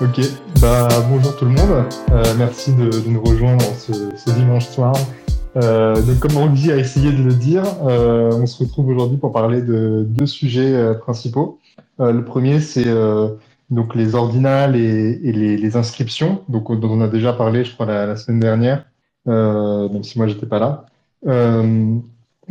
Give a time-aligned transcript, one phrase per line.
[0.00, 0.20] Ok,
[0.60, 1.84] bah bonjour tout le monde.
[2.10, 4.92] Euh, merci de, de, nous rejoindre ce, ce dimanche soir.
[5.56, 9.32] Euh, donc comme Roxy a essayé de le dire, euh, on se retrouve aujourd'hui pour
[9.32, 11.60] parler de deux sujets euh, principaux.
[12.00, 12.92] Euh, le premier, c'est
[13.70, 17.72] donc les ordinales et, et les, les, inscriptions, donc dont on a déjà parlé, je
[17.72, 18.84] crois, la, la semaine dernière,
[19.26, 20.86] même si moi j'étais pas là.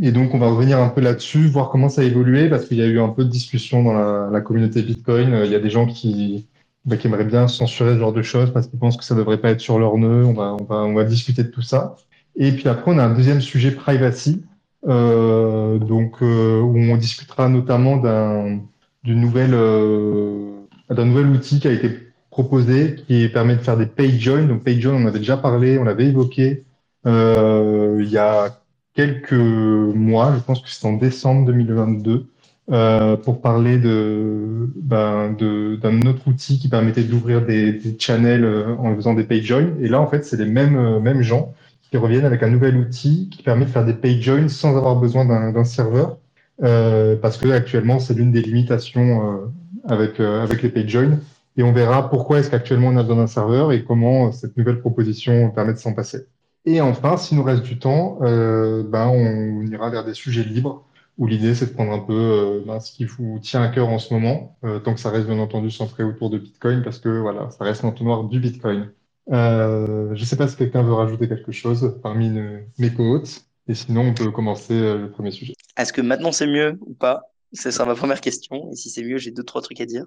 [0.02, 2.77] et donc on va revenir un peu là-dessus, voir comment ça a évolué, parce qu'il
[2.77, 5.41] y a eu un peu de discussion dans la, la communauté Bitcoin.
[5.44, 6.48] Il y a des gens qui
[6.85, 9.39] bah, qui aimeraient bien censurer ce genre de choses parce qu'ils pensent que ça devrait
[9.39, 10.25] pas être sur leur nœud.
[10.25, 11.95] On va, on va, on va discuter de tout ça.
[12.35, 14.43] Et puis après, on a un deuxième sujet privacy,
[14.87, 18.59] euh, donc euh, où on discutera notamment d'un
[19.03, 20.51] d'une nouvelle euh,
[20.89, 21.89] d'un nouvel outil qui a été
[22.31, 24.43] proposé qui permet de faire des page join.
[24.43, 26.65] Donc page join, on avait déjà parlé, on l'avait évoqué
[27.05, 28.61] euh, il y a
[28.93, 30.34] quelques mois.
[30.35, 32.27] Je pense que c'est en décembre 2022
[32.71, 35.35] euh, pour parler de ben,
[35.81, 39.73] d'un autre outil qui permettait d'ouvrir des, des, channels euh, en faisant des page joins.
[39.81, 42.77] Et là, en fait, c'est les mêmes, euh, mêmes gens qui reviennent avec un nouvel
[42.77, 46.17] outil qui permet de faire des page joins sans avoir besoin d'un serveur.
[46.63, 49.47] Euh, parce que actuellement, c'est l'une des limitations euh,
[49.89, 51.19] avec, avec les page joins.
[51.57, 54.79] Et on verra pourquoi est-ce qu'actuellement on a besoin d'un serveur et comment cette nouvelle
[54.79, 56.27] proposition permet de s'en passer.
[56.65, 60.84] Et enfin, s'il nous reste du temps, ben, on ira vers des sujets libres
[61.17, 63.89] où l'idée c'est de prendre un peu euh, ben, ce qui vous tient à cœur
[63.89, 67.00] en ce moment, euh, tant que ça reste bien entendu centré autour de Bitcoin, parce
[67.00, 68.91] que voilà, ça reste l'entonnoir du Bitcoin.
[69.31, 72.29] Euh, je ne sais pas si quelqu'un veut rajouter quelque chose parmi
[72.78, 75.53] mes co-hôtes, et sinon on peut commencer euh, le premier sujet.
[75.78, 77.22] Est-ce que maintenant c'est mieux ou pas?
[77.51, 80.06] C'est ça ma première question, et si c'est mieux, j'ai deux trois trucs à dire.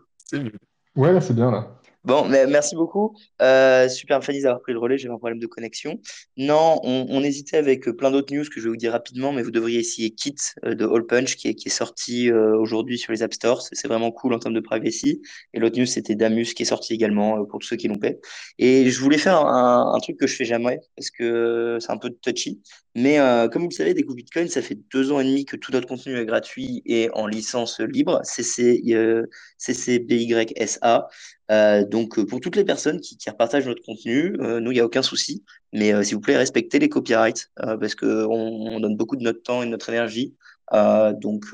[0.97, 1.81] Ouais, là c'est bien là.
[2.07, 3.17] Bon, merci beaucoup.
[3.43, 6.01] Euh, super Fanny d'avoir pris le relais, j'avais un problème de connexion.
[6.37, 9.43] Non, on, on hésitait avec plein d'autres news que je vais vous dire rapidement, mais
[9.43, 12.97] vous devriez essayer Kit euh, de All Punch qui est, qui est sorti euh, aujourd'hui
[12.97, 13.63] sur les App Stores.
[13.73, 15.21] C'est vraiment cool en termes de privacy.
[15.53, 18.01] Et l'autre news, c'était Damus qui est sorti également euh, pour tous ceux qui l'ont
[18.01, 18.21] fait.
[18.61, 21.99] Et je voulais faire un, un, truc que je fais jamais parce que c'est un
[21.99, 22.61] peu touchy.
[22.97, 25.57] Mais euh, comme vous le savez, coups Bitcoin, ça fait deux ans et demi que
[25.57, 28.23] tout notre contenu est gratuit et en licence libre.
[28.59, 29.27] Euh,
[29.59, 31.07] CCBYSA.
[31.51, 34.81] Euh, donc, pour toutes les personnes qui, qui repartagent notre contenu, euh, nous, il n'y
[34.81, 35.45] a aucun souci.
[35.73, 39.23] Mais euh, s'il vous plaît, respectez les copyrights euh, parce qu'on on donne beaucoup de
[39.23, 40.35] notre temps et de notre énergie.
[40.73, 41.45] donc,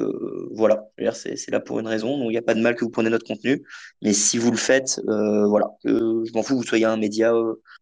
[0.52, 2.16] voilà, c'est là pour une raison.
[2.18, 3.62] Donc, il n'y a pas de mal que vous preniez notre contenu.
[4.00, 7.32] Mais si vous le faites, voilà, je m'en fous vous soyez un média.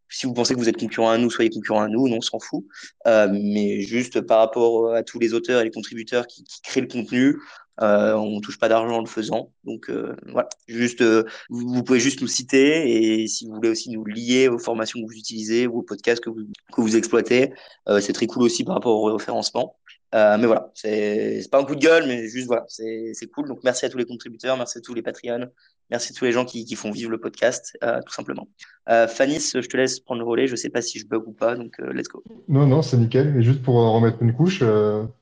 [0.08, 2.20] si vous pensez que vous êtes concurrent à nous, soyez concurrent à nous, non, on
[2.20, 2.64] s'en fout.
[3.06, 6.88] mais juste par rapport à tous les auteurs et les contributeurs qui, qui créent le
[6.88, 7.36] contenu,
[7.82, 9.52] euh, on touche pas d'argent en le faisant.
[9.64, 13.90] Donc euh, voilà, juste euh, vous, pouvez juste nous citer et si vous voulez aussi
[13.90, 16.42] nous lier aux formations que vous utilisez ou aux podcasts que vous,
[16.72, 17.52] que vous exploitez,
[18.00, 19.76] c'est très cool aussi par rapport au référencement.
[20.14, 23.46] Euh, mais voilà, c'est pas un coup de gueule, mais juste voilà, c'est cool.
[23.46, 25.48] Donc merci à tous les contributeurs, merci à tous les Patreons,
[25.88, 28.48] merci à tous les gens qui, qui font vivre le podcast, euh, tout simplement.
[28.88, 30.48] Euh, Fanny, je te laisse prendre le relais.
[30.48, 32.24] Je sais pas si je bug ou pas, donc let's go.
[32.48, 33.36] Non, non, c'est nickel.
[33.36, 34.64] Et juste pour remettre une couche,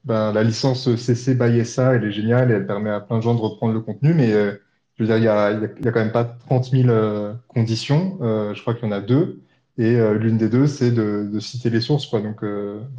[0.04, 3.22] ben, la licence CC by SA, elle est géniale et elle permet à plein de
[3.22, 6.00] gens de reprendre le contenu, mais je veux dire, il y a, y a quand
[6.00, 6.88] même pas 30 000
[7.48, 8.16] conditions.
[8.20, 9.42] je crois qu'il y en a deux.
[9.76, 12.20] Et l'une des deux, c'est de, de, citer les sources, quoi.
[12.20, 12.40] Donc,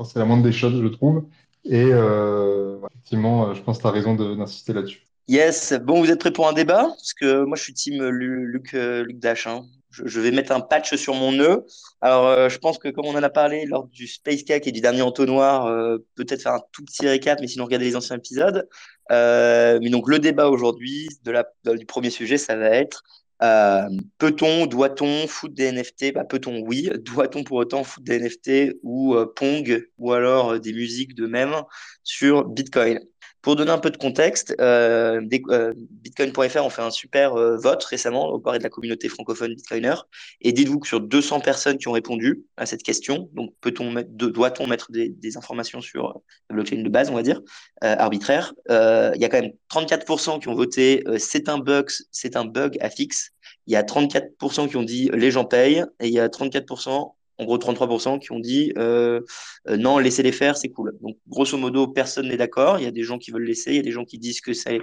[0.05, 1.25] c'est la moindre des choses, je trouve.
[1.65, 5.01] Et euh, effectivement, je pense que tu as raison d'insister là-dessus.
[5.27, 6.87] Yes, bon, vous êtes prêts pour un débat?
[6.87, 9.45] Parce que moi, je suis team Luc, Luc Dash.
[9.45, 9.65] Hein.
[9.91, 11.65] Je, vais mettre un patch sur mon nœud.
[12.01, 14.71] Alors, euh, je pense que comme on en a parlé lors du Space Cake et
[14.71, 18.17] du dernier entonnoir, euh, peut-être faire un tout petit récap, mais sinon regarder les anciens
[18.17, 18.67] épisodes.
[19.11, 23.03] Euh, mais donc, le débat aujourd'hui du premier sujet, ça va être
[23.41, 26.89] euh, peut-on, doit-on foutre des NFT bah, Peut-on, oui.
[27.05, 31.25] Doit-on pour autant foutre des NFT ou euh, Pong ou alors euh, des musiques de
[31.25, 31.55] même
[32.03, 32.99] sur Bitcoin?
[33.41, 37.83] Pour donner un peu de contexte, euh, euh, Bitcoin.fr ont fait un super euh, vote
[37.83, 39.95] récemment au de la communauté francophone Bitcoiner.
[40.41, 44.67] Et dites-vous que sur 200 personnes qui ont répondu à cette question, donc peut-on doit-on
[44.67, 47.41] mettre des, informations sur la blockchain de base, on va dire,
[47.81, 52.45] arbitraire, il y a quand même 34% qui ont voté c'est un bug, c'est un
[52.45, 53.31] bug à fixe.
[53.67, 57.13] Il y a 34% qui ont dit les gens payent et il y a 34%
[57.39, 59.21] en gros 33% qui ont dit euh,
[59.67, 60.97] euh, non, laissez-les faire, c'est cool.
[61.01, 62.79] Donc, grosso modo, personne n'est d'accord.
[62.79, 64.41] Il y a des gens qui veulent laisser, il y a des gens qui disent
[64.41, 64.79] que c'est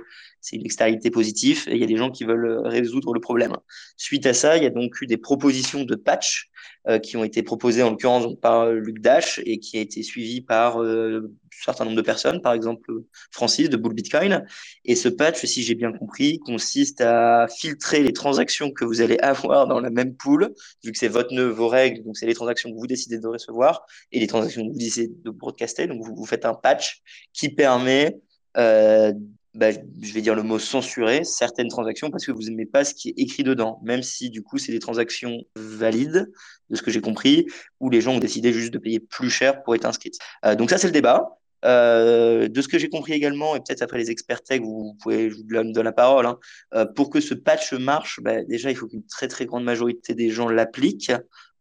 [0.53, 3.57] une externalité positive, et il y a des gens qui veulent résoudre le problème.
[3.97, 6.56] Suite à ça, il y a donc eu des propositions de patch euh,
[7.03, 10.83] qui ont été proposées en l'occurrence par Luc Dash et qui a été suivi par
[10.83, 12.93] euh, un certain nombre de personnes, par exemple
[13.31, 14.45] Francis de Bull Bitcoin.
[14.85, 19.19] Et ce patch, si j'ai bien compris, consiste à filtrer les transactions que vous allez
[19.19, 20.55] avoir dans la même pool,
[20.85, 23.27] vu que c'est votre nœud, vos règles, donc c'est les transactions que vous décidez de
[23.27, 25.87] recevoir et les transactions que vous décidez de broadcaster.
[25.87, 27.03] Donc vous, vous faites un patch
[27.33, 28.19] qui permet
[28.57, 29.13] euh,
[29.57, 32.95] bah, je vais dire le mot censurer certaines transactions parce que vous n'aimez pas ce
[32.95, 36.31] qui est écrit dedans, même si du coup c'est des transactions valides,
[36.69, 37.47] de ce que j'ai compris,
[37.81, 40.13] où les gens ont décidé juste de payer plus cher pour être inscrits.
[40.45, 41.39] Euh, donc ça c'est le débat.
[41.65, 45.31] Euh, de ce que j'ai compris également, et peut-être après les experts tech, vous, pouvez,
[45.31, 46.39] je vous donne, la parole, hein,
[46.75, 50.15] euh, pour que ce patch marche, bah, déjà il faut qu'une très très grande majorité
[50.15, 51.13] des gens l'appliquent.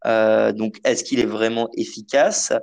[0.03, 2.53] Donc est-ce qu'il est vraiment efficace?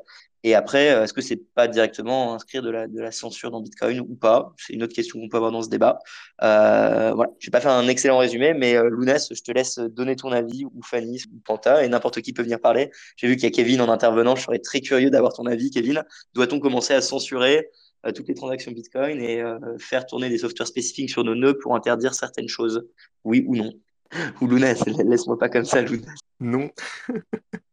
[0.45, 3.61] Et après, euh, est-ce que c'est pas directement inscrire de la, de la censure dans
[3.61, 4.53] Bitcoin ou pas?
[4.59, 6.01] C'est une autre question qu'on peut avoir dans ce débat.
[6.43, 9.79] Euh, voilà, je vais pas faire un excellent résumé, mais euh, Lounès, je te laisse
[9.79, 12.91] donner ton avis, ou Fanny, ou Panta, et n'importe qui peut venir parler.
[13.17, 15.71] J'ai vu qu'il y a Kevin en intervenant, je serais très curieux d'avoir ton avis,
[15.71, 16.03] Kevin.
[16.35, 17.69] Doit-on commencer à censurer
[18.05, 19.45] euh, toutes les transactions Bitcoin et
[19.79, 22.85] faire tourner des softwares spécifiques sur nos nœuds pour interdire certaines choses?
[23.23, 23.73] Oui ou non?
[24.41, 26.19] Ou Lounès, laisse-moi pas comme ça, Lounès.
[26.41, 26.69] Non.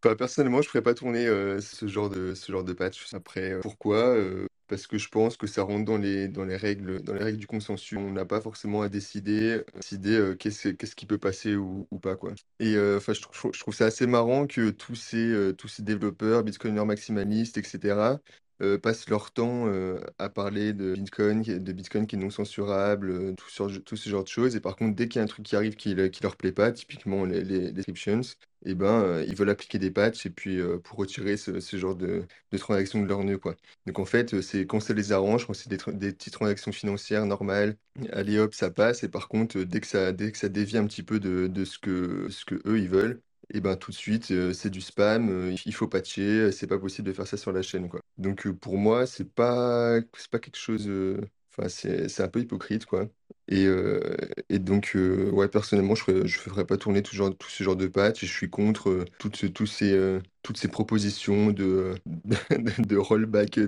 [0.00, 3.12] personnellement, je ferais pas tourner euh, ce genre de, patch.
[3.14, 4.14] Après, euh, pourquoi?
[4.16, 7.46] Euh, parce que je pense que ça rentre dans les, règles, dans les règles du
[7.46, 7.96] consensus.
[7.98, 12.32] On n'a pas forcément à décider, décider qu'est-ce, qui peut passer ou, pas, quoi.
[12.60, 16.44] Et enfin, je, trouve- je trouve ça assez marrant que tous ces, tous ces développeurs,
[16.44, 18.18] Bitcoiners maximalistes, etc.,
[18.82, 19.66] passent leur temps
[20.18, 24.28] à parler de Bitcoin, de Bitcoin qui est non censurable, tout, sur, ce genre de
[24.28, 24.56] choses.
[24.56, 26.52] Et par contre, dès qu'il y a un truc qui arrive qui, qui leur plaît
[26.52, 28.20] pas, typiquement les, descriptions,
[28.64, 32.24] eh ben, ils veulent appliquer des patchs et puis pour retirer ce, genre de,
[32.58, 33.40] transactions de leur nœud.
[33.86, 37.76] Donc en fait, c'est quand ça les arrange, quand c'est des, petites transactions financières normales,
[38.12, 39.02] allez hop, ça passe.
[39.04, 42.28] Et par contre, dès que ça, dès dévie un petit peu de, de ce que,
[42.30, 43.22] ce que eux ils veulent,
[43.52, 47.12] et ben tout de suite, c'est du spam, il faut patcher, c'est pas possible de
[47.12, 48.00] faire ça sur la chaîne, quoi.
[48.18, 50.90] Donc pour moi, c'est pas, c'est pas quelque chose.
[51.50, 53.08] Enfin, c'est, un peu hypocrite, quoi.
[53.48, 53.66] Et,
[54.48, 57.86] et donc, ouais, personnellement, je ne ferais pas tourner tout, genre, tout ce genre de
[57.86, 58.20] patch.
[58.20, 61.92] Je suis contre tous ces, toutes ces propositions de,
[62.78, 63.60] de, rollback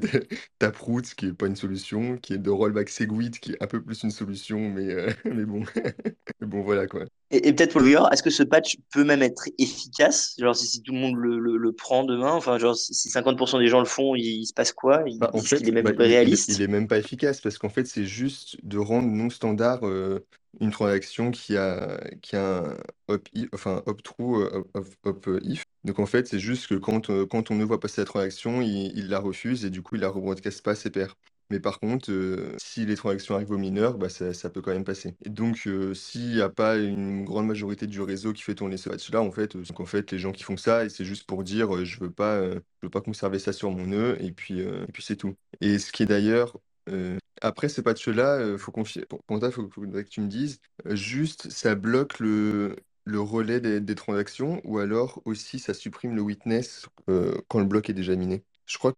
[0.59, 3.82] Taproot, qui n'est pas une solution, qui est de rollback Segwit, qui est un peu
[3.82, 4.88] plus une solution, mais,
[5.27, 5.62] mais bon.
[6.41, 7.05] bon, voilà, quoi.
[7.31, 10.37] Et, peut-être pour le est-ce que ce patch peut même être efficace?
[10.38, 13.81] Genre, si, tout le monde le, le, prend demain, enfin, genre, si 50% des gens
[13.81, 15.03] le font, il, se passe quoi?
[15.05, 17.43] Il, bah, en fait, il est même bah, réaliste il, il, est même pas efficace
[17.43, 19.81] parce qu'en fait, c'est juste de rendre non standard
[20.58, 22.76] une transaction qui a, qui un
[23.11, 24.44] up, if, enfin, true,
[24.75, 25.64] up, if.
[25.85, 29.08] Donc en fait, c'est juste que quand, quand on ne voit passer la transaction, il,
[29.08, 31.17] la refuse et du coup, il la rebroadcast pas à ses pairs.
[31.50, 34.70] Mais par contre, euh, si les transactions arrivent aux mineurs, bah, ça, ça peut quand
[34.73, 35.17] même passer.
[35.25, 38.76] Et donc, euh, s'il n'y a pas une grande majorité du réseau qui fait tourner
[38.76, 41.43] ce patch-là, en fait, euh, en fait, les gens qui font ça, c'est juste pour
[41.43, 42.41] dire je veux pas,
[42.82, 45.35] veux pas conserver ça sur mon nœud, et puis, et puis c'est tout.
[45.61, 46.56] Et ce qui est d'ailleurs,
[47.41, 52.19] après ces patchs-là, faut confier, pour il faut, que tu me dises, juste ça bloque
[52.19, 56.87] le, le relais des, des transactions, ou alors aussi ça supprime le witness
[57.49, 58.43] quand le bloc est déjà miné?
[58.67, 58.93] Je crois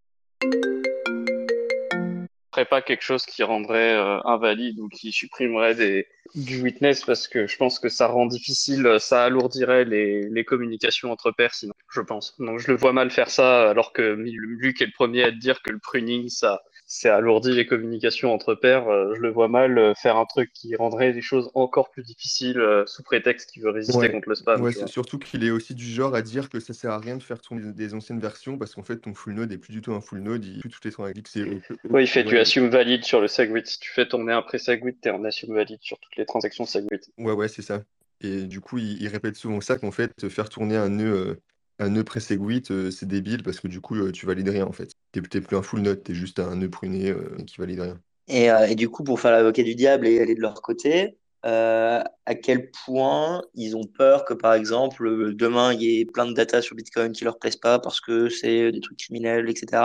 [2.64, 7.56] pas quelque chose qui rendrait euh, invalide ou qui supprimerait du witness parce que je
[7.56, 12.34] pense que ça rend difficile, ça alourdirait les, les communications entre pairs sinon, je pense.
[12.38, 15.36] Donc je le vois mal faire ça alors que Luc est le premier à te
[15.36, 16.62] dire que le pruning, ça,
[16.94, 18.86] c'est alourdi les communications entre pairs.
[18.86, 22.02] Euh, je le vois mal euh, faire un truc qui rendrait les choses encore plus
[22.02, 24.60] difficiles euh, sous prétexte qu'il veut résister contre le spam.
[24.60, 27.22] Ouais, surtout qu'il est aussi du genre à dire que ça sert à rien de
[27.22, 29.94] faire tourner des anciennes versions parce qu'en fait ton full node est plus du tout
[29.94, 31.62] un full node, il plus toutes les transactions.
[31.88, 33.64] Oui, il fait du assume valide sur le segwit.
[33.64, 37.00] Si tu fais tourner un pré-segwit, t'es en assume valide sur toutes les transactions segwit.
[37.16, 37.82] Ouais, ouais, c'est ça.
[38.20, 41.38] Et du coup, il, répète souvent ça qu'en fait, faire tourner un nœud
[41.82, 44.90] un nœud pré-segwit, c'est débile parce que du coup, tu valides rien en fait.
[45.12, 47.14] T'es plus un full node, t'es juste un nœud pruné
[47.46, 48.00] qui valide rien.
[48.28, 52.02] Et, et, du coup, pour faire l'avocat du diable et aller de leur côté, euh,
[52.24, 56.32] à quel point ils ont peur que, par exemple, demain, il y ait plein de
[56.32, 59.82] data sur Bitcoin qui leur plaisent pas parce que c'est des trucs criminels, etc.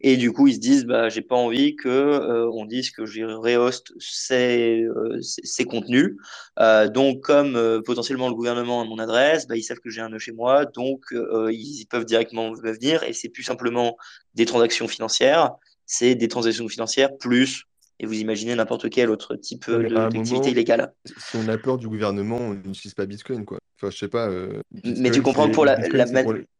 [0.00, 3.04] Et du coup, ils se disent, bah, j'ai pas envie que euh, on dise que
[3.04, 6.16] j'ai rehost ces, euh, ces, contenus.
[6.58, 10.00] Euh, donc, comme euh, potentiellement le gouvernement a mon adresse, bah, ils savent que j'ai
[10.00, 13.02] un nœud chez moi, donc ils peuvent directement venir.
[13.04, 13.96] Et c'est plus simplement
[14.34, 15.52] des transactions financières,
[15.84, 17.66] c'est des transactions financières plus
[17.98, 20.92] et vous imaginez n'importe quel autre type d'activité illégale.
[21.16, 23.58] Si on a peur du gouvernement, on n'utilise pas Bitcoin, quoi.
[23.76, 24.28] Enfin, je sais pas.
[24.28, 25.76] Euh, mais tu comprends pour la.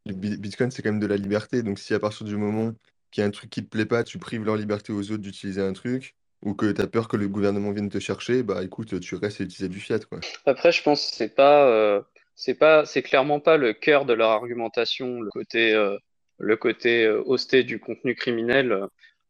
[0.07, 1.63] Bitcoin, c'est quand même de la liberté.
[1.63, 2.73] Donc, si à partir du moment
[3.11, 5.23] qu'il y a un truc qui te plaît pas, tu prives leur liberté aux autres
[5.23, 8.63] d'utiliser un truc, ou que tu as peur que le gouvernement vienne te chercher, bah
[8.63, 10.21] écoute, tu restes à utiliser du fiat, quoi.
[10.47, 11.69] Après, je pense que c'est pas.
[11.69, 12.01] Euh,
[12.39, 15.97] c'est pas, c'est clairement pas le cœur de leur argumentation, le côté, euh,
[16.39, 18.79] le côté hosté du contenu criminel.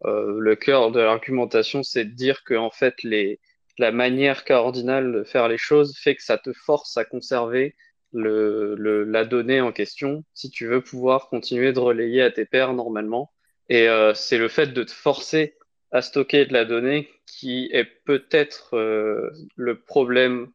[0.05, 3.41] Euh, le cœur de l'argumentation, c'est de dire que en fait, les,
[3.79, 7.75] la manière cardinale de faire les choses fait que ça te force à conserver
[8.13, 12.73] le, la donnée en question si tu veux pouvoir continuer de relayer à tes pairs
[12.73, 13.33] normalement.
[13.69, 15.57] Et euh, c'est le fait de te forcer
[15.91, 20.51] à stocker de la donnée qui est peut-être euh, le problème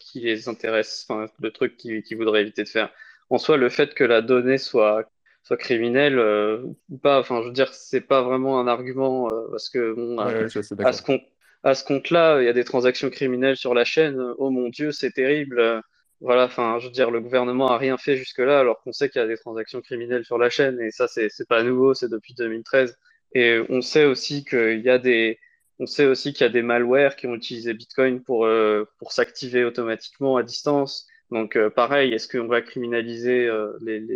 [0.00, 1.06] qui les intéresse,
[1.40, 2.90] le truc qu'ils qui voudraient éviter de faire.
[3.30, 5.10] En soi, le fait que la donnée soit,
[5.48, 9.70] soit criminelle euh, ou pas, enfin, je veux dire, c'est pas vraiment un argument parce
[9.70, 11.22] que, bon, à, ce compte,
[11.62, 14.20] à ce compte-là, il y a des transactions criminelles sur la chaîne.
[14.36, 15.82] Oh mon Dieu, c'est terrible.
[16.20, 19.22] Voilà, enfin, je veux dire, le gouvernement a rien fait jusque-là, alors qu'on sait qu'il
[19.22, 22.34] y a des transactions criminelles sur la chaîne, et ça, c'est pas nouveau, c'est depuis
[22.34, 22.94] 2013.
[23.34, 25.38] Et on sait aussi qu'il y a des,
[25.78, 29.12] on sait aussi qu'il y a des malwares qui ont utilisé Bitcoin pour, euh, pour
[29.12, 31.06] s'activer automatiquement à distance.
[31.30, 33.72] Donc, euh, pareil, est-ce qu'on va criminaliser euh,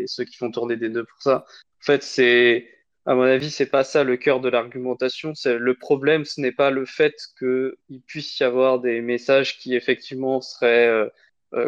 [0.07, 1.45] ceux qui font tourner des nœuds pour ça?
[1.81, 2.69] En fait, c'est,
[3.07, 5.33] à mon avis, c'est pas ça le cœur de l'argumentation.
[5.45, 10.41] Le problème, ce n'est pas le fait qu'il puisse y avoir des messages qui effectivement
[10.41, 11.11] seraient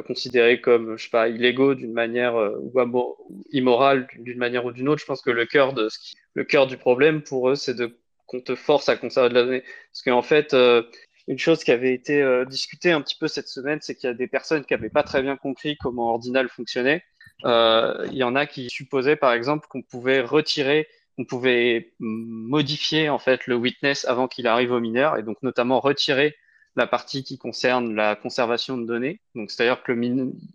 [0.06, 2.72] considérés comme, je sais pas, illégaux d'une manière ou
[3.50, 5.00] immorales d'une manière ou d'une autre.
[5.00, 5.98] Je pense que le cœur de ce
[6.34, 7.96] le cœur du problème pour eux, c'est de
[8.26, 9.62] qu'on te force à conserver de la donnée.
[9.92, 10.82] Parce qu'en fait, euh,
[11.26, 14.10] une chose qui avait été euh, discutée un petit peu cette semaine, c'est qu'il y
[14.10, 17.02] a des personnes qui n'avaient pas très bien compris comment Ordinal fonctionnait.
[17.44, 20.86] Euh, il y en a qui supposaient, par exemple, qu'on pouvait retirer,
[21.18, 25.80] on pouvait modifier en fait le witness avant qu'il arrive au mineur, et donc notamment
[25.80, 26.36] retirer
[26.76, 29.20] la partie qui concerne la conservation de données.
[29.34, 29.92] Donc, c'est-à-dire que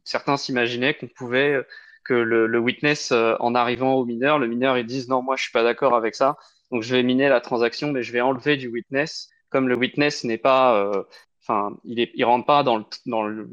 [0.03, 1.63] certains s'imaginaient qu'on pouvait
[2.03, 5.43] que le, witness, euh, en arrivant au mineur, le mineur, ils disent non, moi, je
[5.43, 6.37] suis pas d'accord avec ça.
[6.71, 9.29] Donc, je vais miner la transaction, mais je vais enlever du witness.
[9.49, 11.03] Comme le witness n'est pas, euh,
[11.41, 13.47] enfin, il, il rentre pas dans le, dans le,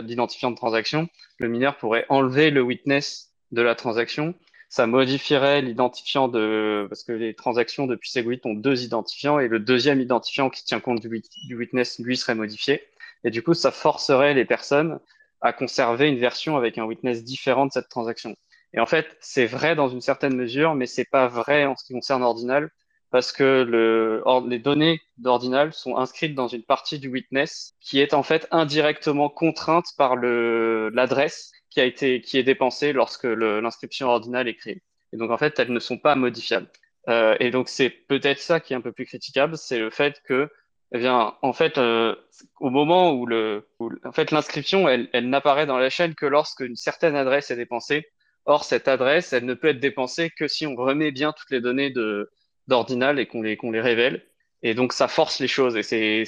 [0.00, 4.34] l'identifiant de transaction, le mineur pourrait enlever le witness de la transaction.
[4.68, 9.58] Ça modifierait l'identifiant de, parce que les transactions depuis Segwit ont deux identifiants et le
[9.58, 12.82] deuxième identifiant qui tient compte du, du witness, lui, serait modifié.
[13.24, 15.00] Et du coup, ça forcerait les personnes
[15.40, 18.36] à conserver une version avec un witness différent de cette transaction.
[18.74, 21.84] Et en fait, c'est vrai dans une certaine mesure, mais c'est pas vrai en ce
[21.84, 22.70] qui concerne Ordinal,
[23.10, 28.14] parce que le, les données d'Ordinal sont inscrites dans une partie du witness qui est
[28.14, 34.48] en fait indirectement contrainte par l'adresse qui a été, qui est dépensée lorsque l'inscription Ordinal
[34.48, 34.82] est créée.
[35.12, 36.68] Et donc, en fait, elles ne sont pas modifiables.
[37.08, 40.20] Euh, et donc, c'est peut-être ça qui est un peu plus critiquable, c'est le fait
[40.24, 40.50] que
[40.92, 42.14] eh bien, en fait, euh,
[42.60, 43.68] au moment où le,
[44.04, 47.56] en fait, l'inscription, elle, elle n'apparaît dans la chaîne que lorsque une certaine adresse est
[47.56, 48.06] dépensée.
[48.46, 51.60] Or, cette adresse, elle ne peut être dépensée que si on remet bien toutes les
[51.60, 52.30] données de
[52.68, 54.24] d'ordinal et qu'on les qu'on les révèle.
[54.62, 55.76] Et donc, ça force les choses.
[55.76, 56.24] Et c'est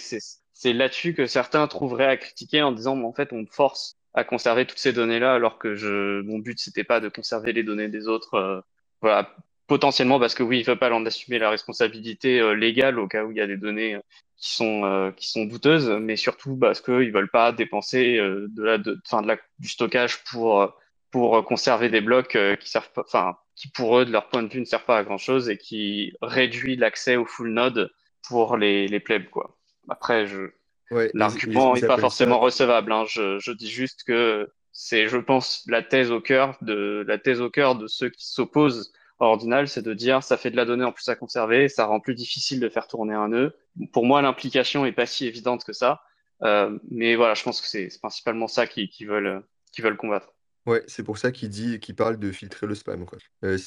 [0.54, 4.66] c'est là-dessus que certains trouveraient à critiquer en disant, en fait, on force à conserver
[4.66, 8.08] toutes ces données-là, alors que je, mon but, c'était pas de conserver les données des
[8.08, 8.34] autres.
[8.34, 8.60] Euh,
[9.00, 9.34] voilà,
[9.68, 13.06] potentiellement parce que oui, il ne veut pas en assumer la responsabilité euh, légale au
[13.08, 13.98] cas où il y a des données
[14.40, 18.62] qui sont euh, qui sont douteuses, mais surtout parce qu'ils veulent pas dépenser euh, de
[18.62, 20.74] la de, fin, de la, du stockage pour
[21.10, 24.48] pour conserver des blocs euh, qui servent enfin qui pour eux de leur point de
[24.48, 27.90] vue ne servent pas à grand chose et qui réduit l'accès au full node
[28.26, 29.58] pour les les plebs quoi.
[29.90, 30.52] Après je
[30.90, 32.90] ouais, l'argument n'est pas forcément recevable.
[32.90, 33.04] Hein.
[33.06, 37.42] Je, je dis juste que c'est, je pense, la thèse au cœur de la thèse
[37.42, 40.84] au cœur de ceux qui s'opposent Ordinal, c'est de dire ça fait de la donnée
[40.84, 43.54] en plus à conserver, ça rend plus difficile de faire tourner un nœud.
[43.92, 46.02] Pour moi, l'implication est pas si évidente que ça,
[46.42, 50.32] euh, mais voilà, je pense que c'est principalement ça qu'ils qui veulent, qui veulent combattre.
[50.66, 53.06] Ouais, c'est pour ça qu'il dit, qu'il parle de filtrer le spam.
[53.06, 53.18] Quoi.
[53.44, 53.58] Euh,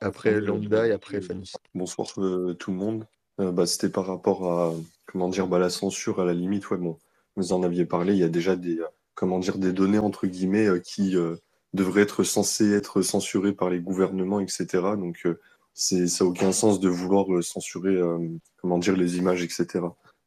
[0.00, 1.50] après Lambda et après Fanny.
[1.74, 3.06] Bonsoir euh, tout le monde.
[3.40, 4.74] Euh, bah, C'était par rapport à
[5.06, 6.70] comment dire bah, la censure à la limite.
[6.70, 6.98] Ouais, bon,
[7.36, 8.12] vous en aviez parlé.
[8.12, 8.80] Il y a déjà des
[9.14, 11.16] comment dire des données entre guillemets qui
[11.76, 14.66] devrait être censé être censuré par les gouvernements, etc.
[14.96, 15.40] Donc, euh,
[15.74, 18.18] c'est, ça n'a aucun sens de vouloir euh, censurer, euh,
[18.56, 19.84] comment dire, les images, etc.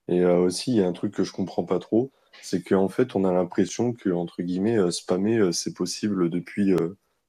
[0.08, 3.16] Et aussi, il y a un truc que je comprends pas trop, c'est qu'en fait,
[3.16, 6.76] on a l'impression que, entre guillemets, spammer, c'est possible depuis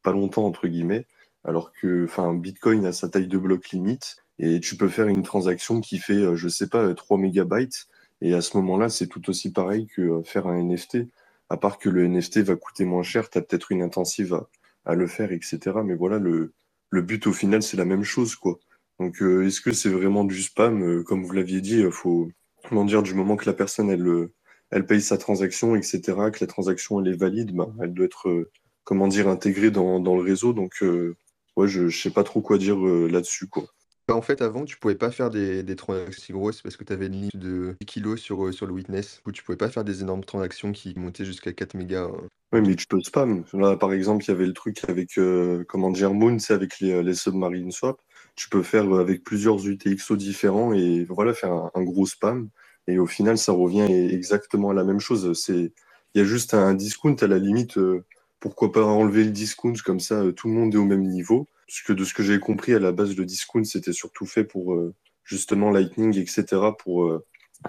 [0.02, 1.07] pas longtemps, entre guillemets,
[1.45, 5.81] alors que, Bitcoin a sa taille de bloc limite, et tu peux faire une transaction
[5.81, 7.88] qui fait, je sais pas, 3 mégabytes,
[8.23, 11.09] et à ce moment-là, c'est tout aussi pareil que faire un NFT
[11.50, 14.40] à part que le NFT va coûter moins cher, tu as peut-être une intensive
[14.87, 15.59] à, le faire, etc.
[15.85, 16.55] Mais voilà, le,
[16.93, 18.59] but au final, c'est la même chose, quoi.
[19.00, 20.83] Donc, euh, est-ce que c'est vraiment du spam?
[20.83, 22.31] Euh, Comme vous l'aviez dit, il euh, faut,
[22.69, 24.29] comment dire, du moment que la personne, elle,
[24.70, 26.00] elle paye sa transaction, etc.,
[26.32, 28.48] que la transaction, elle est valide, bah, elle doit être,
[28.84, 30.52] comment dire, intégrée dans, dans le réseau.
[30.52, 30.82] Donc,
[31.56, 33.66] ouais, je ne sais pas trop quoi dire là-dessus, quoi.
[34.10, 36.82] Bah, en fait, avant, tu pouvais pas faire des, des transactions si grosses parce que
[36.82, 39.22] tu avais une limite de kilos sur, euh, sur le witness.
[39.24, 42.08] Ou tu pouvais pas faire des énormes transactions qui montaient jusqu'à 4 mégas.
[42.12, 42.26] Hein.
[42.52, 43.44] Oui, mais tu peux spam.
[43.52, 46.80] Là, par exemple, il y avait le truc avec, euh, comment dire, Moon, c'est avec
[46.80, 48.00] les, les submarine swap.
[48.34, 52.48] Tu peux faire euh, avec plusieurs UTXO différents et voilà, faire un, gros spam.
[52.90, 55.32] Et au final, ça revient exactement à la même chose.
[55.40, 55.73] C'est,
[56.14, 57.78] il y a juste un discount à la limite.
[58.40, 61.47] pourquoi pas enlever le discount comme ça, tout le monde est au même niveau.
[61.66, 64.44] Parce que de ce que j'ai compris, à la base, le discount, c'était surtout fait
[64.44, 64.94] pour, euh,
[65.25, 66.44] justement Lightning, etc.
[66.78, 67.20] pour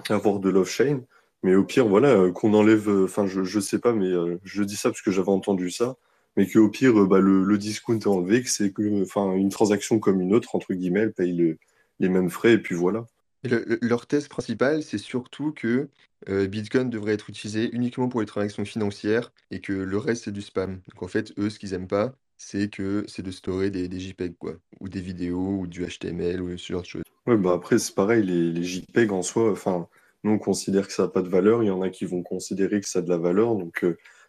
[0.08, 1.02] avoir de l'off-chain.
[1.44, 4.10] Mais au pire, voilà, qu'on enlève, enfin, je, je sais pas, mais
[4.44, 5.96] je dis ça parce que j'avais entendu ça,
[6.36, 10.54] mais qu'au pire, bah, le, discount est enlevé, que c'est une transaction comme une autre,
[10.54, 11.56] entre guillemets, elle paye
[12.00, 13.06] les mêmes frais, et puis voilà.
[13.44, 15.88] Leur thèse principale, c'est surtout que
[16.28, 20.42] Bitcoin devrait être utilisé uniquement pour les transactions financières et que le reste, c'est du
[20.42, 20.80] spam.
[20.88, 24.00] Donc en fait, eux, ce qu'ils aiment pas, c'est que c'est de storer des, des
[24.00, 27.02] JPEG, quoi, ou des vidéos, ou du HTML, ou ce genre de choses.
[27.26, 29.86] Ouais, bah après, c'est pareil, les, les JPEG en soi, enfin,
[30.24, 32.22] nous, on considère que ça n'a pas de valeur, il y en a qui vont
[32.22, 33.84] considérer que ça a de la valeur, donc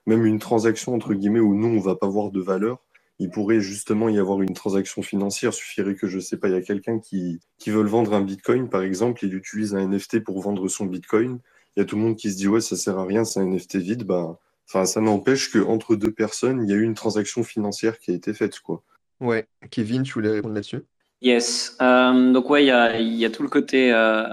[0.06, 2.80] même une transaction, entre guillemets, où nous, on va pas voir de valeur,
[3.20, 5.52] il pourrait justement y avoir une transaction financière.
[5.52, 8.22] Il suffirait que, je sais pas, il y a quelqu'un qui, qui veut vendre un
[8.22, 11.40] bitcoin, par exemple, il utilise un NFT pour vendre son bitcoin.
[11.76, 13.40] Il y a tout le monde qui se dit, ouais, ça sert à rien, c'est
[13.40, 14.04] un NFT vide.
[14.04, 18.12] Bah, enfin, ça n'empêche qu'entre deux personnes, il y a eu une transaction financière qui
[18.12, 18.84] a été faite, quoi.
[19.20, 19.48] Ouais.
[19.72, 20.84] Kevin, tu voulais répondre là-dessus?
[21.22, 21.78] Yes.
[21.82, 24.26] Euh, donc, ouais, il y a, y a, tout le côté, euh,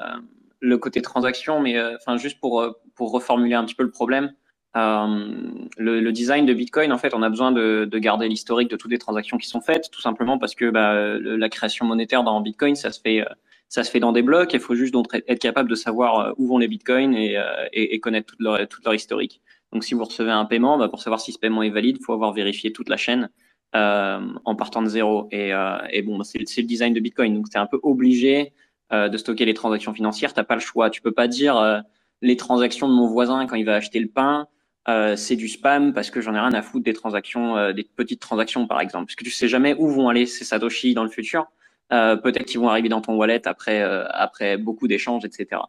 [0.59, 4.33] le côté transaction, mais euh, enfin, juste pour, pour reformuler un petit peu le problème.
[4.77, 8.71] Euh, le, le, design de Bitcoin, en fait, on a besoin de, de garder l'historique
[8.71, 12.23] de toutes les transactions qui sont faites, tout simplement parce que bah, la création monétaire
[12.23, 13.25] dans Bitcoin, ça se fait,
[13.71, 14.53] ça se fait dans des blocs.
[14.53, 17.67] Il faut juste donc être capable de savoir euh, où vont les Bitcoins et, euh,
[17.73, 19.41] et, connaître toute leur, toute leur historique.
[19.73, 22.05] Donc, si vous recevez un paiement, bah, pour savoir si ce paiement est valide, il
[22.05, 23.31] faut avoir vérifié toute la chaîne
[23.77, 25.29] euh, en partant de zéro.
[25.31, 27.35] Et, euh, et bon, c'est le design de Bitcoin.
[27.35, 28.53] Donc, c'est un peu obligé
[28.93, 30.35] de stocker les transactions financières.
[30.35, 30.91] T'as pas le choix.
[30.91, 31.85] Tu peux pas dire
[32.23, 34.49] les transactions de mon voisin quand il va acheter le pain
[34.89, 37.85] euh, c'est du spam parce que j'en ai rien à foutre des transactions, euh, des
[37.85, 41.05] petites transactions par exemple, parce que tu sais jamais où vont aller ces satoshi dans
[41.05, 41.47] le futur.
[41.93, 45.61] Euh, peut-être qu'ils vont arriver dans ton wallet après euh, après beaucoup d'échanges, etc.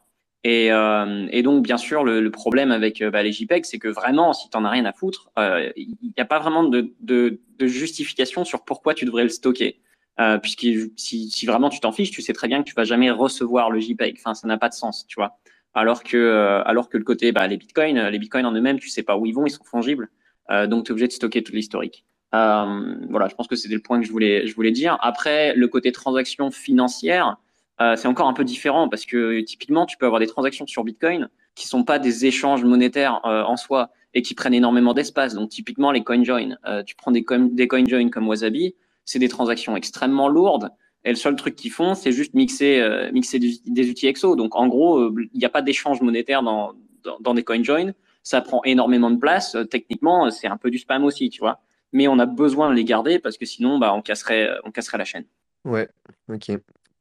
[0.44, 4.34] Et, et, donc bien sûr le, le problème avec bah, les JPEG, c'est que vraiment
[4.34, 8.44] si t'en as rien à foutre, il n'y a pas vraiment de, de, de, justification
[8.44, 9.80] sur pourquoi tu devrais le stocker.
[10.41, 10.65] puisque
[10.96, 13.69] si, si vraiment tu t'en fiches, tu sais très bien que tu vas jamais recevoir
[13.69, 14.15] le JPEG.
[14.17, 15.38] Enfin, ça n'a pas de sens, tu vois
[15.73, 18.89] alors que euh, alors que le côté bah, les bitcoins les bitcoins en eux-mêmes tu
[18.89, 20.10] sais pas où ils vont ils sont fongibles
[20.49, 22.05] euh, donc tu es obligé de stocker tout l'historique.
[22.34, 24.97] Euh, voilà je pense que c'était le point que je voulais je voulais dire.
[25.01, 27.38] Après le côté transaction financière
[27.95, 31.29] c'est encore un peu différent parce que typiquement tu peux avoir des transactions sur bitcoin
[31.55, 35.34] qui sont pas des échanges monétaires en soi et qui prennent énormément d'espace.
[35.34, 40.27] Donc typiquement les coinjoin tu prends des, coin, des comme Wasabi c'est des transactions extrêmement
[40.27, 40.69] lourdes
[41.03, 44.35] et le seul truc qu'ils font, c'est juste mixer, euh, mixer des, outils EXO.
[44.35, 47.93] Donc, en gros, euh, il n'y a pas d'échange monétaire dans, dans, dans, des CoinJoin.
[48.23, 49.55] Ça prend énormément de place.
[49.55, 51.59] Euh, techniquement, c'est un peu du spam aussi, tu vois.
[51.91, 54.99] Mais on a besoin de les garder parce que sinon, bah, on casserait, on casserait
[54.99, 55.25] la chaîne.
[55.65, 55.89] Ouais,
[56.29, 56.51] ok.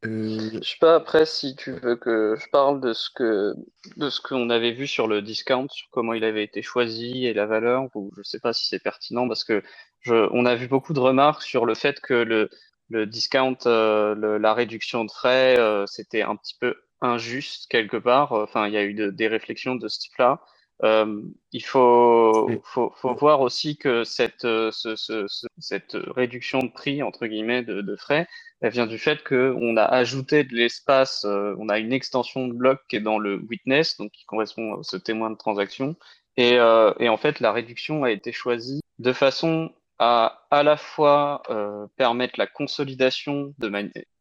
[0.06, 0.50] Euh...
[0.62, 3.52] Je sais pas après si tu veux que je parle de ce que
[3.96, 7.34] de ce qu'on avait vu sur le discount, sur comment il avait été choisi et
[7.34, 9.62] la valeur, ou je sais pas si c'est pertinent parce que
[10.00, 12.48] je, on a vu beaucoup de remarques sur le fait que le
[12.90, 18.33] le discount, euh, la réduction de frais, euh, c'était un petit peu injuste quelque part.
[18.33, 20.40] Enfin, il y a eu des réflexions de ce type-là.
[20.83, 21.22] Euh,
[21.53, 25.26] il faut, faut, faut, voir aussi que cette, ce, ce,
[25.59, 28.26] cette réduction de prix, entre guillemets, de, de frais,
[28.61, 32.81] elle vient du fait qu'on a ajouté de l'espace, on a une extension de bloc
[32.88, 35.96] qui est dans le witness, donc qui correspond à ce témoin de transaction.
[36.37, 41.42] Et, et en fait, la réduction a été choisie de façon à à la fois
[41.50, 43.70] euh, permettre la consolidation, de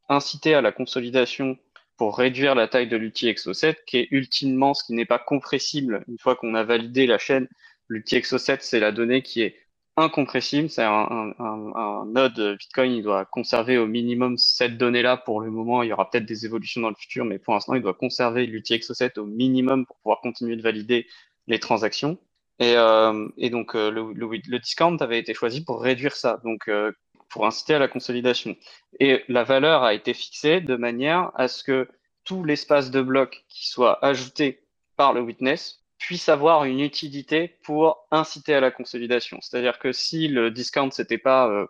[0.10, 1.58] inciter à la consolidation
[1.98, 6.04] pour réduire la taille de l'outil Exo7, qui est ultimement ce qui n'est pas compressible.
[6.08, 7.48] Une fois qu'on a validé la chaîne,
[7.88, 9.56] l'outil Exo7, c'est la donnée qui est
[9.98, 10.70] incompressible.
[10.70, 15.52] C'est un, un, un, node Bitcoin, il doit conserver au minimum cette donnée-là pour le
[15.52, 15.84] moment.
[15.84, 18.46] Il y aura peut-être des évolutions dans le futur, mais pour l'instant, il doit conserver
[18.48, 21.08] l'outil Exo7 au minimum pour pouvoir continuer de valider
[21.48, 22.18] les transactions.
[22.60, 26.92] Et, euh, et donc, euh, le, discount avait été choisi pour réduire ça, donc euh,
[27.30, 28.56] pour inciter à la consolidation.
[29.00, 31.88] Et la valeur a été fixée de manière à ce que
[32.26, 34.62] tout l'espace de bloc qui soit ajouté
[34.98, 39.40] par le witness puisse avoir une utilité pour inciter à la consolidation.
[39.42, 41.68] C'est-à-dire que si le discount, c'était pas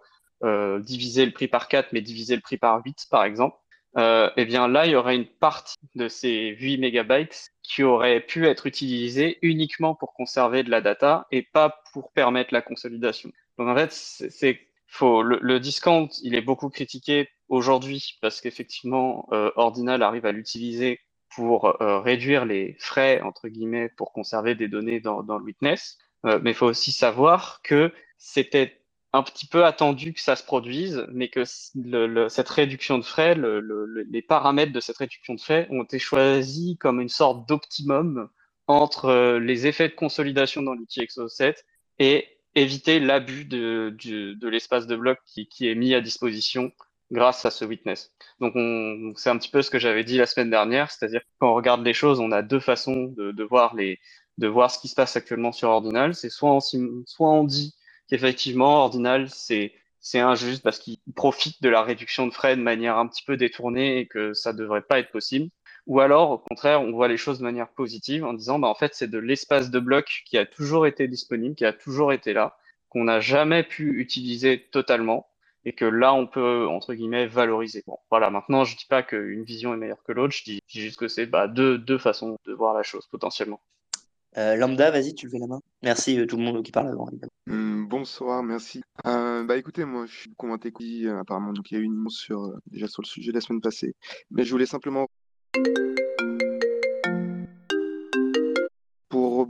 [0.79, 3.57] diviser le prix par 4, mais diviser le prix par 8, par exemple,
[3.97, 8.21] euh, eh bien là, il y aurait une partie de ces 8 mégabytes qui aurait
[8.21, 13.31] pu être utilisée uniquement pour conserver de la data et pas pour permettre la consolidation.
[13.57, 19.51] Donc en fait, c'est faut le, discount, il est beaucoup critiqué aujourd'hui parce qu'effectivement, euh,
[19.55, 20.99] Ordinal arrive à l'utiliser
[21.35, 25.99] pour euh, réduire les frais entre guillemets pour conserver des données dans, dans le witness.
[26.25, 28.78] Euh, mais il faut aussi savoir que c'était
[29.11, 31.43] un petit peu attendu que ça se produise, mais que
[31.75, 33.59] le, le, cette réduction de frais, le,
[34.09, 38.29] les paramètres de cette réduction de frais ont été choisis comme une sorte d'optimum
[38.67, 41.55] entre euh, les effets de consolidation dans l'outil Exo7
[41.97, 46.71] et éviter l'abus de, de, de l'espace de bloc qui, qui, est mis à disposition
[47.11, 48.11] grâce à ce witness.
[48.39, 48.53] Donc
[49.17, 51.83] c'est un petit peu ce que j'avais dit la semaine dernière, c'est-à-dire quand on regarde
[51.83, 53.99] les choses, on a deux façons de, de, voir les
[54.37, 56.13] de voir ce qui se passe actuellement sur Ordinal.
[56.13, 57.73] C'est soit on, soit on dit
[58.09, 62.97] qu'effectivement Ordinal c'est c'est injuste parce qu'il profite de la réduction de frais de manière
[62.97, 65.49] un petit peu détournée et que ça devrait pas être possible.
[65.87, 68.75] Ou alors, au contraire, on voit les choses de manière positive en disant, bah, en
[68.75, 72.33] fait, c'est de l'espace de bloc qui a toujours été disponible, qui a toujours été
[72.33, 72.57] là,
[72.89, 75.27] qu'on n'a jamais pu utiliser totalement
[75.65, 77.83] et que là, on peut, entre guillemets, valoriser.
[77.87, 80.97] Bon, voilà, maintenant, je dis pas qu'une vision est meilleure que l'autre, je dis, juste
[80.97, 83.59] que c'est bah, deux, deux façons de voir la chose, potentiellement.
[84.39, 85.61] Euh, Lambda, vas-y, tu levais la main.
[85.83, 87.09] Merci euh, tout le monde qui parle avant.
[87.49, 88.81] Hum, bonsoir, merci.
[89.05, 90.71] Euh, bah écoutez, moi je suis commenté
[91.19, 93.95] apparemment, donc il y a eu une sur déjà sur le sujet la semaine passée,
[94.31, 95.07] mais je voulais simplement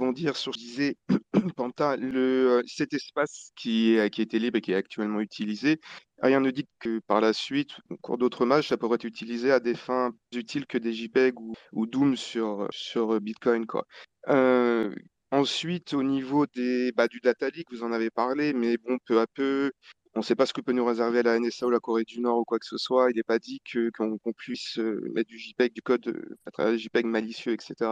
[0.09, 0.97] rebondir sur ce que disais,
[1.55, 5.79] Panta, le, cet espace qui, est, qui était libre et qui est actuellement utilisé,
[6.21, 9.51] rien ne dit que par la suite, au cours d'autres matchs, ça pourrait être utilisé
[9.51, 13.65] à des fins plus utiles que des JPEG ou, ou Doom sur, sur Bitcoin.
[13.65, 13.85] Quoi.
[14.29, 14.93] Euh,
[15.31, 19.19] ensuite, au niveau des, bah, du data leak, vous en avez parlé, mais bon, peu
[19.19, 19.71] à peu,
[20.19, 22.19] on ne sait pas ce que peut nous réserver la NSA ou la Corée du
[22.19, 23.09] Nord ou quoi que ce soit.
[23.09, 26.51] Il n'est pas dit que qu'on puisse euh, mettre du JPEG, du code euh, à
[26.51, 27.89] travers des JPEG malicieux, etc.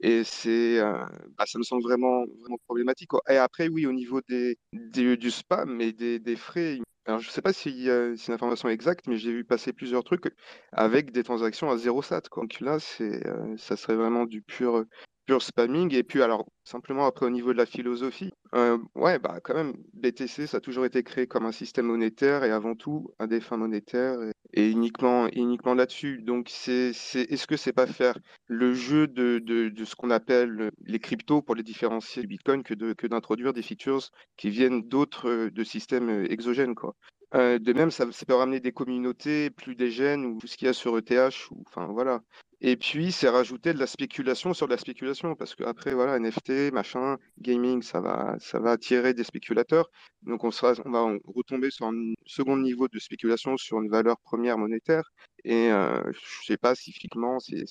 [0.00, 3.10] Et c'est, bah, ça me semble vraiment, vraiment problématique.
[3.28, 7.32] Et après, oui, au niveau des, du spam et des, des frais, alors, je ne
[7.32, 10.32] sais pas si c'est une information exacte, mais j'ai vu passer plusieurs trucs
[10.70, 12.22] avec des transactions à zéro sat.
[12.36, 14.84] Donc là, ça serait vraiment du pur,
[15.26, 15.94] pur spamming.
[15.94, 19.74] Et puis, alors, simplement après, au niveau de la philosophie, euh, ouais, bah, quand même,
[19.94, 23.40] BTC, ça a toujours été créé comme un système monétaire et avant tout à des
[23.40, 24.18] fins monétaires
[24.52, 26.22] et, uniquement, uniquement là-dessus.
[26.22, 30.70] Donc, c'est, est-ce que c'est pas faire le jeu de, de, de ce qu'on appelle
[30.84, 34.82] les cryptos pour les différencier du Bitcoin que, de, que d'introduire des features qui viennent
[34.82, 36.94] d'autres de systèmes exogènes, quoi.
[37.34, 40.56] Euh, de même, ça, ça, peut ramener des communautés plus des gènes ou tout ce
[40.56, 41.50] qu'il y a sur ETH.
[41.50, 42.22] Ou, enfin, voilà.
[42.66, 46.72] Et puis, c'est rajouter de la spéculation sur de la spéculation, parce qu'après, voilà, NFT,
[46.72, 49.90] machin, gaming, ça va, ça va attirer des spéculateurs.
[50.22, 55.02] Donc, on, va retomber sur un second niveau de spéculation sur une valeur première monétaire.
[55.44, 57.64] Et euh, je ne sais pas si physiquement, c'est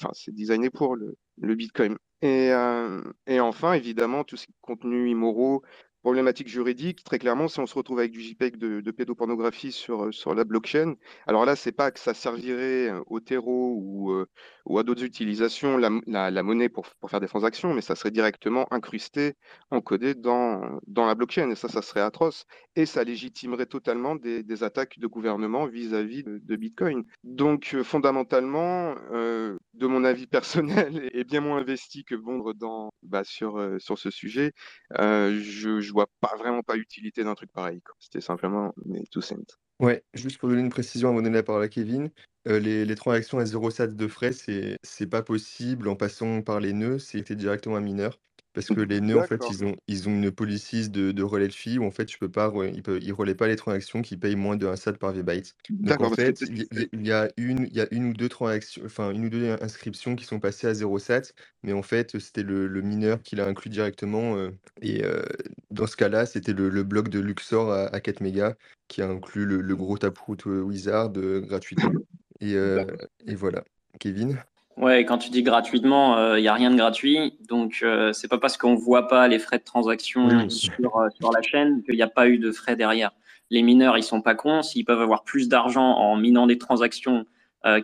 [0.00, 1.96] enfin, designé pour le, le Bitcoin.
[2.20, 5.64] Et, euh, et, enfin, évidemment, tout ce qui est contenu immoraux,
[6.02, 10.12] problématique juridique, très clairement, si on se retrouve avec du JPEG de, pédopornographie sur, euh,
[10.12, 14.26] sur la blockchain, alors là, c'est pas que ça servirait euh, au terreau ou, euh,
[14.66, 19.34] ou à d'autres utilisations, la, monnaie pour, faire des transactions, mais ça serait directement incrusté,
[19.70, 22.46] encodé dans, la blockchain, et ça, ça serait atroce,
[22.76, 27.04] et ça légitimerait totalement des, attaques de gouvernement vis-à-vis de, Bitcoin.
[27.24, 30.26] Donc, fondamentalement, de mon avis
[30.86, 32.54] personnel, et bien moins investi que Bondre
[33.02, 34.52] bah, sur, sur ce sujet,
[34.98, 37.80] je, je vois pas vraiment pas utilité d'un truc pareil.
[37.98, 39.61] C'était simplement mais tout simple.
[39.82, 42.10] Ouais, juste pour donner une précision avant de donner à Kevin,
[42.48, 46.58] euh, les, transactions à 0 sat de frais, c'est c'est pas possible en passant par
[46.60, 48.18] les nœuds, c'était directement un mineur.
[48.54, 51.48] Parce que les nœuds, en fait, ils ont, ils ont une policy de, de relais
[51.48, 54.16] de fee où en fait, tu peux pas, ils ne relaient pas les transactions qui
[54.16, 55.56] payent moins de 1 SAT par VByte.
[55.70, 59.10] Donc en fait, il y, a une, il y a une ou deux transactions, enfin
[59.10, 62.66] une ou deux inscriptions qui sont passées à 0 SAT, mais en fait, c'était le,
[62.66, 64.36] le, mineur qui l'a inclus directement.
[64.36, 64.50] Euh,
[64.82, 65.22] et euh,
[65.70, 68.54] dans ce cas-là, c'était le, le, bloc de Luxor à, 4 mégas
[68.88, 71.92] qui a inclus le, le gros Taproot euh, Wizard gratuitement.
[72.40, 73.62] Et, et voilà.
[74.00, 74.36] Kevin?
[74.76, 77.34] Ouais, quand tu dis gratuitement, il euh, n'y a rien de gratuit.
[77.48, 81.30] Donc, euh, c'est pas parce qu'on voit pas les frais de transaction sur, euh, sur,
[81.30, 83.10] la chaîne qu'il n'y a pas eu de frais derrière.
[83.50, 84.62] Les mineurs, ils sont pas cons.
[84.62, 87.26] S'ils peuvent avoir plus d'argent en minant des transactions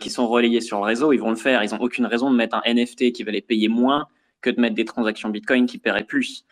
[0.01, 1.63] qui sont relayées sur le réseau, ils vont le faire.
[1.63, 4.07] Ils n'ont aucune raison de mettre un NFT qui va les payer moins
[4.41, 6.43] que de mettre des transactions Bitcoin qui paieraient plus.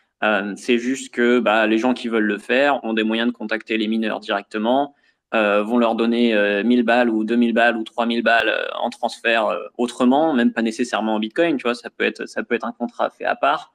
[0.56, 3.76] c'est juste que bah, les gens qui veulent le faire ont des moyens de contacter
[3.78, 4.96] les mineurs directement
[5.34, 8.90] euh, vont leur donner 1000 euh, balles ou 2000 balles ou 3000 balles euh, en
[8.90, 12.66] transfert autrement, même pas nécessairement en Bitcoin, tu vois, ça peut être, ça peut être
[12.66, 13.74] un contrat fait à part,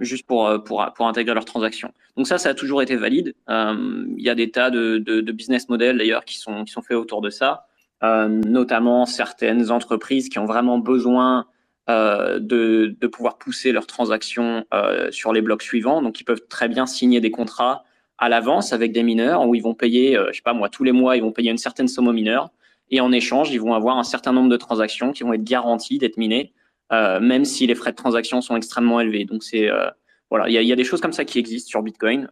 [0.00, 1.92] juste pour, pour, pour intégrer leurs transactions.
[2.16, 3.34] Donc ça, ça a toujours été valide.
[3.46, 6.80] Il y a des tas de, de, de business models d'ailleurs qui sont, qui sont
[6.80, 7.66] faits autour de ça,
[8.02, 11.44] notamment certaines entreprises qui ont vraiment besoin
[11.88, 14.64] de, de pouvoir pousser leurs transactions
[15.10, 17.84] sur les blocs suivants, donc ils peuvent très bien signer des contrats
[18.18, 20.84] à l'avance avec des mineurs où ils vont payer, euh, je sais pas moi, tous
[20.84, 22.50] les mois, ils vont payer une certaine somme aux mineurs
[22.90, 25.98] et en échange, ils vont avoir un certain nombre de transactions qui vont être garanties
[25.98, 26.52] d'être minées,
[26.92, 29.24] euh, même si les frais de transaction sont extrêmement élevés.
[29.24, 29.88] Donc c'est euh,
[30.30, 32.28] voilà, il y a, des choses comme ça qui existent sur Bitcoin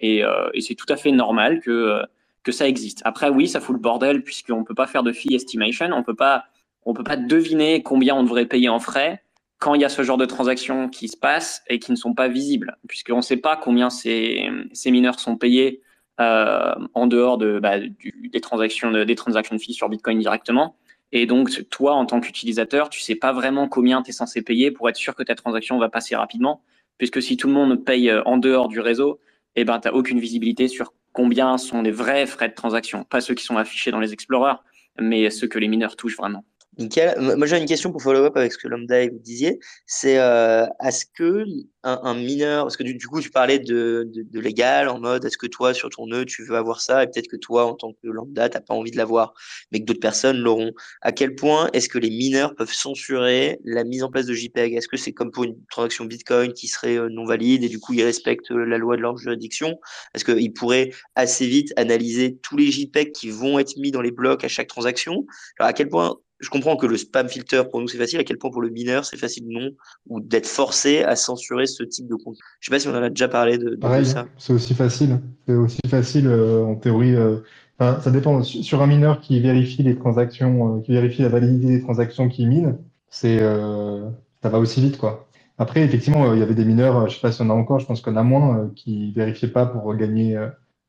[0.00, 0.22] et,
[0.52, 2.02] et c'est tout à fait normal que
[2.42, 3.00] que ça existe.
[3.04, 6.16] Après oui, ça fout le bordel puisqu'on peut pas faire de fee estimation, on peut
[6.16, 6.44] pas
[6.84, 9.22] on peut pas deviner combien on devrait payer en frais
[9.62, 12.14] quand il y a ce genre de transactions qui se passent et qui ne sont
[12.14, 14.50] pas visibles, puisqu'on ne sait pas combien ces,
[14.86, 15.82] mineurs sont payés
[16.18, 20.76] en dehors de, bah, des transactions des transactions fees sur Bitcoin directement.
[21.12, 24.72] Et donc, toi, en tant qu'utilisateur, tu sais pas vraiment combien tu es censé payer
[24.72, 26.62] pour être sûr que ta transaction va passer rapidement.
[26.98, 29.20] Puisque si tout le monde paye en dehors du réseau,
[29.54, 33.04] eh ben, tu n'as aucune visibilité sur combien sont les vrais frais de transaction.
[33.04, 34.56] Pas ceux qui sont affichés dans les Explorers,
[34.98, 36.44] mais ceux que les mineurs touchent vraiment.
[36.78, 37.14] Nickel.
[37.36, 39.58] Moi, j'ai une question pour follow-up avec ce que Lambda vous disiez.
[39.86, 41.44] C'est euh, est-ce que
[41.84, 45.74] un, mineur, parce que du, coup, tu parlais de, légal en mode est-ce que toi,
[45.74, 48.48] sur ton nœud, tu veux avoir ça et peut-être que toi, en tant que Lambda,
[48.48, 49.34] tu n'as pas envie de l'avoir,
[49.70, 50.72] mais que d'autres personnes l'auront.
[51.00, 54.74] À quel point est-ce que les mineurs peuvent censurer la mise en place de JPEG?
[54.74, 57.80] Est-ce que c'est comme pour une transaction Bitcoin qui serait euh, non valide et du
[57.80, 59.78] coup, ils respectent euh, la loi de leur juridiction?
[60.14, 64.12] Est-ce qu'ils pourraient assez vite analyser tous les JPEG qui vont être mis dans les
[64.12, 65.26] blocs à chaque transaction?
[65.58, 68.24] Alors, à quel point je comprends que le spam filter pour nous c'est facile, à
[68.24, 69.70] quel point pour le mineur c'est facile non,
[70.08, 72.36] ou d'être forcé à censurer ce type de compte.
[72.60, 74.26] Je sais pas si on en a déjà parlé de, de ça.
[74.38, 77.16] C'est aussi facile, c'est aussi facile euh, en théorie.
[77.16, 77.38] Euh,
[77.78, 78.42] ça dépend.
[78.42, 82.46] Sur un mineur qui vérifie les transactions, euh, qui vérifie la validité des transactions qui
[82.46, 85.28] mine, c'est ça va aussi vite quoi.
[85.58, 87.86] Après effectivement il y avait des mineurs, je sais pas si on a encore, je
[87.86, 90.36] pense qu'on a moins qui vérifiaient pas pour gagner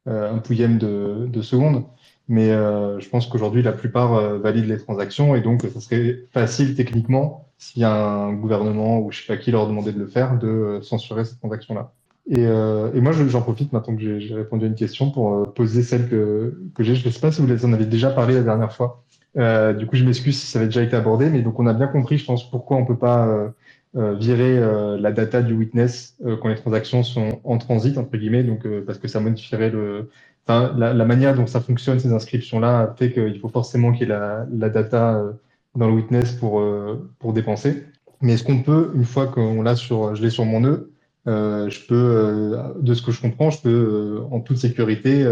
[0.06, 1.84] un pouillème de, de secondes.
[2.30, 7.50] Mais je pense qu'aujourd'hui, la plupart valident les transactions et donc ça serait facile techniquement,
[7.84, 10.82] a un gouvernement ou je sais pas qui leur demandait de le faire, de euh,
[10.82, 11.92] censurer ces transactions-là.
[12.30, 16.08] Et, et, moi, j'en profite maintenant que j'ai répondu à une question pour poser celle
[16.08, 16.96] que, j'ai.
[16.96, 19.04] Je ne sais pas si vous en avez déjà parlé la dernière fois.
[19.36, 21.88] du coup, je m'excuse si ça avait déjà été abordé, mais donc on a bien
[21.88, 23.52] compris, je pense, pourquoi on peut pas
[23.94, 24.58] virer
[24.98, 29.10] la data du witness quand les transactions sont en transit entre guillemets, donc parce que
[29.10, 30.08] ça modifierait le,
[30.48, 34.14] la, la, manière dont ça fonctionne, ces inscriptions-là, fait qu'il faut forcément qu'il y ait
[34.14, 35.32] la, la, data euh,
[35.76, 37.84] dans le witness pour, euh, pour dépenser.
[38.22, 40.94] Mais est-ce qu'on peut, une fois qu'on l'a sur, je l'ai sur mon nœud,
[41.28, 45.26] euh, je peux, euh, de ce que je comprends, je peux en toute sécurité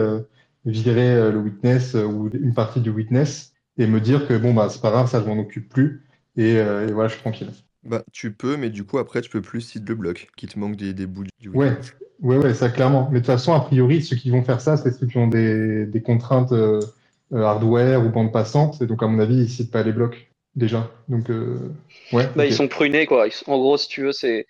[0.65, 4.81] virer le witness ou une partie du witness et me dire que bon bah c'est
[4.81, 6.05] pas grave, ça je m'en occupe plus
[6.37, 7.49] et, et, voilà, je suis tranquille.
[7.83, 10.59] Bah tu peux, mais du coup après tu peux plus si le bloc, qu'il te
[10.59, 11.93] manque des, des bouts du witness.
[11.99, 12.07] Ouais.
[12.23, 13.07] Oui, ouais, ça clairement.
[13.11, 15.27] Mais de toute façon, a priori, ceux qui vont faire ça, c'est ceux qui ont
[15.27, 16.53] des, des contraintes
[17.33, 18.79] hardware ou bande passante.
[18.79, 20.91] Et donc, à mon avis, ils citent pas les blocs déjà.
[21.07, 21.73] Donc, euh,
[22.13, 22.27] ouais.
[22.35, 23.27] Bah, Ils sont prunés, quoi.
[23.47, 24.45] En gros, si tu veux, c'est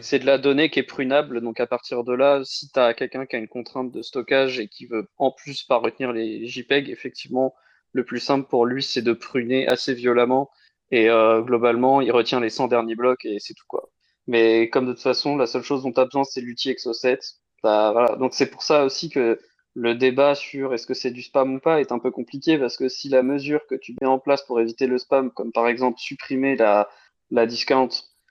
[0.00, 1.40] c'est de la donnée qui est prunable.
[1.42, 4.58] Donc, à partir de là, si tu as quelqu'un qui a une contrainte de stockage
[4.58, 7.54] et qui veut en plus pas retenir les JPEG, effectivement,
[7.92, 10.50] le plus simple pour lui, c'est de pruner assez violemment.
[10.90, 11.08] Et
[11.42, 13.90] globalement, il retient les 100 derniers blocs et c'est tout, quoi.
[14.26, 17.18] Mais comme de toute façon, la seule chose dont tu as besoin, c'est l'outil Exo7.
[17.62, 18.16] Bah, voilà.
[18.16, 19.38] Donc c'est pour ça aussi que
[19.74, 22.76] le débat sur est-ce que c'est du spam ou pas est un peu compliqué parce
[22.76, 25.68] que si la mesure que tu mets en place pour éviter le spam, comme par
[25.68, 26.88] exemple supprimer la,
[27.46, 27.88] discount,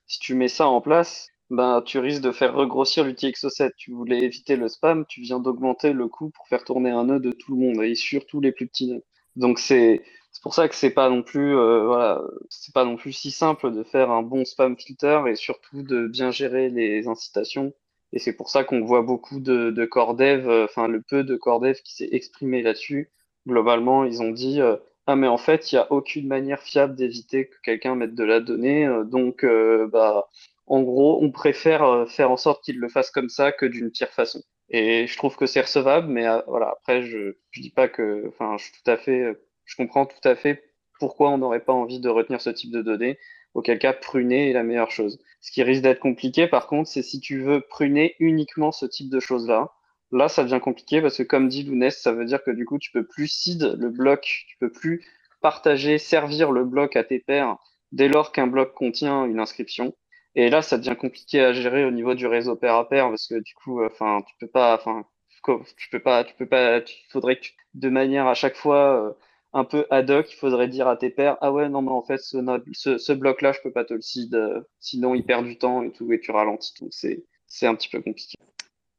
[0.07, 3.71] si tu mets ça en place, ben tu risques de faire regrossir l'outil Exo7.
[3.77, 7.19] Tu voulais éviter le spam, tu viens d'augmenter le coût pour faire tourner un nœud
[7.19, 9.03] de tout le monde et surtout les plus petits nœuds.
[9.35, 10.03] Donc c'est
[10.43, 12.17] pour ça que c'est pas non plus euh,
[12.49, 16.07] c'est pas non plus si simple de faire un bon spam filter et surtout de
[16.07, 17.73] bien gérer les incitations.
[18.13, 21.23] Et c'est pour ça qu'on voit beaucoup de, de core dev, euh, enfin le peu
[21.23, 23.11] de core dev qui s'est exprimé là-dessus.
[23.47, 26.95] Globalement, ils ont dit euh, ah mais en fait il n'y a aucune manière fiable
[26.95, 29.45] d'éviter que quelqu'un mette de la donnée, donc
[29.91, 30.27] bah
[30.67, 34.09] en gros on préfère faire en sorte qu'il le fasse comme ça que d'une pire
[34.11, 34.41] façon.
[34.69, 38.57] Et je trouve que c'est recevable, mais voilà après je je dis pas que, enfin
[38.57, 40.63] je tout à fait je comprends tout à fait
[40.99, 43.17] pourquoi on n'aurait pas envie de retenir ce type de données.
[43.53, 45.19] Auquel cas, pruner est la meilleure chose.
[45.41, 49.09] Ce qui risque d'être compliqué, par contre, c'est si tu veux pruner uniquement ce type
[49.09, 49.71] de choses-là.
[50.11, 52.79] Là, ça devient compliqué parce que, comme dit Lounès, ça veut dire que du coup,
[52.79, 55.05] tu peux plus seed le bloc, tu peux plus
[55.41, 57.57] partager, servir le bloc à tes pairs
[57.91, 59.95] dès lors qu'un bloc contient une inscription.
[60.35, 63.27] Et là, ça devient compliqué à gérer au niveau du réseau pair à pair parce
[63.27, 65.05] que du coup, enfin, tu peux pas, enfin,
[65.77, 69.13] tu peux pas, tu peux pas, il faudrait que de manière à chaque fois, euh,
[69.53, 72.03] un peu ad hoc, il faudrait dire à tes pairs, ah ouais, non, mais en
[72.03, 75.57] fait, ce, ce, bloc-là, je peux pas te le seed, euh, sinon il perd du
[75.57, 76.89] temps et tout, et tu ralentis tout.
[76.91, 77.23] C'est,
[77.63, 78.37] un petit peu compliqué.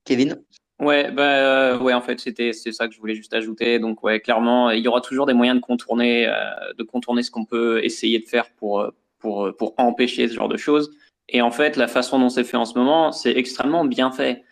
[0.04, 0.42] Kevin?
[0.80, 3.78] Ouais, bah, euh, ouais, en fait, c'était, c'est ça que je voulais juste ajouter.
[3.78, 6.32] Donc, ouais, clairement, il y aura toujours des moyens de contourner, euh,
[6.76, 10.56] de contourner ce qu'on peut essayer de faire pour, pour, pour empêcher ce genre de
[10.56, 10.90] choses.
[11.28, 14.42] Et en fait, la façon dont c'est fait en ce moment, c'est extrêmement bien fait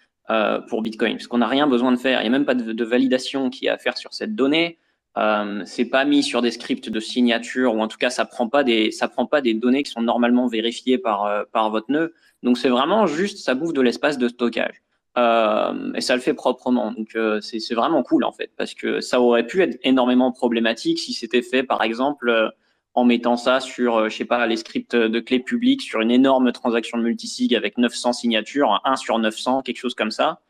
[0.68, 2.20] pour Bitcoin, parce qu'on n'a rien besoin de faire.
[2.20, 4.78] Il n'y a même pas de, de validation qui est à faire sur cette donnée.
[5.16, 8.48] Euh, c'est pas mis sur des scripts de signature ou en tout cas ça prend
[8.48, 11.90] pas des ça prend pas des données qui sont normalement vérifiées par euh, par votre
[11.90, 12.14] nœud.
[12.42, 14.82] Donc c'est vraiment juste ça bouffe de l'espace de stockage
[15.16, 16.92] euh, et ça le fait proprement.
[16.92, 20.98] Donc euh, c'est vraiment cool en fait parce que ça aurait pu être énormément problématique
[20.98, 22.52] si c'était fait par exemple
[22.94, 26.52] en mettant ça sur je sais pas les scripts de clés publiques sur une énorme
[26.52, 30.40] transaction multisig avec 900 signatures, 1 sur 900, quelque chose comme ça.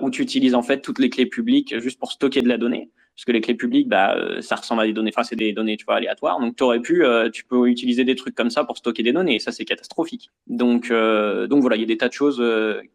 [0.00, 2.90] où tu utilises en fait toutes les clés publiques juste pour stocker de la donnée.
[3.14, 5.52] Parce que les clés publiques, bah, euh, ça ressemble à des données, enfin, c'est des
[5.52, 6.40] données, tu vois, aléatoires.
[6.40, 9.12] Donc, tu aurais pu, euh, tu peux utiliser des trucs comme ça pour stocker des
[9.12, 9.36] données.
[9.36, 10.30] Et ça, c'est catastrophique.
[10.46, 12.42] Donc, euh, donc voilà, il y a des tas de choses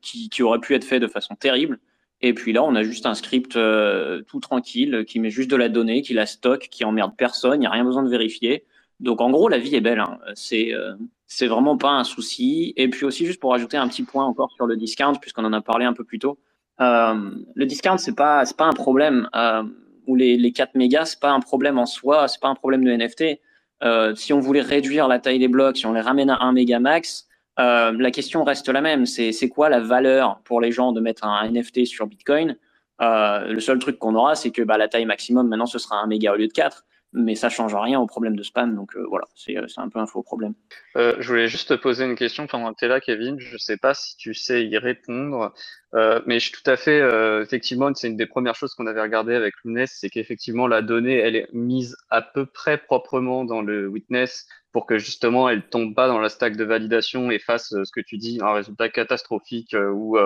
[0.02, 1.80] qui, qui auraient pu être faites de façon terrible.
[2.22, 3.54] Et puis là, on a juste un script
[4.28, 7.56] tout tranquille qui met juste de la donnée, qui la stocke, qui emmerde personne.
[7.56, 8.66] Il n'y a rien besoin de vérifier.
[9.00, 10.00] Donc, en gros, la vie est belle.
[10.00, 10.18] Hein.
[10.34, 10.74] C'est,
[11.48, 12.74] vraiment pas un souci.
[12.76, 15.54] Et puis aussi, juste pour ajouter un petit point encore sur le discount, puisqu'on en
[15.54, 16.40] a parlé un peu plus tôt.
[16.80, 19.30] Le discount, c'est pas, pas un problème.
[20.08, 22.84] Ou les, les 4 mégas, c'est pas un problème en soi, c'est pas un problème
[22.84, 23.40] de NFT.
[23.84, 26.54] Euh, si on voulait réduire la taille des blocs, si on les ramène à 1
[26.54, 27.28] méga max,
[27.60, 29.06] euh, la question reste la même.
[29.06, 32.58] C'est, quoi la valeur pour les gens de mettre un, NFT sur Bitcoin?
[33.02, 35.98] Euh, Le seul truc qu'on aura, c'est que bah, la taille maximum, maintenant, ce sera
[35.98, 38.76] 1 méga au lieu de 4 mais ça change rien au problème de spam.
[38.76, 40.54] Donc voilà, c'est un peu un faux problème.
[40.94, 43.40] Je voulais juste te poser une question pendant que tu es là, Kevin.
[43.40, 45.54] Je sais pas si tu sais y répondre,
[45.96, 48.88] euh, mais je suis tout à fait, euh, effectivement, c'est une des premières choses qu'on
[48.88, 53.46] avait regardé avec Lunes, c'est qu'effectivement la donnée, elle est mise à peu près proprement
[53.46, 57.40] dans le witness pour que justement elle tombe pas dans la stack de validation et
[57.40, 60.18] fasse euh, ce que tu dis, un résultat catastrophique euh, où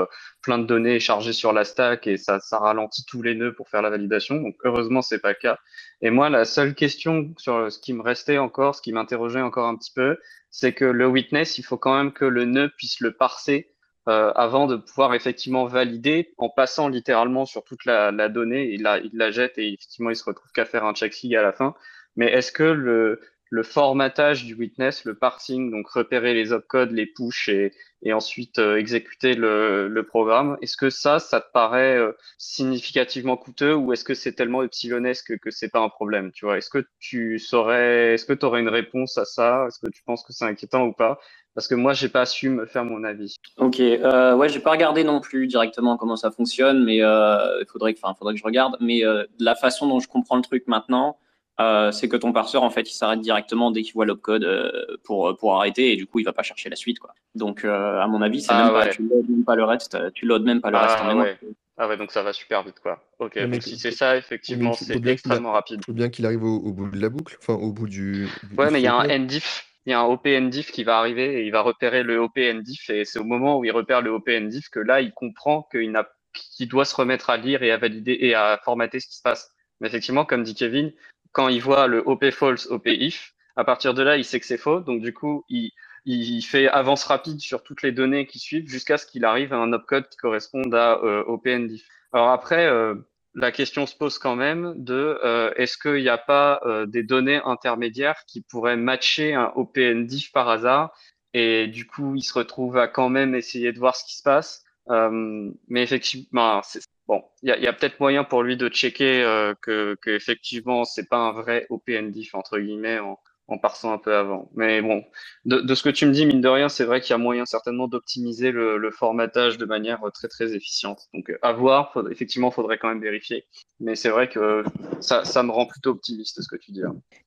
[0.42, 3.70] plein de données chargées sur la stack et ça, ça ralentit tous les nœuds pour
[3.70, 4.38] faire la validation.
[4.38, 5.60] Donc heureusement c'est pas le cas.
[6.02, 9.68] Et moi la seule question sur ce qui me restait encore, ce qui m'interrogeait encore
[9.68, 10.18] un petit peu,
[10.50, 13.72] c'est que le witness, il faut quand même que le nœud puisse le parser
[14.10, 18.70] euh, avant de pouvoir effectivement valider en passant littéralement sur toute la, la donnée.
[18.74, 21.36] Il la, il la jette et effectivement il se retrouve qu'à faire un check sig
[21.36, 21.76] à la fin.
[22.16, 27.06] Mais est-ce que le, le formatage du witness, le parsing, donc repérer les opcodes, les
[27.06, 30.58] push et, et ensuite euh, exécuter le, le programme.
[30.62, 35.38] Est-ce que ça, ça te paraît euh, significativement coûteux ou est-ce que c'est tellement epsilonesque
[35.38, 36.58] que c'est pas un problème, tu vois?
[36.58, 39.66] Est-ce que tu saurais, est-ce que tu aurais une réponse à ça?
[39.68, 41.20] Est-ce que tu penses que c'est inquiétant ou pas?
[41.54, 43.36] Parce que moi, j'ai pas su me faire mon avis.
[43.58, 47.66] Ok, euh, ouais, j'ai pas regardé non plus directement comment ça fonctionne, mais euh, il
[47.70, 48.78] faudrait que, enfin, faudrait que je regarde.
[48.80, 51.18] Mais euh, la façon dont je comprends le truc maintenant,
[51.64, 54.72] euh, c'est que ton parseur, en fait, il s'arrête directement dès qu'il voit l'opcode euh,
[55.04, 57.14] pour, pour arrêter et du coup, il va pas chercher la suite, quoi.
[57.36, 59.98] Donc, euh, à mon avis, c'est Ah même pas, tu loads même pas le reste,
[60.14, 61.38] tu loads même pas le reste en Ah ouais.
[61.78, 63.04] Ah ouais, donc ça va super vite, quoi.
[63.20, 65.82] Ok, mais donc si c'est ça, effectivement, c'est a- extrêmement rapide.
[65.86, 68.28] faut bien qu'il arrive au, au bout de la boucle, enfin au bout du.
[68.44, 69.08] du- Ouais, du mais il y a un.
[69.08, 72.20] NDIF, il y a un OP NDIF qui va arriver et il va repérer le
[72.20, 75.12] OP NDIF et c'est au moment où il repère le OP NDIF que là, il
[75.12, 76.08] comprend qu'il n'a,
[76.56, 79.24] qu'il doit se remettre à lire et à valider et à formater ce qui se
[79.24, 79.50] passe.
[79.80, 80.92] Mais effectivement, comme dit Kevin,
[81.32, 84.46] quand il voit le OP false, OP if, à partir de là, il sait que
[84.46, 84.80] c'est faux.
[84.80, 85.72] Donc, du coup, il,
[86.06, 89.58] il fait avance rapide sur toutes les données qui suivent jusqu'à ce qu'il arrive à
[89.58, 91.84] un opcode qui corresponde à euh, OP NDIF.
[92.14, 92.96] Alors après, euh,
[93.34, 97.04] la question se pose quand même de euh, est-ce qu'il n'y a pas euh, des
[97.04, 100.92] données intermédiaires qui pourraient matcher un OPNDIF par hasard?
[101.34, 104.24] Et du coup il se retrouve à quand même essayer de voir ce qui se
[104.24, 104.61] passe.
[104.90, 106.62] Euh, mais effectivement,
[107.08, 111.08] bon, il y a, peut-être moyen pour lui de checker euh, que, que effectivement c'est
[111.08, 113.20] pas un vrai OPNDIF entre guillemets en,
[113.52, 114.50] en parsant un peu avant.
[114.56, 115.04] Mais bon,
[115.46, 117.46] de, ce que tu me dis, mine de rien, c'est vrai qu'il y a moyen
[117.46, 121.08] certainement d'optimiser le, formatage de manière très très efficiente.
[121.14, 123.46] Donc euh, à voir, effectivement, faudrait quand même vérifier.
[123.80, 124.64] Mais c'est vrai que
[125.00, 126.82] ça, me rend plutôt optimiste ce que tu dis.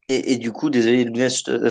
[0.09, 1.05] Et, du coup, désolé,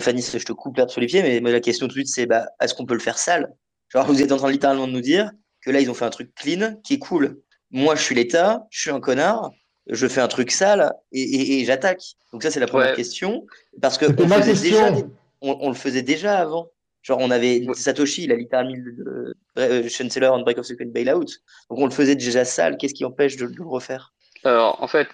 [0.00, 2.08] Fanny, je te coupe l'herbe sur les pieds, mais, mais la question tout de suite,
[2.08, 3.54] c'est bah, est-ce qu'on peut le faire sale?
[3.88, 5.30] Genre, vous êtes en train littéralement de nous dire
[5.64, 7.40] que là, ils ont fait un truc clean qui est cool.
[7.70, 9.50] Moi, je suis l'État, je suis un connard,
[9.88, 12.02] je fais un truc sale et, et- et j'attaque.
[12.32, 12.96] Donc, ça, c'est la première Ouais.
[12.96, 13.46] question.
[13.82, 14.92] Parce que on ma faisait déjà,
[15.40, 16.70] on, on le faisait déjà avant.
[17.02, 17.74] Genre, on avait Ouais.
[17.74, 21.26] Satoshi, il a littéralement le euh, Chancellor on Break of Second Bailout.
[21.68, 22.76] Donc, on le faisait déjà sale.
[22.78, 24.12] Qu'est-ce qui empêche de, de le refaire?
[24.42, 25.08] Alors, en fait,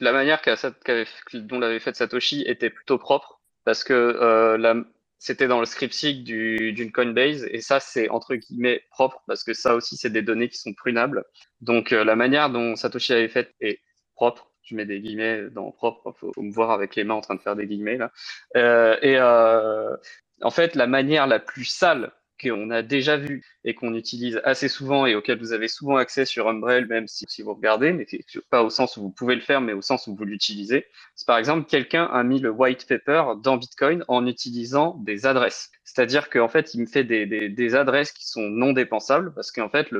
[0.00, 4.74] la manière qu'a- qu'avait- dont l'avait fait Satoshi était plutôt propre parce que euh, la-
[5.22, 9.44] c'était dans le script sig du- d'une Coinbase et ça, c'est entre guillemets propre parce
[9.44, 11.24] que ça aussi, c'est des données qui sont prunables.
[11.60, 13.80] Donc, euh, la manière dont Satoshi avait fait est
[14.16, 14.50] propre.
[14.64, 16.12] Je mets des guillemets dans propre.
[16.18, 18.10] Faut, faut me voir avec les mains en train de faire des guillemets là.
[18.56, 19.96] Euh, et euh,
[20.42, 22.10] en fait, la manière la plus sale
[22.42, 26.24] qu'on a déjà vue et qu'on utilise assez souvent et auquel vous avez souvent accès
[26.24, 28.06] sur Umbrel, même si, vous regardez, mais
[28.50, 30.86] pas au sens où vous pouvez le faire, mais au sens où vous l'utilisez.
[31.14, 35.70] C'est par exemple, quelqu'un a mis le white paper dans Bitcoin en utilisant des adresses.
[35.84, 39.90] C'est-à-dire qu'en fait, il me fait des, adresses qui sont non dépensables parce qu'en fait,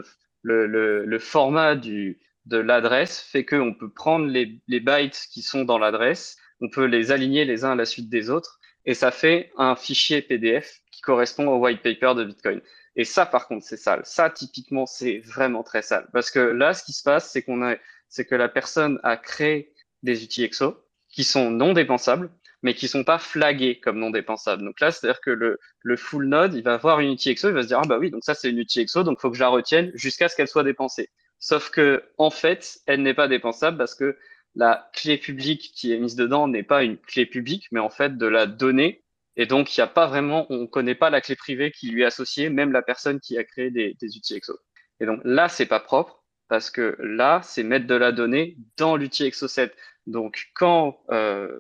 [0.42, 2.16] le, format de
[2.50, 7.44] l'adresse fait qu'on peut prendre les, bytes qui sont dans l'adresse, on peut les aligner
[7.44, 11.58] les uns à la suite des autres, et ça fait un fichier PDF correspond au
[11.58, 12.60] white paper de Bitcoin.
[12.96, 14.02] Et ça, par contre, c'est sale.
[14.04, 16.08] Ça, typiquement, c'est vraiment très sale.
[16.12, 17.76] Parce que là, ce qui se passe, c'est qu'on a,
[18.08, 19.72] c'est que la personne a créé
[20.02, 20.76] des outils EXO
[21.08, 22.30] qui sont non dépensables,
[22.62, 24.62] mais qui sont pas flagués comme non dépensables.
[24.62, 27.54] Donc là, c'est-à-dire que le, le full node, il va voir une outil EXO, il
[27.54, 29.36] va se dire, ah bah oui, donc ça, c'est une outil EXO, donc faut que
[29.36, 31.08] je la retienne jusqu'à ce qu'elle soit dépensée.
[31.38, 34.16] Sauf que, en fait, elle n'est pas dépensable parce que
[34.54, 38.16] la clé publique qui est mise dedans n'est pas une clé publique, mais en fait
[38.16, 39.01] de la donnée.
[39.36, 41.88] Et donc, il n'y a pas vraiment, on ne connaît pas la clé privée qui
[41.88, 44.58] lui est associée, même la personne qui a créé des, outils EXO.
[45.00, 48.96] Et donc là, c'est pas propre parce que là, c'est mettre de la donnée dans
[48.96, 49.70] l'outil Exo7.
[50.06, 51.56] Donc, quand, euh,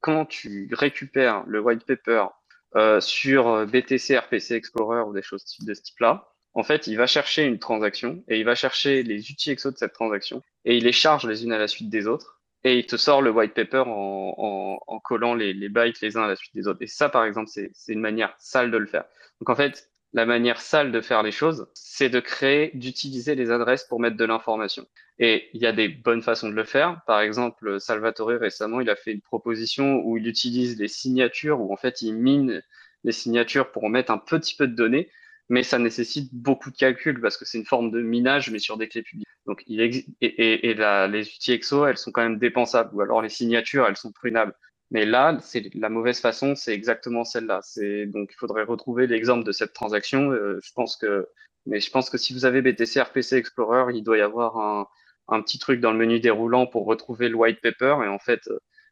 [0.00, 2.26] quand tu récupères le white paper
[2.76, 7.06] euh, sur BTC, RPC Explorer ou des choses de ce type-là, en fait, il va
[7.06, 10.84] chercher une transaction et il va chercher les outils EXO de cette transaction et il
[10.84, 13.54] les charge les unes à la suite des autres et il te sort le white
[13.54, 16.82] paper en, collant les, bytes les uns à la suite des autres.
[16.82, 19.04] Et ça, par exemple, c'est une manière sale de le faire.
[19.40, 23.50] Donc en fait, la manière sale de faire les choses, c'est de créer, d'utiliser les
[23.50, 24.86] adresses pour mettre de l'information.
[25.18, 27.00] Et il y a des bonnes façons de le faire.
[27.06, 31.72] Par exemple, Salvatore récemment, il a fait une proposition où il utilise les signatures, où
[31.72, 32.62] en fait il mine
[33.02, 35.10] les signatures pour mettre un petit peu de données
[35.48, 38.76] mais ça nécessite beaucoup de calculs parce que c'est une forme de minage, mais sur
[38.76, 39.28] des clés publiques.
[39.46, 43.00] Donc, il et, et, et la, les outils EXO, elles sont quand même dépensables, ou
[43.02, 44.54] alors les signatures, elles sont prunables.
[44.90, 47.60] Mais là, c'est la mauvaise façon, c'est exactement celle-là.
[47.62, 50.30] C'est donc il faudrait retrouver l'exemple de cette transaction.
[50.30, 51.26] Euh, je pense que,
[51.66, 54.86] mais je pense que si vous avez BTC RPC Explorer, il doit y avoir un,
[55.28, 57.96] un petit truc dans le menu déroulant pour retrouver le white paper.
[58.04, 58.48] Et en fait,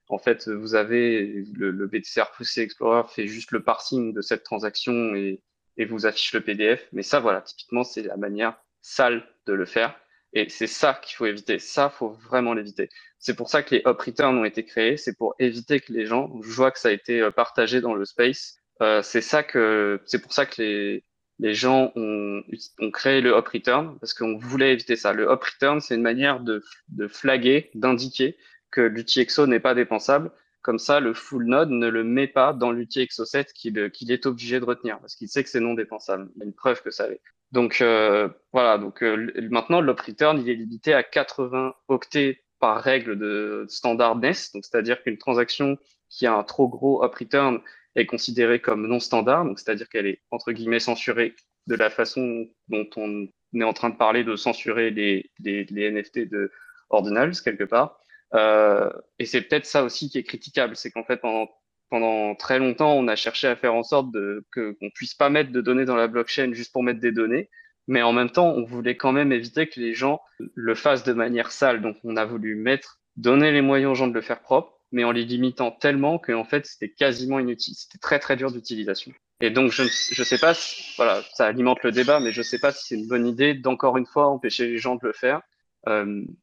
[0.09, 4.43] en fait, vous avez le, le BTC RPC Explorer fait juste le parsing de cette
[4.43, 5.43] transaction et
[5.77, 6.87] et vous affiche le PDF.
[6.93, 9.99] Mais ça, voilà, typiquement, c'est la manière sale de le faire.
[10.35, 11.59] Et c'est ça qu'il faut éviter.
[11.59, 12.89] Ça, faut vraiment l'éviter.
[13.19, 14.97] C'est pour ça que les up return ont été créés.
[14.97, 17.95] C'est pour éviter que les gens, je vois que ça a été euh, partagé dans
[17.95, 18.57] le space.
[18.81, 21.05] Euh, c'est ça que, c'est pour ça que les,
[21.39, 22.43] les gens ont,
[22.79, 25.13] ont créé le up return parce qu'on voulait éviter ça.
[25.13, 28.37] Le up return, c'est une manière de, de flaguer, d'indiquer
[28.71, 30.31] que l'UTXO n'est pas dépensable
[30.63, 34.61] comme ça, le full node ne le met pas dans l'outil Exo7 qu'il est obligé
[34.61, 36.31] de retenir parce qu'il sait que c'est non dépensable.
[36.37, 37.21] Il y a une preuve que ça l'est.
[37.51, 42.81] Donc euh, voilà, donc euh, maintenant l'op return il est limité à 80 octets par
[42.81, 45.77] règle de standardness, donc c'est-à-dire qu'une transaction
[46.09, 47.61] qui a un trop gros up return
[47.95, 51.35] est considérée comme non standard, donc c'est-à-dire qu'elle est entre guillemets censurée
[51.67, 55.91] de la façon dont on est en train de parler de censurer les, les, les
[55.91, 56.51] NFT de
[56.89, 57.99] ordinals quelque part.
[58.35, 61.51] Euh, et c'est peut-être ça aussi qui est critiquable, c'est qu'en fait pendant,
[61.91, 65.29] pendant très longtemps on a cherché à faire en sorte de, que qu'on puisse pas
[65.29, 67.51] mettre de données dans la blockchain juste pour mettre des données,
[67.89, 70.21] mais en même temps on voulait quand même éviter que les gens
[70.55, 74.09] le fassent de manière sale, donc on a voulu mettre donner les moyens aux gens
[74.09, 77.99] de le faire propre, mais en les limitant tellement qu'en fait c'était quasiment inutile, c'était
[77.99, 79.13] très très dur d'utilisation.
[79.43, 82.59] Et donc je je sais pas, si, voilà, ça alimente le débat, mais je sais
[82.59, 85.43] pas si c'est une bonne idée d'encore une fois empêcher les gens de le faire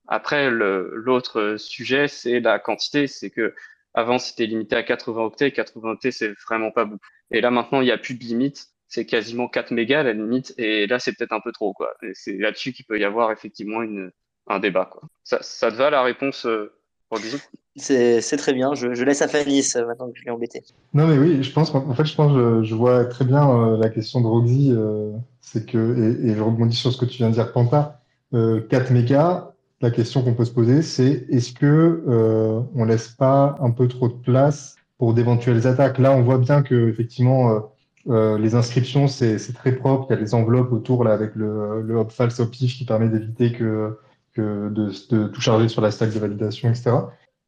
[0.07, 3.07] après, l'autre sujet, c'est la quantité.
[3.07, 3.53] C'est que
[3.93, 5.51] avant, c'était limité à 80 octets.
[5.51, 7.05] 80 octets, c'est vraiment pas beaucoup.
[7.31, 8.67] Et là, maintenant, il n'y a plus de limite.
[8.87, 10.53] C'est quasiment 4 mégas la limite.
[10.57, 11.73] Et là, c'est peut-être un peu trop.
[11.73, 11.93] quoi.
[12.13, 14.11] C'est là-dessus qu'il peut y avoir effectivement une,
[14.47, 14.89] un débat.
[14.91, 15.03] Quoi.
[15.23, 16.73] Ça, ça te va la réponse, euh,
[17.75, 18.73] c'est très bien.
[18.75, 20.63] Je, je, laisse à Fanny maintenant que je l'ai embêté.
[20.93, 23.77] Non, mais oui, je pense en fait, je pense je, je vois très bien euh,
[23.77, 24.71] la question de Roxy.
[24.71, 25.11] Euh,
[25.41, 27.98] c'est que, et, et, je rebondis sur ce que tu viens de dire, Panta
[28.33, 29.51] euh, 4 mégas,
[29.81, 33.87] la question qu'on peut se poser, c'est est-ce que euh, on laisse pas un peu
[33.87, 35.99] trop de place pour d'éventuelles attaques?
[35.99, 37.59] Là, on voit bien que effectivement, euh,
[38.09, 40.07] euh les inscriptions, c'est très propre.
[40.09, 43.09] Il y a des enveloppes autour là avec le, le hop false hop qui permet
[43.09, 43.97] d'éviter que,
[44.33, 46.91] que de, de, tout charger sur la stack de validation, etc.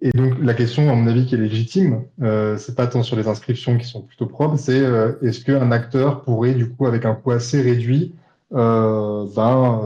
[0.01, 3.15] Et donc la question, à mon avis, qui est légitime, euh, c'est pas tant sur
[3.15, 7.05] les inscriptions qui sont plutôt propres, c'est euh, est-ce qu'un acteur pourrait du coup, avec
[7.05, 8.15] un coût assez réduit,
[8.53, 9.81] euh, ben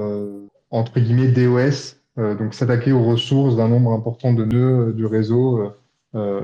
[0.76, 5.06] entre guillemets DOS, euh, donc s'attaquer aux ressources d'un nombre important de nœuds euh, du
[5.06, 5.74] réseau,
[6.16, 6.42] euh,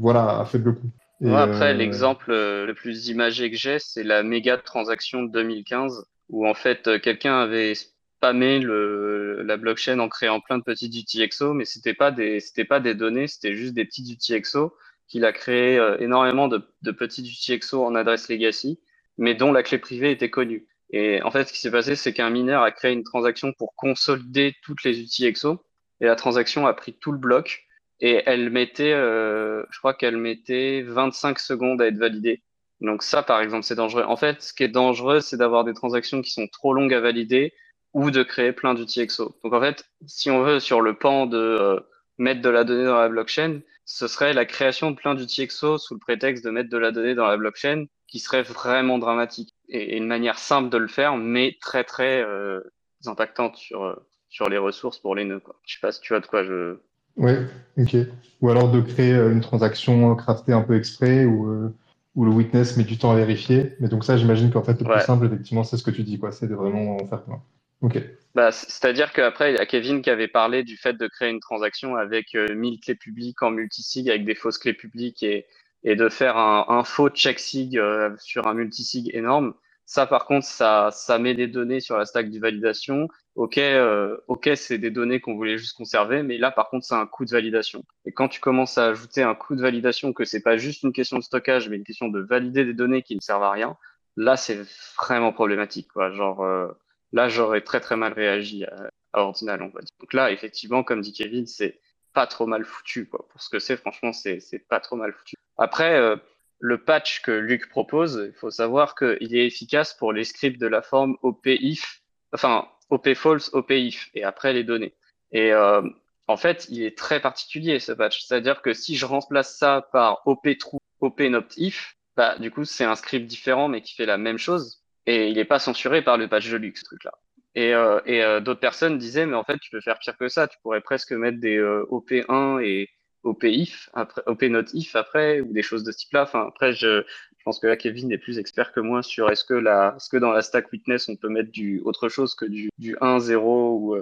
[0.00, 0.90] voilà, à faible coût.
[1.20, 6.46] Et après, l'exemple le plus imagé que j'ai, c'est la méga transaction de 2015, où
[6.46, 11.64] en fait quelqu'un avait spammé le, la blockchain en créant plein de petits UTXO, mais
[11.64, 14.72] c'était pas des c'était pas des données, c'était juste des petits UTXO
[15.08, 18.78] qu'il a créé énormément de, de petits UTXO en adresse legacy,
[19.16, 20.67] mais dont la clé privée était connue.
[20.90, 23.74] Et en fait, ce qui s'est passé, c'est qu'un mineur a créé une transaction pour
[23.76, 25.62] consolider toutes les outils EXO.
[26.00, 27.64] Et la transaction a pris tout le bloc.
[28.00, 32.42] Et elle mettait, euh, je crois qu'elle mettait 25 secondes à être validée.
[32.80, 34.04] Donc ça, par exemple, c'est dangereux.
[34.04, 37.00] En fait, ce qui est dangereux, c'est d'avoir des transactions qui sont trop longues à
[37.00, 37.52] valider
[37.92, 39.36] ou de créer plein d'outils EXO.
[39.42, 41.80] Donc en fait, si on veut sur le pan de euh,
[42.18, 45.78] mettre de la donnée dans la blockchain, ce serait la création de plein d'outils EXO
[45.78, 49.54] sous le prétexte de mettre de la donnée dans la blockchain qui serait vraiment dramatique
[49.68, 52.60] et, une manière simple de le faire, mais très très euh,
[53.06, 53.94] impactante sur euh,
[54.28, 55.40] sur les ressources pour les nœuds.
[55.40, 55.58] Quoi.
[55.66, 56.78] Je sais pas si tu vois de quoi je.
[57.16, 57.32] Oui,
[57.76, 57.96] ok.
[58.40, 61.74] Ou alors de créer euh, une transaction craftée un peu exprès ou euh,
[62.14, 63.74] où le witness met du temps à vérifier.
[63.80, 64.94] Mais donc ça, j'imagine qu'en fait le ouais.
[64.94, 66.32] plus simple, effectivement, c'est ce que tu dis, quoi.
[66.32, 67.42] C'est de vraiment en faire plein.
[67.80, 67.98] Ok.
[68.34, 71.40] Bah, c'est-à-dire qu'après, il y a Kevin qui avait parlé du fait de créer une
[71.40, 75.46] transaction avec 1000 clés publiques en multisig, avec des fausses clés publiques et,
[75.88, 77.80] et de faire un, faux check sig
[78.18, 79.54] sur un multisig énorme.
[79.86, 83.08] Ça, par contre, ça, met des données sur la stack du validation.
[83.36, 86.94] OK, euh, OK, c'est des données qu'on voulait juste conserver, mais là, par contre, c'est
[86.94, 87.82] un coût de validation.
[88.04, 90.92] Et quand tu commences à ajouter un coût de validation, que c'est pas juste une
[90.92, 93.78] question de stockage, mais une question de valider des données qui ne servent à rien,
[94.16, 94.58] là, c'est
[94.98, 95.88] vraiment problématique.
[95.96, 96.68] Genre, euh,
[97.12, 99.94] là, j'aurais très très mal réagi à, à Ordinal, on va dire.
[100.00, 101.80] Donc là, effectivement, comme dit Kevin, c'est
[102.18, 103.28] pas trop mal foutu, quoi.
[103.28, 105.36] Pour ce que c'est, franchement, c'est pas trop mal foutu.
[105.56, 105.94] Après.
[105.94, 106.16] Euh,
[106.60, 110.66] le patch que Luc propose, il faut savoir qu'il est efficace pour les scripts de
[110.66, 112.02] la forme OP-IF,
[112.32, 114.92] enfin OP-False, OP-IF, et après les données.
[115.30, 115.82] Et euh,
[116.26, 118.24] en fait, il est très particulier ce patch.
[118.24, 123.26] C'est-à-dire que si je remplace ça par OP-True, OP-Not-IF, bah, du coup, c'est un script
[123.26, 124.82] différent mais qui fait la même chose.
[125.06, 127.12] Et il n'est pas censuré par le patch de Luc, ce truc-là.
[127.58, 130.46] Et, euh, euh, d'autres personnes disaient, mais en fait, tu peux faire pire que ça.
[130.46, 132.88] Tu pourrais presque mettre des euh, OP1 et
[133.24, 136.22] OP if, après, OP not if après, ou des choses de ce type-là.
[136.22, 137.02] Enfin, après, je,
[137.44, 140.30] pense que là, Kevin est plus expert que moi sur est-ce que est-ce que dans
[140.30, 143.96] la stack witness, on peut mettre du autre chose que du, du 1, 0 ou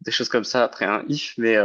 [0.00, 1.34] des choses comme ça après un if.
[1.36, 1.56] Mais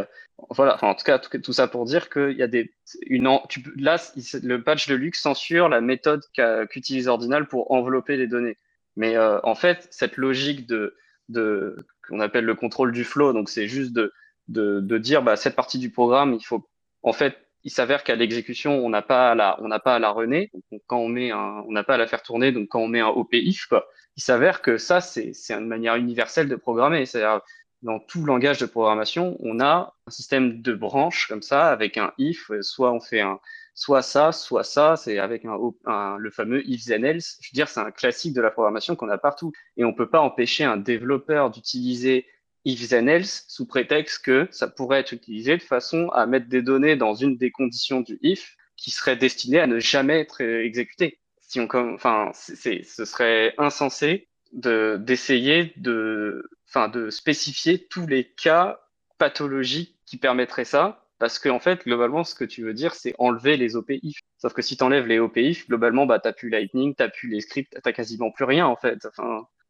[0.49, 2.73] voilà, en tout cas, tout, ça pour dire qu'il y a des,
[3.05, 3.97] une, tu, là,
[4.43, 6.23] le patch de Lux censure la méthode
[6.69, 8.57] qu'utilise Ordinal pour envelopper les données.
[8.97, 10.95] Mais en fait, cette logique de,
[11.30, 11.75] de
[12.07, 14.13] qu'on appelle le contrôle du flow, donc c'est juste de,
[14.47, 16.69] de, de dire bah, cette partie du programme, il faut
[17.03, 19.99] en fait, il s'avère qu'à l'exécution, on n'a pas à la, on n'a pas à
[19.99, 20.51] la runner.
[20.71, 22.51] Donc, quand on met un, on n'a pas à la faire tourner.
[22.51, 25.95] Donc, quand on met un OP-if, quoi, il s'avère que ça, c'est, c'est une manière
[25.95, 27.05] universelle de programmer.
[27.05, 27.41] C'est-à-dire,
[27.82, 32.13] dans tout langage de programmation, on a un système de branches comme ça, avec un
[32.17, 33.39] if, soit on fait un,
[33.78, 37.38] soit ça, soit ça, c'est avec le fameux if then else.
[37.41, 39.51] Je veux dire, c'est un classique de la programmation qu'on a partout.
[39.78, 42.25] Et on peut pas empêcher un développeur d'utiliser
[42.65, 46.63] if then else sous prétexte que ça pourrait être utilisé de façon à mettre des
[46.63, 51.19] données dans une des conditions du if qui serait destinée à ne jamais être exécutée.
[51.39, 58.80] Si on, enfin, ce serait insensé de d'essayer de, enfin, de spécifier tous les cas
[59.19, 63.15] pathologiques qui permettraient ça, parce que en fait, globalement, ce que tu veux dire, c'est
[63.18, 64.20] enlever les OP-if.
[64.38, 67.41] Sauf que si tu enlèves les OP-if, globalement, bah, t'as plus Lightning, t'as plus les
[67.41, 69.07] scripts, t'as quasiment plus rien en fait.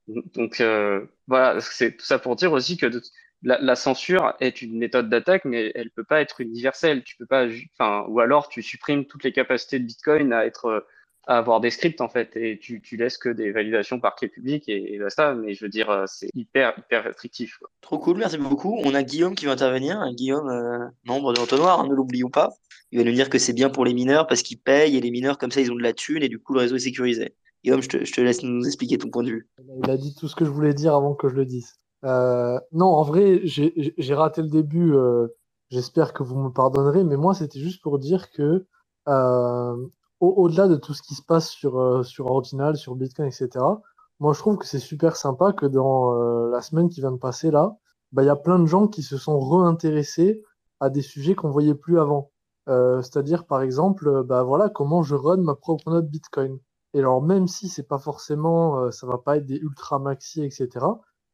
[0.08, 2.88] Donc euh, voilà, c'est tout ça pour dire aussi que
[3.44, 7.04] la, la, censure est une méthode d'attaque, mais elle peut pas être universelle.
[7.04, 10.86] Tu peux pas, enfin, ou alors tu supprimes toutes les capacités de Bitcoin à être,
[11.28, 14.28] à avoir des scripts en fait, et tu, tu laisses que des validations par clé
[14.28, 15.34] publique et, et ça.
[15.36, 17.58] Mais je veux dire, euh, c'est hyper hyper restrictif.
[17.58, 17.70] Quoi.
[17.82, 18.80] Trop cool, merci beaucoup.
[18.84, 20.04] On a Guillaume qui va intervenir.
[20.14, 22.50] Guillaume, euh, membre de l'entonnoir, hein, ne l'oublions pas.
[22.92, 25.12] Il va nous dire que c'est bien pour les mineurs parce qu'ils payent et les
[25.12, 27.36] mineurs comme ça ils ont de la thune et du coup le réseau est sécurisé.
[27.64, 29.50] Guillaume, je te, je te, laisse nous expliquer ton point de vue.
[29.84, 31.74] Il a dit tout ce que je voulais dire avant que je le dise.
[32.06, 34.94] Euh, non, en vrai, j'ai raté le début.
[34.94, 35.28] Euh,
[35.70, 38.66] J'espère que vous me pardonnerez, mais moi, c'était juste pour dire que
[39.10, 39.88] euh,
[40.20, 43.50] au-delà au de tout ce qui se passe sur, euh, sur Ordinal, sur Bitcoin, etc.,
[44.20, 47.18] moi, je trouve que c'est super sympa que dans euh, la semaine qui vient de
[47.18, 47.78] passer là,
[48.12, 50.44] bah, il y a plein de gens qui se sont réintéressés
[50.80, 52.32] à des sujets qu'on voyait plus avant.
[52.68, 56.60] C'est-à-dire, par exemple, bah, voilà, comment je run ma propre note Bitcoin.
[56.94, 60.44] Et alors, même si c'est pas forcément, euh, ça va pas être des ultra maxi,
[60.44, 60.86] etc.,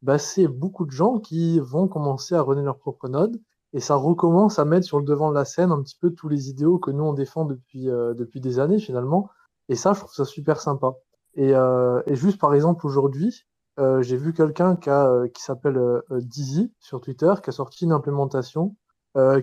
[0.02, 3.40] bah, c'est beaucoup de gens qui vont commencer à runner leur propre node
[3.74, 6.30] et ça recommence à mettre sur le devant de la scène un petit peu tous
[6.30, 9.30] les idéaux que nous on défend depuis, euh, depuis des années finalement.
[9.70, 10.94] Et ça, je trouve ça super sympa.
[11.36, 13.46] Et, euh, et juste par exemple, aujourd'hui,
[13.80, 17.86] euh, j'ai vu quelqu'un qui, a, qui s'appelle euh, Dizzy sur Twitter qui a sorti
[17.86, 18.76] une implémentation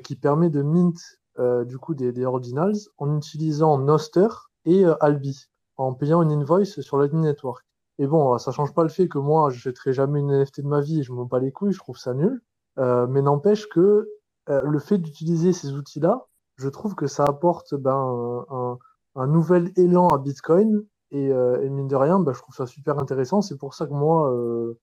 [0.02, 0.98] qui permet de mint
[1.64, 4.26] du coup des, des ordinals en utilisant Noster
[4.64, 7.64] et Albi en payant une invoice sur Lightning Network.
[8.00, 10.66] Et bon, ça change pas le fait que moi, je n'achèterai jamais une NFT de
[10.66, 12.42] ma vie et je m'en bats les couilles, je trouve ça nul.
[12.78, 14.08] Euh, mais n'empêche que
[14.50, 16.26] euh, le fait d'utiliser ces outils-là,
[16.56, 18.44] je trouve que ça apporte ben,
[19.14, 20.84] un, nouvel élan à Bitcoin.
[21.12, 23.42] Et, euh, mine de rien, ben, je trouve ça super intéressant.
[23.42, 24.78] C'est pour ça que moi, euh,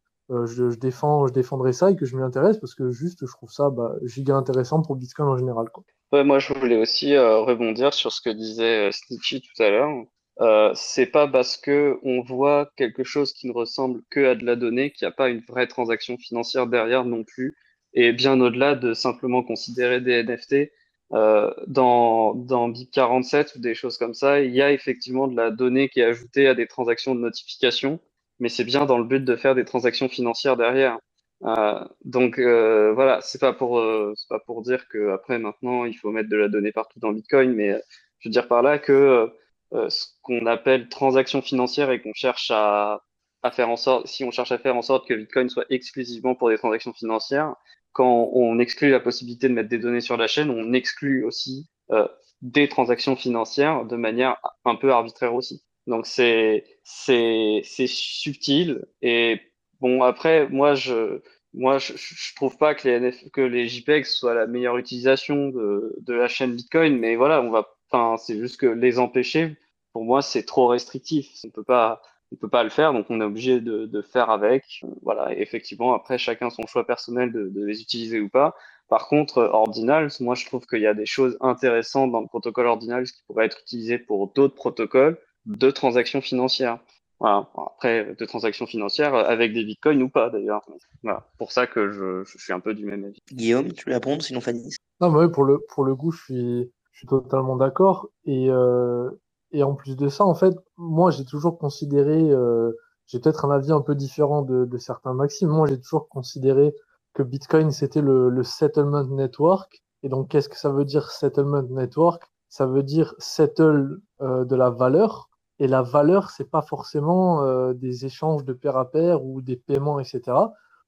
[0.45, 3.51] je, défends, je défendrai ça et que je m'y intéresse parce que juste, je trouve
[3.51, 5.67] ça bah, giga intéressant pour Bitcoin en général.
[6.13, 10.73] Moi, je voulais aussi rebondir sur ce que disait Snitchy tout à l'heure.
[10.75, 14.55] C'est pas parce que on voit quelque chose qui ne ressemble que à de la
[14.55, 17.55] donnée qu'il n'y a pas une vraie transaction financière derrière non plus,
[17.93, 20.71] et bien au-delà de simplement considérer des NFT.
[21.13, 25.35] Euh, dans dans BIP 47 ou des choses comme ça, il y a effectivement de
[25.37, 27.99] la donnée qui est ajoutée à des transactions de notification,
[28.39, 30.99] mais c'est bien dans le but de faire des transactions financières derrière.
[31.43, 35.85] Euh, donc euh, voilà, c'est pas pour euh, c'est pas pour dire que après maintenant
[35.85, 37.79] il faut mettre de la donnée partout dans Bitcoin, mais
[38.19, 39.31] je veux dire par là que
[39.73, 43.01] euh, ce qu'on appelle transaction financière et qu'on cherche à,
[43.43, 46.35] à faire en sorte, si on cherche à faire en sorte que Bitcoin soit exclusivement
[46.35, 47.55] pour des transactions financières,
[47.93, 51.67] quand on exclut la possibilité de mettre des données sur la chaîne, on exclut aussi
[51.91, 52.07] euh,
[52.41, 55.63] des transactions financières de manière un peu arbitraire aussi.
[55.87, 59.39] Donc c'est c'est c'est subtil et
[59.79, 61.21] bon après moi je
[61.53, 61.93] moi je,
[62.35, 66.27] trouve pas que les NF, que les JPEG soient la meilleure utilisation de de la
[66.27, 69.57] chaîne Bitcoin mais voilà on va enfin c'est juste que les empêcher
[69.93, 72.01] pour moi c'est trop restrictif on peut pas
[72.31, 75.41] on peut pas le faire donc on est obligé de de faire avec voilà et
[75.41, 78.55] effectivement après chacun son choix personnel de de les utiliser ou pas
[78.89, 82.67] par contre, Ordinals, moi je trouve qu'il y a des choses intéressantes dans le protocole
[82.67, 86.79] Ordinals qui pourraient être utilisées pour d'autres protocoles de transactions financières.
[87.19, 87.49] Voilà.
[87.57, 90.61] Après, de transactions financières avec des bitcoins ou pas d'ailleurs.
[91.03, 91.27] Voilà.
[91.37, 93.19] Pour ça que je, je, suis un peu du même avis.
[93.31, 94.75] Guillaume, tu veux répondre sinon Fanny?
[95.01, 98.09] Non, mais oui, pour le, pour le coup, je suis, je suis totalement d'accord.
[98.25, 99.09] Et, euh,
[99.51, 102.71] et en plus de ça, en fait, moi j'ai toujours considéré, euh,
[103.05, 106.73] j'ai peut-être un avis un peu différent de, de certains maximes, moi j'ai toujours considéré
[107.17, 109.81] que Bitcoin, c'était le, le, settlement network.
[110.03, 112.23] Et donc, qu'est-ce que ça veut dire settlement network?
[112.47, 115.29] Ça veut dire settle euh, de la valeur.
[115.57, 119.55] Et la valeur, c'est pas forcément euh, des échanges de pair à pair ou des
[119.55, 120.21] paiements, etc.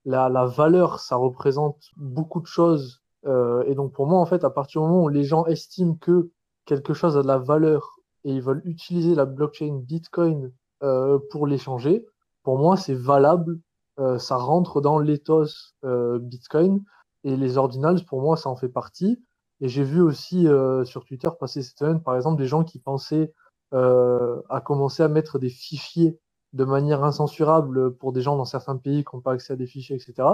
[0.05, 3.01] La, la valeur, ça représente beaucoup de choses.
[3.25, 5.95] Euh, et donc, pour moi, en fait, à partir du moment où les gens estiment
[5.95, 6.29] que
[6.65, 10.51] quelque chose a de la valeur et ils veulent utiliser la blockchain Bitcoin
[10.83, 12.05] euh, pour l'échanger,
[12.43, 13.59] pour moi, c'est valable
[13.99, 16.83] euh, ça rentre dans l'ethos euh, Bitcoin.
[17.23, 19.21] Et les ordinals, pour moi, ça en fait partie.
[19.61, 22.79] Et j'ai vu aussi euh, sur Twitter passer cette semaine, par exemple, des gens qui
[22.79, 23.33] pensaient
[23.71, 26.17] à commencer à mettre des fichiers
[26.53, 29.67] de manière incensurable pour des gens dans certains pays qui n'ont pas accès à des
[29.67, 30.27] fichiers, etc.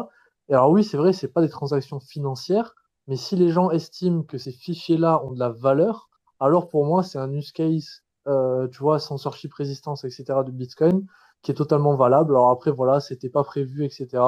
[0.47, 2.73] Et alors oui, c'est vrai, c'est pas des transactions financières,
[3.07, 6.09] mais si les gens estiment que ces fichiers-là ont de la valeur,
[6.39, 10.25] alors pour moi, c'est un use case, euh, tu vois, censorship résistance, etc.
[10.45, 11.05] de Bitcoin
[11.41, 12.31] qui est totalement valable.
[12.31, 14.23] Alors après, voilà, c'était pas prévu, etc.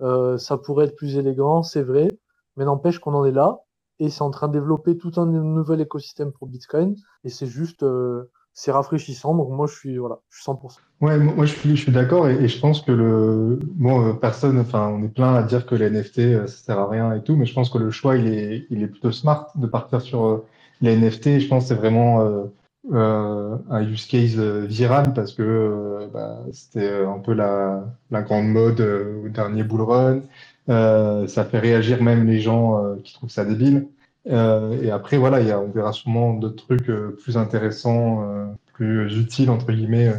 [0.00, 2.08] Euh, ça pourrait être plus élégant, c'est vrai,
[2.56, 3.58] mais n'empêche qu'on en est là
[3.98, 7.82] et c'est en train de développer tout un nouvel écosystème pour Bitcoin et c'est juste,
[7.82, 9.34] euh, c'est rafraîchissant.
[9.34, 10.78] Donc moi, je suis voilà, je suis 100%.
[11.00, 15.08] Ouais, moi je suis, d'accord et, je pense que le bon, personne, enfin, on est
[15.08, 17.68] plein à dire que les NFT ça sert à rien et tout, mais je pense
[17.68, 20.44] que le choix il est, il est plutôt smart de partir sur
[20.80, 21.38] les NFT.
[21.40, 22.50] Je pense c'est vraiment
[22.92, 28.48] euh, un use case euh, viral parce que euh, bah, c'était un peu la, grande
[28.48, 30.20] mode au dernier bull run.
[31.26, 33.88] ça fait réagir même les gens qui trouvent ça débile.
[34.26, 36.90] et après, voilà, y on verra sûrement d'autres trucs
[37.22, 38.22] plus intéressants,
[38.74, 40.12] plus utiles, entre guillemets,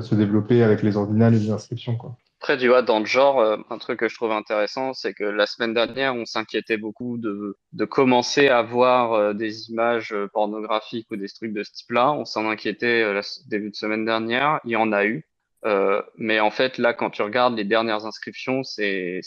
[0.00, 1.96] se développer avec les ordinales et les inscriptions.
[1.96, 2.16] Quoi.
[2.48, 5.24] Après, tu vois, dans le genre, euh, un truc que je trouve intéressant, c'est que
[5.24, 10.28] la semaine dernière, on s'inquiétait beaucoup de, de commencer à voir euh, des images euh,
[10.32, 12.10] pornographiques ou des trucs de ce type-là.
[12.12, 14.60] On s'en inquiétait la début de semaine dernière.
[14.64, 15.28] Il y en a eu.
[15.66, 19.20] Euh, mais en fait, là, quand tu regardes les dernières inscriptions, c'est,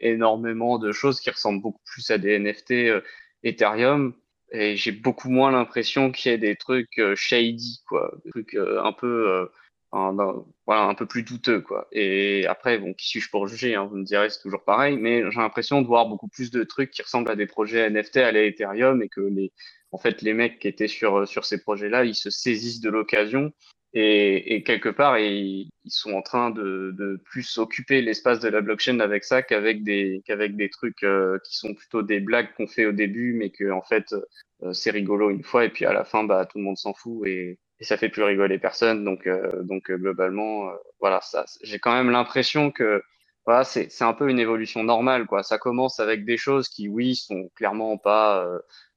[0.00, 3.02] énormément de choses qui ressemblent beaucoup plus à des NFT
[3.42, 4.14] Ethereum.
[4.50, 8.14] Et j'ai beaucoup moins l'impression qu'il y ait des trucs shady, quoi.
[8.24, 9.50] Des trucs un peu
[9.92, 10.14] un,
[10.66, 11.88] voilà, un peu plus douteux, quoi.
[11.92, 15.22] Et après, bon, qui suis-je pour juger hein, Vous me direz, c'est toujours pareil, mais
[15.30, 18.32] j'ai l'impression de voir beaucoup plus de trucs qui ressemblent à des projets NFT à
[18.32, 19.52] l'Ethereum et que les,
[19.92, 23.52] en fait, les mecs qui étaient sur sur ces projets-là, ils se saisissent de l'occasion
[23.94, 28.48] et, et, quelque part, ils, ils, sont en train de, de plus occuper l'espace de
[28.48, 32.54] la blockchain avec ça qu'avec des qu'avec des trucs euh, qui sont plutôt des blagues
[32.56, 34.14] qu'on fait au début, mais que en fait
[34.62, 36.94] euh, c'est rigolo une fois et puis à la fin, bah tout le monde s'en
[36.94, 39.04] fout et et ça fait plus rigoler personne.
[39.04, 43.02] Donc, euh, donc euh, globalement, euh, voilà, ça, j'ai quand même l'impression que
[43.44, 45.42] voilà, c'est, c'est un peu une évolution normale, quoi.
[45.42, 48.46] Ça commence avec des choses qui, oui, sont clairement pas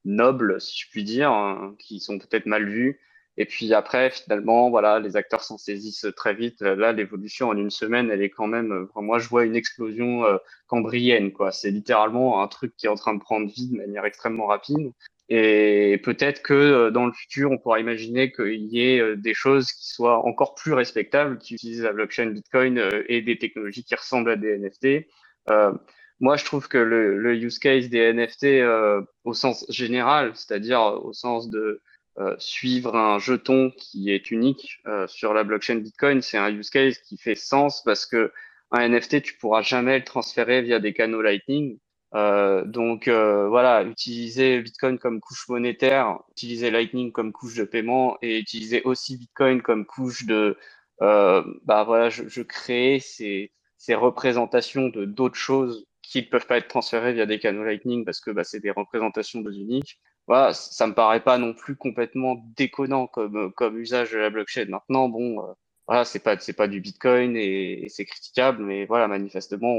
[0.04, 3.00] nobles, si je puis dire, hein, qui sont peut-être mal vues.
[3.38, 6.60] Et puis après, finalement, voilà, les acteurs s'en saisissent très vite.
[6.60, 8.86] Là, l'évolution en une semaine, elle est quand même.
[8.94, 10.22] Moi, je vois une explosion
[10.68, 11.50] cambrienne, quoi.
[11.50, 14.92] C'est littéralement un truc qui est en train de prendre vie de manière extrêmement rapide.
[15.28, 19.34] Et peut-être que euh, dans le futur, on pourra imaginer qu'il y ait euh, des
[19.34, 23.84] choses qui soient encore plus respectables, qui utilisent la blockchain Bitcoin euh, et des technologies
[23.84, 25.08] qui ressemblent à des NFT.
[25.50, 25.72] Euh,
[26.20, 30.80] moi, je trouve que le, le use case des NFT euh, au sens général, c'est-à-dire
[30.80, 31.82] au sens de
[32.18, 36.98] euh, suivre un jeton qui est unique sur la blockchain Bitcoin, c'est un use case
[36.98, 38.32] qui fait sens parce que
[38.70, 41.78] un NFT, tu pourras jamais le transférer via des canaux Lightning.
[42.14, 48.16] Euh, donc euh, voilà, utiliser Bitcoin comme couche monétaire, utiliser Lightning comme couche de paiement
[48.22, 50.56] et utiliser aussi Bitcoin comme couche de,
[51.02, 56.46] euh, bah voilà, je, je crée ces, ces représentations de d'autres choses qui ne peuvent
[56.46, 59.98] pas être transférées via des canaux Lightning parce que bah, c'est des représentations de uniques.
[60.28, 64.66] Voilà, ça me paraît pas non plus complètement déconnant comme comme usage de la blockchain.
[64.68, 65.40] Maintenant, bon,
[65.86, 69.78] voilà, c'est pas c'est pas du Bitcoin et, c'est critiquable, mais voilà, manifestement,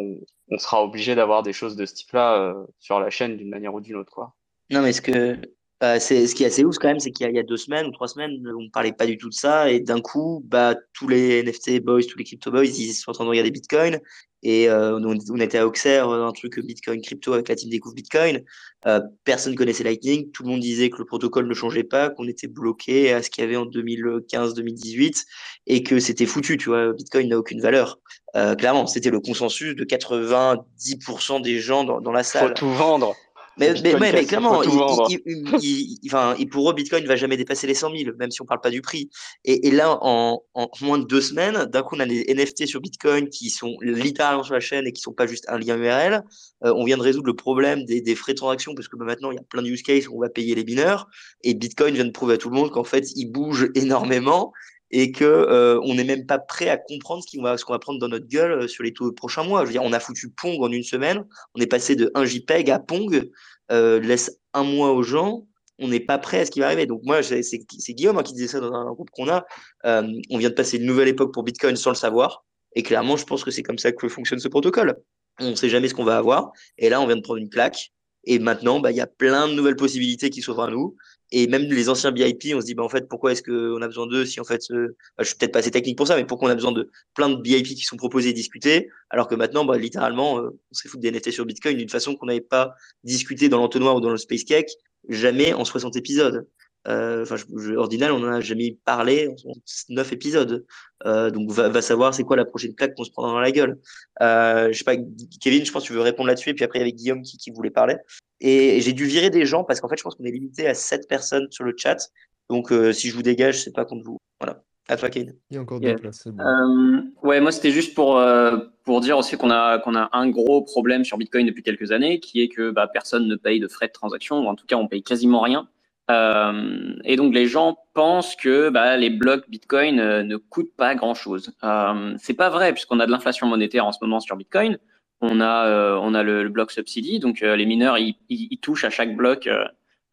[0.49, 3.73] on, sera obligé d'avoir des choses de ce type-là euh, sur la chaîne d'une manière
[3.73, 4.33] ou d'une autre, quoi.
[4.69, 5.39] Non, mais ce que
[5.83, 7.85] euh, c'est ce qui est assez ouf quand même, c'est qu'il y, a deux semaines
[7.85, 10.75] ou trois semaines, on ne parlait pas du tout de ça, et d'un coup, bah
[10.93, 13.99] tous les NFT boys, tous les crypto boys, ils sont en train de regarder Bitcoin,
[14.43, 18.43] et euh, on, était à Auxerre, un truc Bitcoin crypto avec la team Découvre Bitcoin.
[18.85, 22.27] Euh, personne connaissait Lightning, tout le monde disait que le protocole ne changeait pas, qu'on
[22.27, 25.25] était bloqué à ce qu'il y avait en 2015-2018
[25.65, 26.93] et que c'était foutu, tu vois.
[26.93, 27.99] Bitcoin n'a aucune valeur.
[28.35, 32.49] Euh, clairement, c'était le consensus de 90% des gens dans, dans la salle.
[32.49, 33.15] Faut tout vendre.
[33.59, 35.19] Mais, mais, mais, clairement, il,
[35.61, 38.45] il, enfin, pour eux, Bitcoin ne va jamais dépasser les 100 000, même si on
[38.45, 39.09] parle pas du prix.
[39.45, 42.67] Et, et là, en, en, moins de deux semaines, d'un coup, on a des NFT
[42.67, 45.77] sur Bitcoin qui sont littéralement sur la chaîne et qui sont pas juste un lien
[45.77, 46.23] URL.
[46.63, 49.05] Euh, on vient de résoudre le problème des, des frais de transaction parce que bah,
[49.05, 51.07] maintenant, il y a plein de use cases où on va payer les mineurs.
[51.43, 54.53] Et Bitcoin vient de prouver à tout le monde qu'en fait, il bouge énormément
[54.91, 58.07] et que euh, on n'est même pas prêt à comprendre ce qu'on va, prendre dans
[58.07, 59.61] notre gueule euh, sur les tout prochains mois.
[59.61, 61.25] Je veux dire, on a foutu Pong en une semaine,
[61.55, 63.29] on est passé de 1 JPEG à Pong,
[63.71, 65.45] euh, laisse un mois aux gens,
[65.79, 66.85] on n'est pas prêt à ce qui va arriver.
[66.85, 67.41] Donc moi, c'est,
[67.89, 69.45] Guillaume hein, qui disait ça dans un groupe qu'on a.
[69.83, 73.25] On vient de passer une nouvelle époque pour Bitcoin sans le savoir, et clairement, je
[73.25, 74.95] pense que c'est comme ça que fonctionne ce protocole.
[75.39, 77.49] On ne sait jamais ce qu'on va avoir, et là, on vient de prendre une
[77.49, 77.91] claque.
[78.29, 80.97] Et maintenant, bah, il y a plein de nouvelles possibilités qui s'ouvrent à nous.
[81.31, 83.87] Et même les anciens BIP, on se dit, bah, en fait, pourquoi est-ce qu'on a
[83.87, 86.17] besoin d'eux si en fait, euh, bah, je suis peut-être pas assez technique pour ça,
[86.17, 89.29] mais pourquoi on a besoin de plein de BIP qui sont proposés et discutés, alors
[89.29, 92.25] que maintenant, bah, littéralement, euh, on s'est foutu des NFT sur Bitcoin d'une façon qu'on
[92.25, 92.75] n'avait pas
[93.05, 94.71] discuté dans l'entonnoir ou dans le Space Cake,
[95.07, 96.45] jamais en 60 épisodes.
[96.87, 97.35] Euh, enfin,
[97.75, 99.53] Ordinal, on en a jamais parlé en
[99.89, 100.65] 9 épisodes.
[101.05, 103.51] Euh, donc, va, va savoir c'est quoi la prochaine claque qu'on se prend dans la
[103.51, 103.79] gueule.
[104.21, 104.95] Euh, je sais pas,
[105.41, 107.21] Kevin, je pense que tu veux répondre là-dessus, et puis après, il y avait Guillaume
[107.21, 107.97] qui, qui voulait parler.
[108.39, 110.73] Et j'ai dû virer des gens parce qu'en fait, je pense qu'on est limité à
[110.73, 112.09] 7 personnes sur le chat.
[112.49, 114.17] Donc, euh, si je vous dégage, c'est pas contre vous.
[114.39, 114.63] Voilà.
[114.89, 115.33] À toi, Kevin.
[115.49, 116.27] Il y a encore deux places.
[116.27, 116.41] Bon.
[116.41, 120.29] Euh, ouais, moi, c'était juste pour, euh, pour dire aussi qu'on a, qu'on a un
[120.29, 123.67] gros problème sur Bitcoin depuis quelques années, qui est que bah, personne ne paye de
[123.67, 125.67] frais de transaction, ou en tout cas, on paye quasiment rien.
[126.09, 130.95] Euh, et donc les gens pensent que bah, les blocs Bitcoin euh, ne coûtent pas
[130.95, 131.53] grand-chose.
[131.63, 134.77] Euh, c'est pas vrai puisqu'on a de l'inflation monétaire en ce moment sur Bitcoin.
[135.19, 138.89] On a euh, on a le, bloc subsidy, donc les mineurs ils, ils, touchent à
[138.89, 139.49] chaque bloc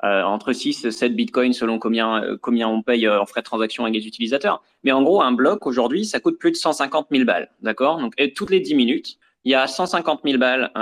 [0.03, 3.95] entre 6 et 7 Bitcoins selon combien combien on paye en frais de transaction avec
[3.95, 4.63] les utilisateurs.
[4.83, 7.99] Mais en gros un bloc aujourd'hui ça coûte plus de 150 000 balles, d'accord?
[7.99, 10.73] Donc et toutes les 10 minutes il y a 150 000 balles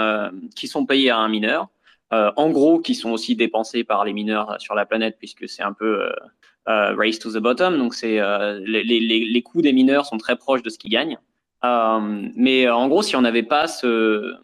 [0.55, 1.69] qui sont payées à un mineur.
[2.13, 5.63] Euh, en gros, qui sont aussi dépensés par les mineurs sur la planète, puisque c'est
[5.63, 6.13] un peu euh,
[6.69, 7.79] euh, race to the bottom.
[7.79, 8.21] Donc, c'est
[8.65, 11.19] les, coûts des mineurs sont très proches de ce qu'ils gagnent.
[11.63, 14.35] mais en gros, si on n'avait pas ce,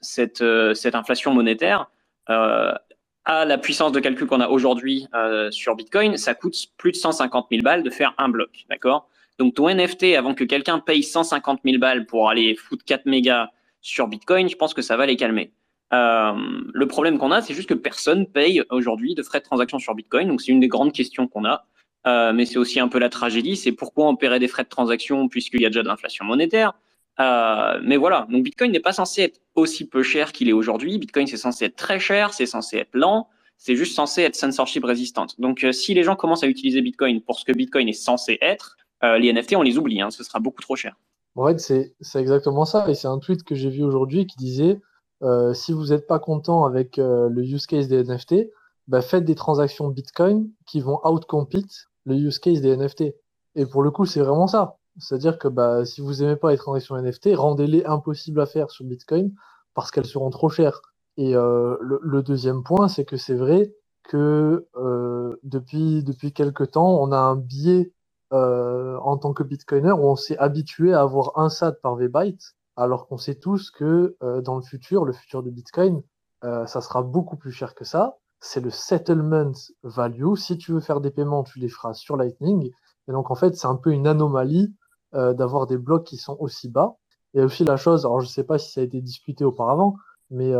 [0.00, 0.44] cette,
[0.74, 1.90] cette inflation monétaire,
[2.26, 5.06] à la puissance de calcul qu'on a aujourd'hui
[5.50, 9.08] sur Bitcoin, ça coûte plus de 150 000 balles de faire un bloc, d'accord?
[9.38, 13.48] Donc ton NFT, avant que quelqu'un paye 150 000 balles pour aller foutre 4 mégas
[13.80, 15.52] sur Bitcoin, je pense que ça va les calmer.
[15.92, 16.34] Euh,
[16.72, 19.94] le problème qu'on a, c'est juste que personne paye aujourd'hui de frais de transaction sur
[19.94, 20.28] Bitcoin.
[20.28, 21.66] Donc c'est une des grandes questions qu'on a.
[22.06, 23.56] Euh, mais c'est aussi un peu la tragédie.
[23.56, 26.74] C'est pourquoi on paierait des frais de transaction puisqu'il y a déjà de l'inflation monétaire.
[27.20, 30.98] Euh, mais voilà, donc Bitcoin n'est pas censé être aussi peu cher qu'il est aujourd'hui.
[30.98, 34.84] Bitcoin c'est censé être très cher, c'est censé être lent, c'est juste censé être censorship
[34.84, 35.34] résistante.
[35.40, 38.76] Donc si les gens commencent à utiliser Bitcoin pour ce que Bitcoin est censé être,
[39.02, 40.94] les NFT on les oublie, hein, ce sera beaucoup trop cher.
[41.34, 42.88] En fait, c'est exactement ça.
[42.88, 44.80] Et c'est un tweet que j'ai vu aujourd'hui qui disait
[45.22, 48.50] euh, si vous n'êtes pas content avec euh, le use case des NFT,
[48.86, 53.14] bah, faites des transactions Bitcoin qui vont outcompete le use case des NFT.
[53.54, 54.78] Et pour le coup, c'est vraiment ça.
[54.98, 58.84] C'est-à-dire que bah, si vous aimez pas les transactions NFT, rendez-les impossibles à faire sur
[58.84, 59.32] Bitcoin
[59.74, 60.80] parce qu'elles seront trop chères.
[61.16, 66.72] Et euh, le, le, deuxième point, c'est que c'est vrai que euh, depuis, depuis quelques
[66.72, 67.92] temps, on a un biais
[68.32, 72.54] euh, en tant que Bitcoiner où on s'est habitué à avoir un SAT par V-byte
[72.78, 76.02] alors qu'on sait tous que euh, dans le futur, le futur de Bitcoin,
[76.44, 78.18] euh, ça sera beaucoup plus cher que ça.
[78.40, 79.50] C'est le settlement
[79.82, 80.36] value.
[80.36, 82.70] Si tu veux faire des paiements, tu les feras sur Lightning.
[83.08, 84.72] Et donc, en fait, c'est un peu une anomalie
[85.14, 86.96] euh, d'avoir des blocs qui sont aussi bas.
[87.34, 89.96] Et aussi la chose, alors je ne sais pas si ça a été discuté auparavant,
[90.30, 90.52] mais,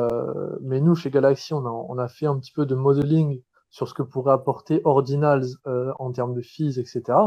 [0.61, 3.89] mais nous, chez Galaxy, on a, on a fait un petit peu de modeling sur
[3.89, 7.19] ce que pourrait apporter Ordinals en termes de fees, etc.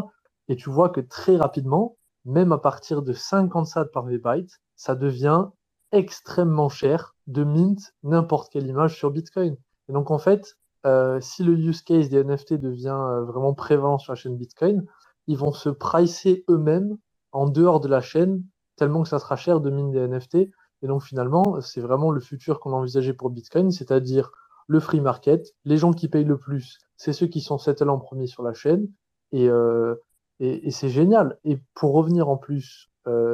[0.48, 4.96] Et tu vois que très rapidement, même à partir de 50 sats par V-byte, ça
[4.96, 5.46] devient
[5.92, 9.56] extrêmement cher de mint n'importe quelle image sur Bitcoin.
[9.88, 10.58] Et donc en fait,
[10.88, 14.88] euh, si le use case des NFT devient euh, vraiment prévalent sur la chaîne Bitcoin,
[15.28, 16.98] ils vont se pricer eux-mêmes
[17.32, 18.44] en dehors de la chaîne
[18.76, 20.36] tellement que ça sera cher de mine des NFT.
[20.82, 24.32] Et donc finalement, c'est vraiment le futur qu'on envisageait pour Bitcoin, c'est-à-dire
[24.66, 25.54] le free market.
[25.64, 28.54] Les gens qui payent le plus, c'est ceux qui sont settled en premier sur la
[28.54, 28.88] chaîne.
[29.32, 29.94] Et, euh,
[30.40, 31.38] c'est génial.
[31.44, 32.90] Et pour revenir en plus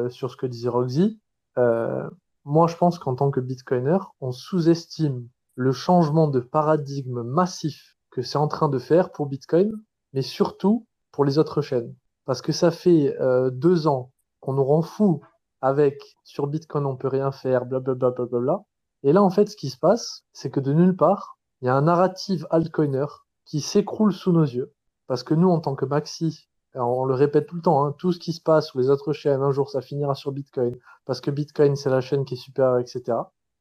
[0.10, 1.22] sur ce que disait Roxy,
[1.58, 2.10] euh,
[2.46, 8.22] moi je pense qu'en tant que Bitcoiner, on sous-estime le changement de paradigme massif que
[8.22, 9.72] c'est en train de faire pour Bitcoin,
[10.14, 11.94] mais surtout pour les autres chaînes.
[12.26, 15.22] Parce que ça fait euh, deux ans qu'on nous rend fou
[15.62, 18.12] avec sur Bitcoin on peut rien faire, blablabla.
[18.12, 18.64] Bla, bla, bla,
[19.04, 21.70] Et là, en fait, ce qui se passe, c'est que de nulle part, il y
[21.70, 23.08] a un narratif altcoiner
[23.46, 24.74] qui s'écroule sous nos yeux.
[25.08, 26.50] Parce que nous, en tant que maxi,
[26.80, 29.14] on le répète tout le temps, hein, tout ce qui se passe sur les autres
[29.14, 30.78] chaînes, un jour, ça finira sur Bitcoin.
[31.06, 33.18] Parce que Bitcoin, c'est la chaîne qui est supérieure, etc.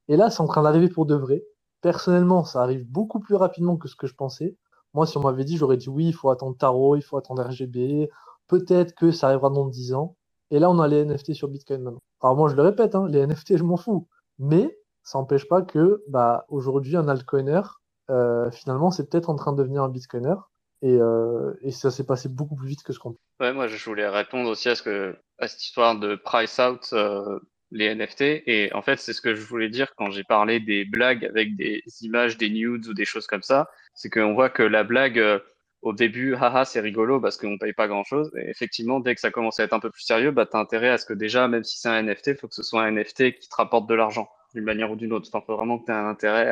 [0.08, 1.44] Et là, c'est en train d'arriver pour de vrai.
[1.80, 4.56] Personnellement, ça arrive beaucoup plus rapidement que ce que je pensais.
[4.94, 7.42] Moi, si on m'avait dit, j'aurais dit oui, il faut attendre Tarot, il faut attendre
[7.42, 8.08] RGB,
[8.48, 10.16] peut-être que ça arrivera dans 10 ans.
[10.50, 12.02] Et là, on a les NFT sur Bitcoin maintenant.
[12.20, 14.08] Alors moi, je le répète, hein, les NFT, je m'en fous.
[14.38, 17.62] Mais ça n'empêche pas que bah, aujourd'hui, un altcoiner,
[18.10, 20.34] euh, finalement, c'est peut-être en train de devenir un bitcoiner.
[20.82, 23.16] Et, euh, et ça s'est passé beaucoup plus vite que ce qu'on.
[23.40, 27.38] Ouais, moi, je voulais répondre aussi à, cette histoire de price out euh,
[27.70, 28.22] les NFT.
[28.46, 31.56] Et en fait, c'est ce que je voulais dire quand j'ai parlé des blagues avec
[31.56, 33.68] des images, des nudes ou des choses comme ça.
[33.94, 35.38] C'est qu'on voit que la blague, euh,
[35.82, 38.30] au début, haha, c'est rigolo parce qu'on paye pas grand chose.
[38.36, 40.90] Et effectivement, dès que ça commence à être un peu plus sérieux, bah, t'as intérêt
[40.90, 43.38] à ce que déjà, même si c'est un NFT, faut que ce soit un NFT
[43.38, 45.28] qui te rapporte de l'argent d'une manière ou d'une autre.
[45.32, 46.50] Enfin, faut vraiment que tu aies un intérêt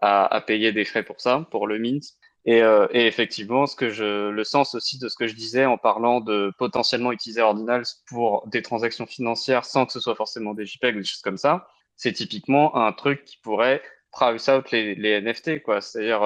[0.00, 2.04] à, payer des frais pour ça, pour le mint.
[2.48, 5.66] Et, euh, et, effectivement, ce que je, le sens aussi de ce que je disais
[5.66, 10.54] en parlant de potentiellement utiliser Ordinals pour des transactions financières sans que ce soit forcément
[10.54, 13.82] des JPEG ou des choses comme ça, c'est typiquement un truc qui pourrait
[14.12, 15.60] price out les, NFT.
[15.82, 16.22] C'est-à-dire,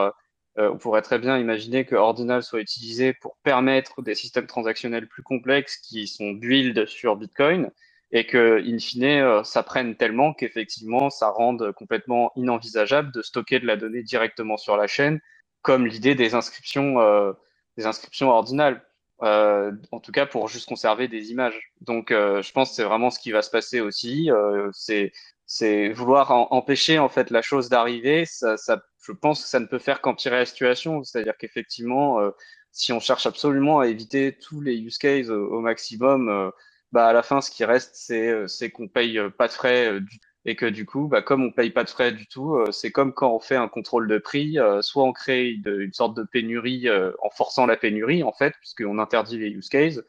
[0.59, 5.09] euh, on pourrait très bien imaginer que Ordinal soit utilisé pour permettre des systèmes transactionnels
[5.09, 7.73] plus complexes qui sont build sur Bitcoin
[8.13, 13.59] et que, in fine, euh, ça prenne tellement qu'effectivement, ça rende complètement inenvisageable de stocker
[13.59, 15.21] de la donnée directement sur la chaîne
[15.63, 17.33] comme l'idée des inscriptions, euh,
[17.77, 18.83] des inscriptions ordinales.
[19.23, 21.73] Euh, en tout cas, pour juste conserver des images.
[21.81, 24.31] Donc, euh, je pense que c'est vraiment ce qui va se passer aussi.
[24.31, 25.13] Euh, c'est
[25.47, 28.25] c'est vouloir empêcher en fait la chose d'arriver.
[28.27, 31.05] Ça, ça, je pense que ça ne peut faire qu'empirer la situation.
[31.05, 32.31] C'est-à-dire qu'effectivement, euh,
[32.73, 36.53] si on cherche absolument à éviter tous les use cases au, maximum,
[36.93, 40.19] bah à la fin, ce qui reste, c'est c'est qu'on paye pas de frais du
[40.45, 42.91] et que du coup, bah, comme on paye pas de frais du tout, euh, c'est
[42.91, 46.25] comme quand on fait un contrôle de prix, euh, soit on crée une, sorte de
[46.25, 50.01] pénurie euh, en forçant la pénurie en fait, puisqu'on interdit les use cases,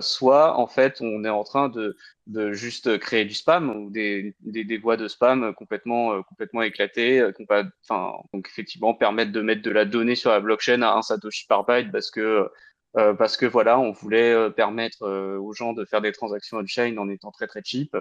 [0.00, 4.34] soit en fait on est en train de, de juste créer du spam ou des,
[4.40, 7.22] des, des voies de spam complètement complètement éclatées,
[7.84, 11.46] enfin donc effectivement permettre de mettre de la donnée sur la blockchain à un satoshi
[11.46, 12.48] par byte parce que
[12.96, 16.96] euh, parce que voilà, on voulait permettre euh, aux gens de faire des transactions on-chain
[16.96, 17.94] en étant très très cheap.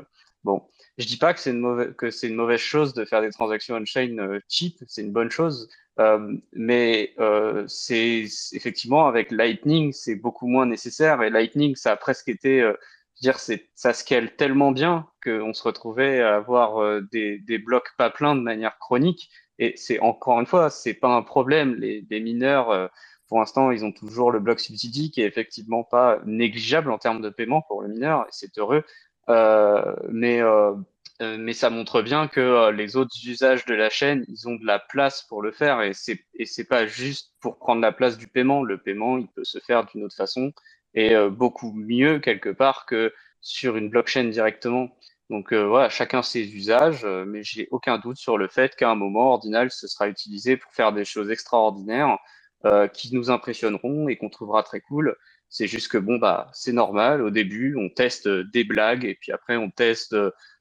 [0.43, 0.63] Bon,
[0.97, 3.31] je dis pas que c'est une mauvaise que c'est une mauvaise chose de faire des
[3.31, 5.69] transactions on-chain euh, cheap, c'est une bonne chose,
[5.99, 11.97] euh, mais euh, c'est effectivement avec Lightning c'est beaucoup moins nécessaire et Lightning ça a
[11.97, 12.73] presque été, euh,
[13.21, 18.09] dire c'est ça scale tellement bien qu'on se retrouvait à avoir des, des blocs pas
[18.09, 19.29] pleins de manière chronique
[19.59, 22.89] et c'est encore une fois c'est pas un problème les, les mineurs
[23.27, 27.21] pour l'instant, ils ont toujours le bloc subsidy qui est effectivement pas négligeable en termes
[27.21, 28.83] de paiement pour le mineur, et c'est heureux.
[29.29, 30.73] Euh, mais, euh,
[31.21, 34.65] mais ça montre bien que euh, les autres usages de la chaîne, ils ont de
[34.65, 38.27] la place pour le faire et c'est et pas juste pour prendre la place du
[38.27, 38.63] paiement.
[38.63, 40.51] Le paiement, il peut se faire d'une autre façon
[40.93, 44.89] et beaucoup mieux quelque part que sur une blockchain directement.
[45.29, 48.91] Donc euh, voilà, chacun ses usages, euh, mais j'ai aucun doute sur le fait qu'à
[48.91, 52.17] un moment, Ordinal ce sera utilisé pour faire des choses extraordinaires
[52.65, 55.15] euh, qui nous impressionneront et qu'on trouvera très cool.
[55.49, 57.21] C'est juste que bon bah c'est normal.
[57.21, 60.15] Au début, on teste des blagues et puis après on teste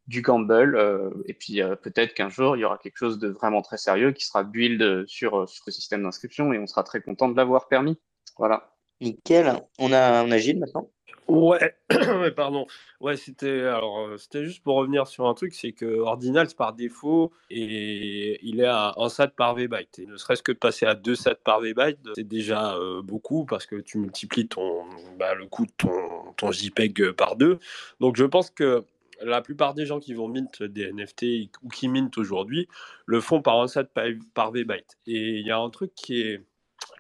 [0.06, 3.28] du gamble euh, et puis euh, peut-être qu'un jour il y aura quelque chose de
[3.28, 7.28] vraiment très sérieux qui sera build sur, le système d'inscription et on sera très content
[7.28, 7.98] de l'avoir permis.
[8.36, 8.74] Voilà.
[9.00, 9.62] Nickel.
[9.78, 10.90] On a, on a Gilles maintenant?
[11.28, 12.66] Ouais, pardon.
[13.00, 17.32] Ouais, c'était alors c'était juste pour revenir sur un truc, c'est que Ordinals par défaut
[17.50, 19.98] et il est à un SAT par VByte.
[19.98, 23.44] Et ne serait-ce que de passer à deux SAT par VByte, c'est déjà euh, beaucoup
[23.44, 24.84] parce que tu multiplies ton
[25.18, 25.90] bah, le coût de ton,
[26.36, 27.58] ton JPEG par deux.
[28.00, 28.84] Donc je pense que
[29.22, 32.68] la plupart des gens qui vont mint des NFT ou qui mint aujourd'hui
[33.06, 34.04] le font par un SAT par,
[34.34, 34.98] par VByte.
[35.06, 36.42] Et il y a un truc qui est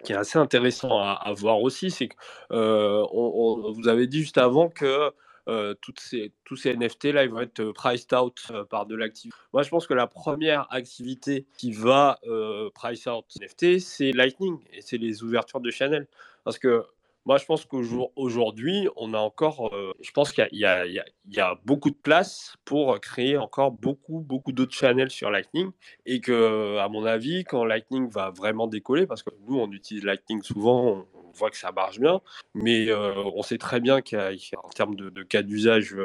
[0.04, 2.16] qui est assez intéressant à, voir aussi, c'est que
[2.52, 5.12] euh, vous avez dit juste avant que
[5.46, 9.36] euh, tous ces NFT là, ils vont être priced out euh, par de l'activité.
[9.52, 14.58] Moi, je pense que la première activité qui va euh, price out NFT, c'est Lightning
[14.72, 16.06] et c'est les ouvertures de channel.
[16.44, 16.84] Parce que
[17.26, 21.96] moi, je pense qu'aujourd'hui, on a encore, euh, je pense qu'il y, a beaucoup de
[21.96, 25.70] place pour créer encore beaucoup, beaucoup d'autres channels sur Lightning.
[26.04, 30.04] Et que, à mon avis, quand Lightning va vraiment décoller, parce que nous, on utilise
[30.04, 32.20] Lightning souvent, on voit que ça marche bien,
[32.54, 35.96] mais on sait très bien qu'en termes de, cas d'usage,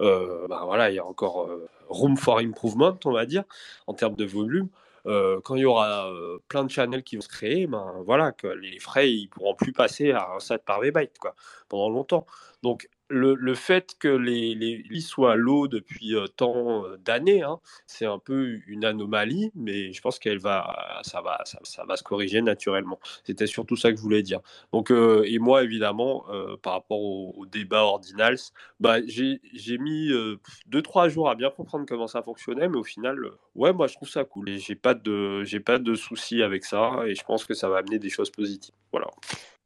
[0.00, 1.50] ben voilà, il y a encore
[1.88, 3.44] room for improvement, on va dire,
[3.86, 4.68] en termes de volume.
[5.04, 6.10] Quand il y aura
[6.48, 9.72] plein de channels qui vont se créer, ben voilà, que les frais ils pourront plus
[9.72, 11.34] passer à un SAT par byte quoi
[11.68, 12.26] pendant longtemps.
[12.62, 18.18] Donc le, fait que les, les soient low depuis euh, tant d'années, hein, c'est un
[18.18, 22.98] peu une anomalie, mais je pense qu'elle va, ça va, ça, va se corriger naturellement.
[23.24, 24.40] C'était surtout ça que je voulais dire.
[24.72, 26.24] Donc, et moi, évidemment,
[26.62, 28.38] par rapport au, débat ordinals,
[28.80, 30.10] bah, j'ai mis
[30.70, 33.18] 2-3 jours à bien comprendre comment ça fonctionnait, mais au final,
[33.54, 34.48] ouais, moi, je trouve ça cool.
[34.48, 37.68] Et j'ai pas de, j'ai pas de soucis avec ça, et je pense que ça
[37.68, 38.74] va amener des choses positives.
[38.92, 39.08] Voilà.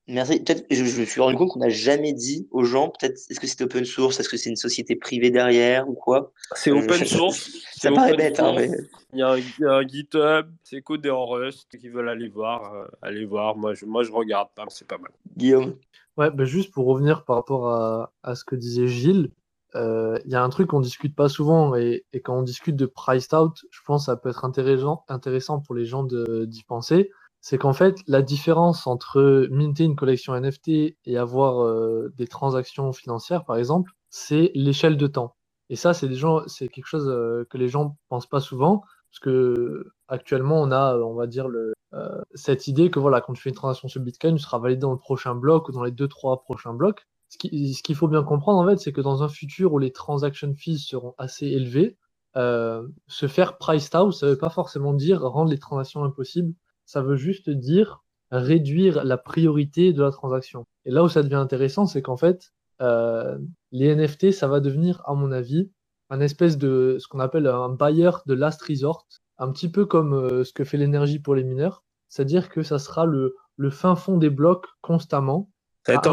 [0.09, 0.41] Merci.
[0.41, 3.41] Peut-être, je, je, me suis rendu compte qu'on n'a jamais dit aux gens, peut-être, est-ce
[3.41, 6.33] que c'est open source, est-ce que c'est une société privée derrière ou quoi?
[6.55, 7.51] C'est euh, open source.
[7.73, 8.71] Ça paraît bête, hein, mais...
[9.13, 13.25] il, y a un, GitHub, c'est codé en Rust, qui veulent aller voir, euh, aller
[13.25, 13.57] voir.
[13.57, 15.11] Moi, je, moi, je regarde pas, c'est pas mal.
[15.37, 15.77] Guillaume?
[16.17, 19.31] Ouais, bah juste pour revenir par rapport à, à ce que disait Gilles,
[19.75, 22.77] euh, il y a un truc qu'on discute pas souvent et, et, quand on discute
[22.77, 26.63] de priced out, je pense que ça peut être intéressant, intéressant pour les gens d'y
[26.63, 27.11] penser
[27.49, 32.93] c'est qu'en fait, la différence entre minter une collection NFT et avoir euh, des transactions
[32.93, 35.37] financières, par exemple, c'est l'échelle de temps.
[35.71, 38.83] Et ça, c'est quelque chose euh, que les gens pensent pas souvent,
[39.13, 41.47] parce que actuellement, on a, on va dire,
[41.95, 44.81] euh, cette idée que voilà, quand tu fais une transaction sur Bitcoin, tu sera validé
[44.81, 47.07] dans le prochain bloc ou dans les deux, trois prochains blocs.
[47.29, 50.53] Ce qu'il faut bien comprendre, en fait, c'est que dans un futur où les transaction
[50.57, 51.97] fees seront assez élevées,
[52.35, 56.53] se faire priced out, ça veut pas forcément dire rendre les transactions impossibles
[56.87, 60.67] ça veut juste dire réduire la priorité de la transaction.
[60.85, 63.39] Et là où ça devient intéressant, c'est qu'en fait, euh,
[63.73, 65.71] les NFT, ça va devenir, à mon avis,
[66.11, 69.07] un espèce de ce qu'on appelle un buyer de last resort,
[69.39, 72.79] un petit peu comme euh, ce que fait l'énergie pour les mineurs, c'est-à-dire que ça
[72.79, 75.51] sera le, le fin fond des blocs constamment.
[75.85, 76.11] Ça va être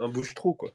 [0.00, 0.70] un bouche-trou, quoi.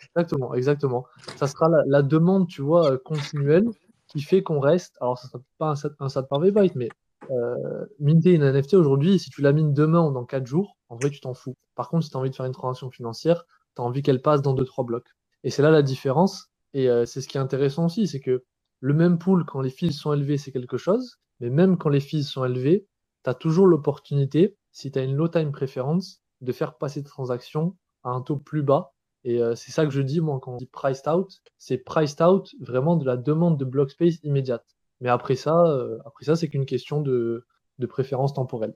[0.00, 1.06] exactement, exactement.
[1.36, 3.68] Ça sera la, demande, tu vois, continuelle
[4.06, 4.96] qui fait qu'on reste.
[5.00, 6.88] Alors, ça sera pas un, un SAT par byte, mais
[7.30, 10.96] euh, minter une NFT aujourd'hui, si tu la mines demain ou dans 4 jours, en
[10.96, 11.56] vrai, tu t'en fous.
[11.74, 13.44] Par contre, si tu as envie de faire une transaction financière,
[13.76, 15.08] tu as envie qu'elle passe dans 2-3 blocs.
[15.44, 16.50] Et c'est là la différence.
[16.74, 18.44] Et euh, c'est ce qui est intéressant aussi, c'est que
[18.80, 21.18] le même pool, quand les fees sont élevés, c'est quelque chose.
[21.40, 22.86] Mais même quand les fees sont élevés,
[23.24, 27.08] tu as toujours l'opportunité, si tu as une low time preference, de faire passer tes
[27.08, 28.92] transactions à un taux plus bas.
[29.24, 32.20] Et euh, c'est ça que je dis, moi, quand on dit priced out, c'est priced
[32.20, 34.66] out vraiment de la demande de block space immédiate.
[35.02, 37.44] Mais après ça, euh, après ça, c'est qu'une question de,
[37.78, 38.74] de préférence temporelle.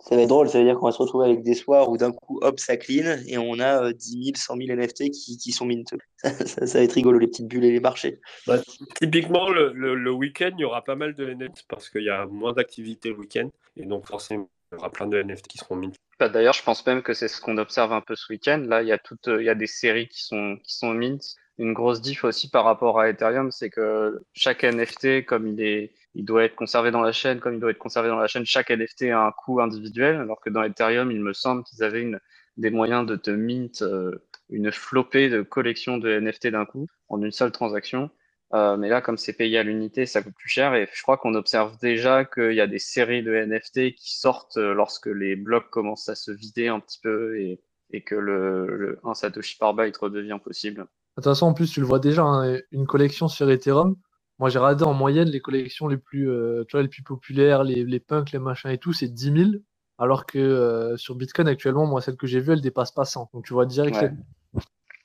[0.00, 1.98] Ça va être drôle, ça veut dire qu'on va se retrouver avec des soirs où
[1.98, 5.52] d'un coup, hop, ça clean et on a 10 000, 100 000 NFT qui, qui
[5.52, 5.94] sont mint.
[6.22, 8.20] Ça, ça, va être rigolo, les petites bulles et les marchés.
[8.46, 8.58] Bah,
[8.98, 12.24] typiquement, le, le, week-end, il y aura pas mal de NFT parce qu'il y a
[12.26, 15.76] moins d'activité le week-end et donc forcément, il y aura plein de NFT qui seront
[15.76, 15.94] mint.
[16.18, 18.64] Bah, D'ailleurs, je pense même que c'est ce qu'on observe un peu ce week-end.
[18.66, 21.22] Là, il y a toutes, il y a des séries qui sont, qui sont mint
[21.60, 25.90] une grosse diff aussi par rapport à Ethereum, c'est que chaque NFT, comme il
[26.24, 28.70] doit être conservé dans la chaîne, comme il doit être conservé dans la chaîne, chaque
[28.70, 32.10] NFT a un coût individuel, alors que dans Ethereum, il me semble qu'ils avaient
[32.56, 37.22] des moyens de te mint euh, une flopée de collections de NFT d'un coup en
[37.22, 38.10] une seule transaction.
[38.54, 40.74] Euh, mais là, comme c'est payé à l'unité, ça coûte plus cher.
[40.74, 44.56] Et je crois qu'on observe déjà qu'il y a des séries de NFT qui sortent
[44.56, 47.60] euh, lorsque les blocs commencent à se vider un petit peu et,
[48.06, 50.86] que le, le 1 Satoshi par byte redevient possible.
[51.16, 53.96] De toute façon, en plus, tu le vois déjà, hein, une collection sur Ethereum.
[54.38, 57.62] Moi, j'ai regardé en moyenne les collections les plus, euh, tu vois, les plus populaires,
[57.62, 59.50] les, les punks, les machins et tout, c'est 10 000.
[59.98, 63.28] Alors que euh, sur Bitcoin, actuellement, moi, celle que j'ai vue, elle dépasse pas 100.
[63.34, 63.96] Donc, tu vois direct.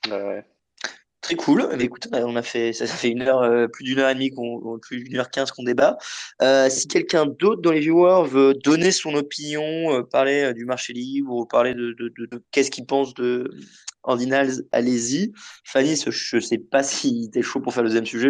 [0.07, 0.45] Ouais.
[1.25, 1.67] Très cool.
[1.75, 4.29] Mais écoute, on a fait, ça, fait une heure, euh, plus d'une heure et demie,
[4.29, 5.97] qu'on, plus d'une heure quinze qu'on débat.
[6.69, 11.45] si quelqu'un d'autre dans les viewers veut donner son opinion, parler du marché libre ou
[11.45, 13.49] parler de, de, qu'est-ce qu'il pense de,
[14.05, 15.33] Ordinals, allez-y.
[15.63, 18.29] Fanny, je sais pas si tu es chaud pour faire le deuxième sujet.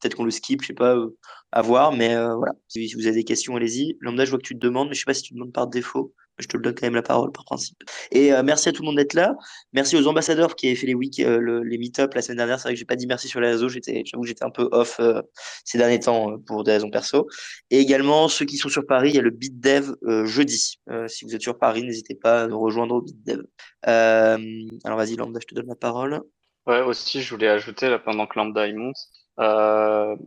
[0.00, 1.16] Peut-être qu'on le skip, je sais pas, euh,
[1.50, 1.92] à voir.
[1.92, 3.96] Mais euh, voilà, si vous avez des questions, allez-y.
[4.00, 5.52] Lambda, je vois que tu te demandes, mais je sais pas si tu te demandes
[5.52, 7.78] par défaut je te donne quand même la parole par principe.
[8.10, 9.36] Et euh, merci à tout le monde d'être là.
[9.72, 12.58] Merci aux ambassadeurs qui avaient fait les week, euh, les meet-up la semaine dernière.
[12.58, 13.68] C'est vrai que j'ai pas dit merci sur les réseaux.
[13.68, 15.22] J'étais, j'avoue que j'étais un peu off euh,
[15.64, 17.28] ces derniers temps pour des raisons perso.
[17.70, 20.78] Et également ceux qui sont sur Paris, il y a le Beat Dev jeudi.
[21.06, 23.42] si vous êtes sur Paris, n'hésitez pas à nous rejoindre au Beat Dev.
[23.82, 26.20] alors vas-y Lambda, je te donne la parole.
[26.66, 28.96] Ouais, aussi je voulais ajouter là pendant que Lambda il monte.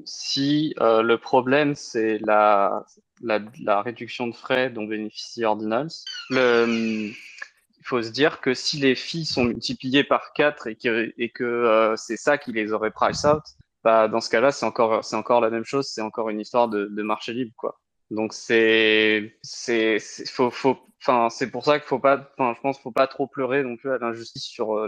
[0.05, 2.85] si le problème c'est la
[3.21, 5.89] la, réduction de frais dont bénéficie Ordinals.
[6.31, 7.13] il
[7.83, 10.75] faut se dire que si les fees sont multipliées par 4 et
[11.29, 13.43] que, euh, c'est ça qui les aurait price out,
[13.83, 17.33] bah, dans ce cas-là, c'est encore, la même chose, c'est encore une histoire de, marché
[17.33, 17.79] libre.
[18.11, 19.99] Donc c'est c'est
[21.51, 23.97] pour ça qu'il faut pas je pense qu'il faut pas trop pleurer non plus à
[23.97, 24.87] l'injustice sur euh,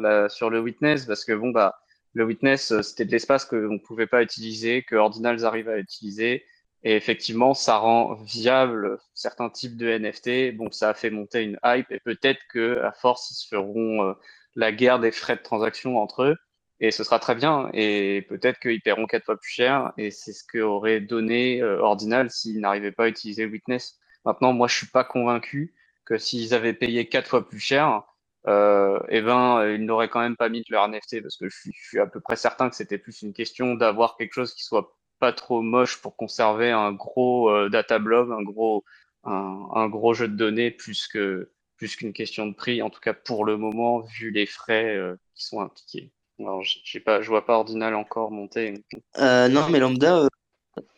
[0.50, 1.76] le witness parce que bah
[2.14, 5.78] le witness euh, c'était de l'espace que on pouvait pas utiliser que Ordinals arrive à
[5.78, 6.46] utiliser
[6.84, 11.60] et effectivement ça rend viable certains types de NFT bon ça a fait monter une
[11.64, 14.14] hype et peut-être que à force ils se feront euh,
[14.56, 16.38] la guerre des frais de transaction entre eux
[16.80, 17.70] et ce sera très bien.
[17.74, 19.92] Et peut-être qu'ils paieront quatre fois plus cher.
[19.98, 24.00] Et c'est ce qu'aurait donné euh, Ordinal s'ils n'arrivaient pas à utiliser Witness.
[24.26, 25.74] Maintenant, moi, je suis pas convaincu
[26.06, 28.04] que s'ils avaient payé quatre fois plus cher,
[28.48, 31.58] euh, eh ben, ils n'auraient quand même pas mis de leur NFT parce que je
[31.58, 34.54] suis, je suis à peu près certain que c'était plus une question d'avoir quelque chose
[34.54, 38.84] qui soit pas trop moche pour conserver un gros euh, data blob, un gros,
[39.24, 42.82] un, un, gros jeu de données plus que plus qu'une question de prix.
[42.82, 46.12] En tout cas, pour le moment, vu les frais euh, qui sont impliqués.
[46.40, 48.74] Alors, j'ai pas, je vois pas Ordinal encore monter.
[49.18, 50.28] Euh, non, mais Lambda,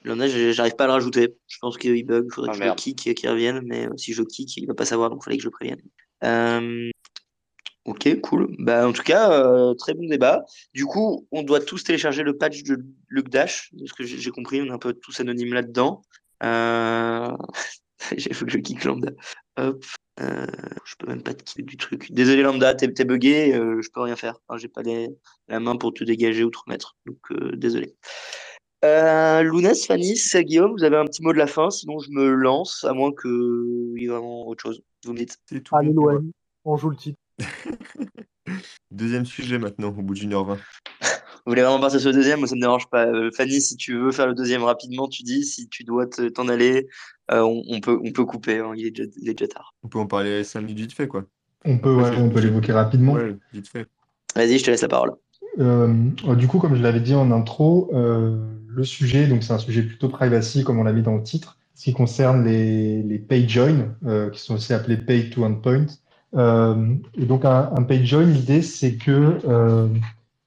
[0.04, 1.36] Lambda, j'arrive pas à le rajouter.
[1.48, 2.26] Je pense qu'il bug.
[2.28, 4.74] Il faudrait Ah, que je le kick qui revienne, mais si je kick, il va
[4.74, 5.82] pas savoir, donc il fallait que je le prévienne.
[7.86, 8.56] Ok, cool.
[8.60, 10.46] Bah, en tout cas, euh, très bon débat.
[10.74, 14.18] Du coup, on doit tous télécharger le patch de Luke Dash, de ce que j'ai
[14.18, 14.62] j'ai compris.
[14.62, 16.04] On est un peu tous anonymes là-dedans.
[16.44, 17.36] Euh...
[18.18, 19.12] Il faut que je kick Lambda.
[19.58, 19.84] Hop.
[20.20, 20.46] Euh,
[20.86, 22.12] je peux même pas te kick du truc.
[22.12, 24.38] Désolé Lambda, t'es t'es bugué, euh, je peux rien faire.
[24.48, 25.10] Enfin, j'ai pas les,
[25.48, 26.96] la main pour te dégager ou te remettre.
[27.06, 27.96] Donc euh, désolé.
[28.84, 32.30] Euh, Lounès, Fanny, Guillaume, vous avez un petit mot de la fin, sinon je me
[32.30, 34.82] lance, à moins que il y ait vraiment autre chose.
[35.06, 35.38] Vous me dites.
[35.72, 36.32] Allez, l'OM,
[36.66, 37.21] on joue le titre.
[38.92, 40.60] Deuxième sujet maintenant, au bout d'une heure vingt.
[41.46, 43.08] Vous voulez vraiment partir sur le deuxième, moi ça me dérange pas?
[43.08, 45.44] Euh, Fanny, si tu veux faire le deuxième rapidement, tu dis.
[45.44, 46.88] Si tu dois te- t'en aller,
[47.32, 49.74] euh, on, on peut, on peut couper, hein, il, est déjà, il est déjà tard.
[49.84, 51.26] On peut en parler cinq minutes vite fait, quoi.
[51.66, 53.14] On peut, ouais, on peut l'évoquer rapidement.
[53.14, 53.88] Ouais, vite fait.
[54.36, 55.12] Vas-y, je te laisse la parole.
[55.60, 55.94] Euh,
[56.36, 59.82] du coup, comme je l'avais dit en intro, euh, le sujet, donc c'est un sujet
[59.82, 63.48] plutôt privacy, comme on l'a mis dans le titre, ce qui concerne les, les pay
[63.50, 65.88] join, euh, qui sont aussi appelés pay to endpoint.
[66.36, 69.88] Euh, et donc, un, un pay join, l'idée, c'est que euh,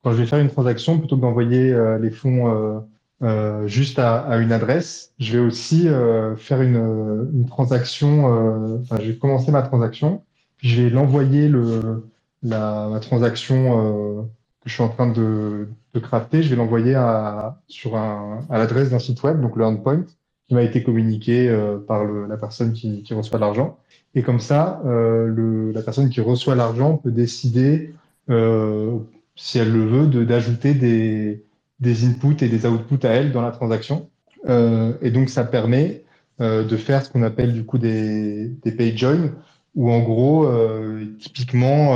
[0.03, 2.82] quand je vais faire une transaction, plutôt que d'envoyer euh, les fonds
[3.22, 8.78] euh, juste à, à une adresse, je vais aussi euh, faire une, une transaction, euh,
[8.82, 10.22] enfin, je vais commencer ma transaction,
[10.59, 12.05] puis je vais l'envoyer le,
[12.43, 14.28] la, la transaction
[14.61, 18.59] que je suis en train de, de crafter, je vais l'envoyer à, sur un, à
[18.59, 20.05] l'adresse d'un site web, donc le endpoint,
[20.49, 23.78] qui m'a été communiqué euh, par le, la personne qui, qui reçoit l'argent.
[24.14, 27.95] Et comme ça, euh, le, la personne qui reçoit l'argent peut décider,
[28.30, 28.99] euh,
[29.36, 31.45] si elle le veut, d'ajouter des,
[31.80, 34.09] des inputs et des outputs à elle dans la transaction.
[34.49, 36.05] Euh, et donc, ça permet
[36.40, 39.32] euh, de faire ce qu'on appelle du coup des, des pay join,
[39.74, 41.95] où en gros, euh, typiquement,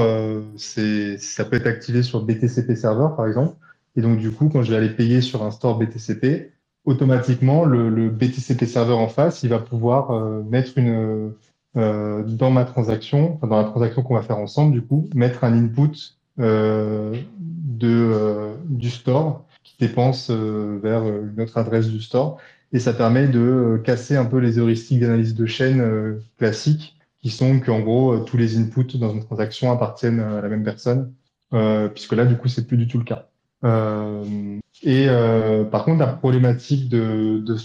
[0.57, 3.55] ça peut être activé sur BTCP Server, par exemple.
[3.97, 6.53] Et donc, du coup, quand je vais aller payer sur un store BTCP,
[6.89, 11.35] automatiquement, le, le BTCP Server en face, il va pouvoir euh, mettre une,
[11.77, 15.45] euh, dans ma transaction, enfin, dans la transaction qu'on va faire ensemble, du coup, mettre
[15.45, 22.01] un input euh, de, euh, du store qui dépense euh, vers une autre adresse du
[22.01, 22.39] store.
[22.73, 26.97] Et ça permet de euh, casser un peu les heuristiques d'analyse de chaîne euh, classiques
[27.21, 30.65] qui sont qu'en gros, euh, tous les inputs dans une transaction appartiennent à la même
[30.65, 31.13] personne,
[31.53, 33.28] euh, puisque là, du coup, c'est plus du tout le cas.
[33.65, 37.57] Euh, et euh, par contre, la problématique de, de,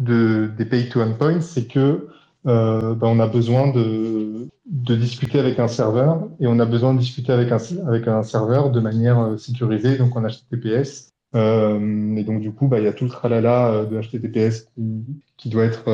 [0.00, 2.08] de- des pay to endpoint, c'est que
[2.46, 6.98] euh, ben, on a besoin de, discuter avec un serveur et on a besoin de
[7.00, 11.12] discuter avec un, serveur de manière sécurisée, donc en HTTPS.
[11.34, 15.04] Euh, et donc, du coup, bah, il y a tout le tralala de HTTPS qui,
[15.36, 15.90] qui doit être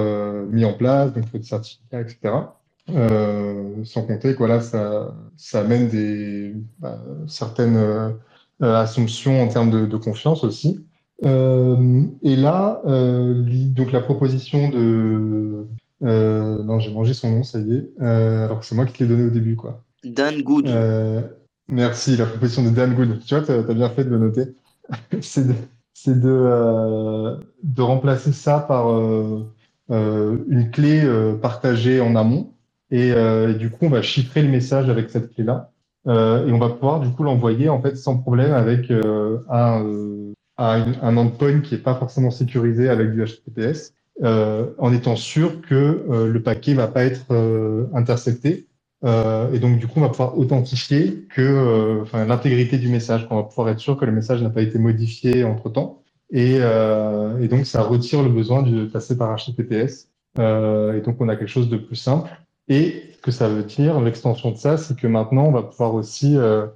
[0.50, 2.34] mis en place, donc il faut des certificats, etc.
[3.84, 5.14] Sans compter que voilà, ça,
[5.54, 5.88] amène
[6.78, 8.14] bah, certaines
[8.62, 10.84] euh, assumptions en termes de, de confiance aussi.
[11.24, 15.66] Euh, et là, euh, donc la proposition de...
[16.02, 17.90] Euh, non, j'ai mangé son nom, ça y est.
[18.00, 19.82] Euh, alors que c'est moi qui te l'ai donné au début, quoi.
[20.04, 20.68] Dan Good.
[20.68, 21.22] Euh,
[21.68, 23.20] merci, la proposition de Dan Good.
[23.24, 24.54] Tu vois, tu as, bien fait de le noter.
[25.20, 25.54] c'est de,
[25.94, 28.88] c'est de, de remplacer ça par
[29.88, 31.08] une clé
[31.40, 32.52] partagée en amont.
[32.90, 35.72] Et, et du coup, on va chiffrer le message avec cette clé-là.
[36.06, 39.82] Euh, et on va pouvoir du coup l'envoyer en fait sans problème avec euh, un,
[39.84, 44.92] euh, à une- un endpoint qui est pas forcément sécurisé avec du HTTPS, euh, en
[44.92, 45.74] étant sûr que
[46.10, 48.66] euh, le paquet va pas être euh, intercepté.
[49.52, 53.42] Et donc du coup, on va pouvoir authentifier que, enfin, l'intégrité du message, qu'on va
[53.42, 56.00] pouvoir être sûr que le message n'a pas été modifié entre temps.
[56.30, 60.08] Et, et donc ça retire le besoin de passer par HTTPS.
[60.38, 62.30] Et donc on a quelque chose de plus simple.
[62.68, 66.36] Et que ça veut dire, l'extension de ça, c'est que maintenant, on va pouvoir aussi
[66.36, 66.66] euh,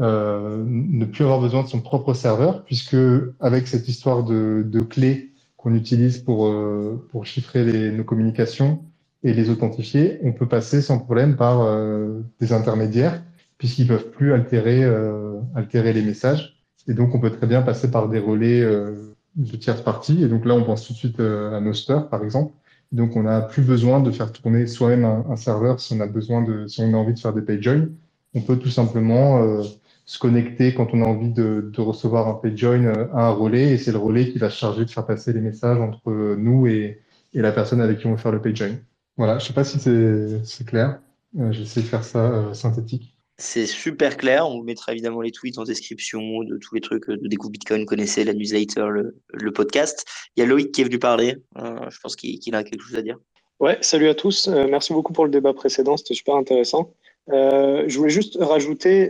[0.00, 2.96] euh, ne plus avoir besoin de son propre serveur, puisque
[3.40, 8.84] avec cette histoire de, de clé qu'on utilise pour, euh, pour chiffrer les, nos communications
[9.24, 13.22] et les authentifier, on peut passer sans problème par euh, des intermédiaires,
[13.58, 16.56] puisqu'ils ne peuvent plus altérer, euh, altérer les messages.
[16.86, 20.22] Et donc, on peut très bien passer par des relais de tierces parties.
[20.22, 22.54] Et donc là, on pense tout de suite à Noster, par exemple.
[22.92, 26.42] Donc, on n'a plus besoin de faire tourner soi-même un, serveur si on a besoin
[26.42, 27.88] de, si on a envie de faire des page join.
[28.34, 29.62] On peut tout simplement
[30.08, 33.72] se connecter quand on a envie de, de recevoir un page join à un relais
[33.72, 36.66] et c'est le relais qui va se charger de faire passer les messages entre nous
[36.66, 37.02] et,
[37.34, 38.76] et la personne avec qui on veut faire le page join.
[39.18, 41.00] Voilà, je sais pas si c'est clair.
[41.38, 43.17] Euh, J'essaie de faire ça euh, synthétique.
[43.40, 44.48] C'est super clair.
[44.48, 47.86] On vous mettra évidemment les tweets en description de tous les trucs de Découpe Bitcoin.
[47.86, 48.88] Connaissez la newsletter,
[49.32, 50.04] le, podcast.
[50.34, 51.36] Il y a Loïc qui est venu parler.
[51.56, 53.16] Euh, je pense qu'il qu a quelque chose à dire.
[53.60, 54.48] Ouais, salut à tous.
[54.48, 55.96] Euh, merci beaucoup pour le débat précédent.
[55.96, 56.94] C'était super intéressant.
[57.30, 59.08] Euh, je voulais juste rajouter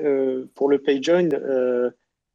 [0.55, 1.31] pour le PayJoin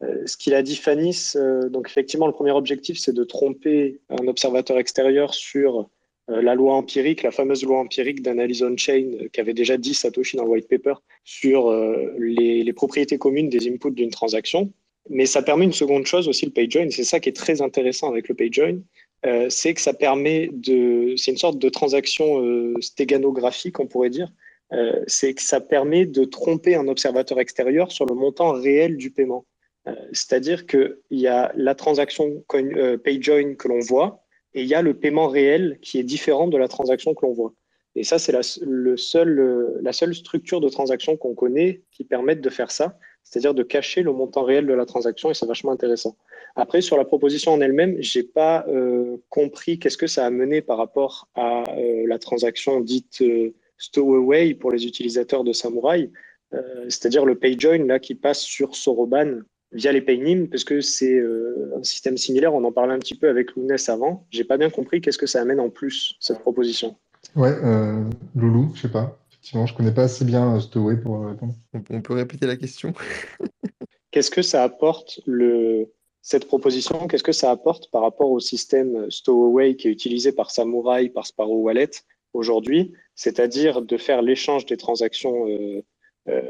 [0.02, 1.34] ce qu'il a dit Fanis.
[1.70, 5.90] Donc effectivement, le premier objectif, c'est de tromper un observateur extérieur sur
[6.28, 10.52] la loi empirique, la fameuse loi empirique d'analyse on-chain qu'avait déjà dit Satoshi dans le
[10.52, 10.94] white paper
[11.26, 11.70] sur
[12.18, 14.72] les, les, propriétés communes des inputs d'une transaction.
[15.10, 16.90] Mais ça permet une seconde chose aussi, le PayJoin.
[16.90, 18.80] C'est ça qui est très intéressant avec le PayJoin.
[19.26, 21.16] Euh, c'est que ça permet de.
[21.18, 24.32] C'est une sorte de transaction euh, stéganographique, on pourrait dire,
[24.74, 29.12] euh, c'est que ça permet de tromper un observateur extérieur sur le montant réel du
[29.12, 29.46] paiement.
[29.88, 34.23] Euh, c'est-à-dire qu'il y a la transaction euh, PayJoin que l'on voit
[34.54, 37.34] et il y a le paiement réel qui est différent de la transaction que l'on
[37.34, 37.54] voit.
[37.96, 42.50] Et ça, c'est la, seul, la seule structure de transaction qu'on connaît qui permette de
[42.50, 46.18] faire ça, c'est-à-dire de cacher le montant réel de la transaction, et c'est vachement intéressant.
[46.56, 50.62] Après, sur la proposition en elle-même, j'ai pas euh, compris qu'est-ce que ça a mené
[50.62, 56.10] par rapport à euh, la transaction dite euh, stowaway pour les utilisateurs de Samurai,
[56.54, 59.40] euh, c'est-à-dire le PayJoin qui passe sur Soroban
[59.74, 62.54] via les Paynim, parce que c'est euh, un système similaire.
[62.54, 64.26] On en parlait un petit peu avec Lounès avant.
[64.32, 66.96] J'ai pas bien compris qu'est-ce que ça amène en plus cette proposition.
[67.36, 68.04] Ouais, euh,
[68.36, 69.20] Loulou, je sais pas.
[69.30, 71.54] Effectivement, je connais pas assez bien Stowaway pour répondre.
[71.74, 72.94] On peut répéter la question
[74.12, 75.88] Qu'est-ce que ça apporte le
[76.26, 80.52] cette proposition, qu'est-ce que ça apporte par rapport au système Stowaway qui est utilisé par
[80.52, 81.90] Samurai, par Sparrow Wallet
[82.32, 85.84] aujourd'hui, c'est-à-dire de faire l'échange des transactions euh,
[86.30, 86.42] euh,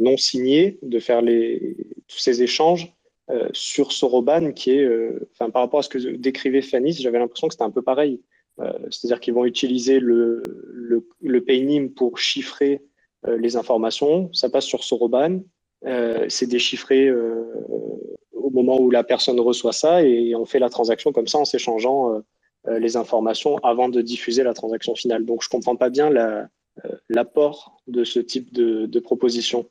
[0.00, 1.76] non signées, de faire les,
[2.08, 2.92] tous ces échanges
[3.30, 7.18] euh, sur Soroban, qui est, euh, enfin, par rapport à ce que décrivait Fanny, j'avais
[7.18, 8.22] l'impression que c'était un peu pareil.
[8.60, 12.82] Euh, c'est-à-dire qu'ils vont utiliser le, le, le pour chiffrer
[13.26, 15.40] les informations, ça passe sur Soroban,
[16.28, 21.26] c'est déchiffré au moment où la personne reçoit ça et on fait la transaction comme
[21.26, 22.22] ça en s'échangeant
[22.66, 25.24] euh, les informations avant de diffuser la transaction finale.
[25.24, 26.10] Donc je comprends pas bien
[27.08, 29.68] l'apport la, de ce type de proposition.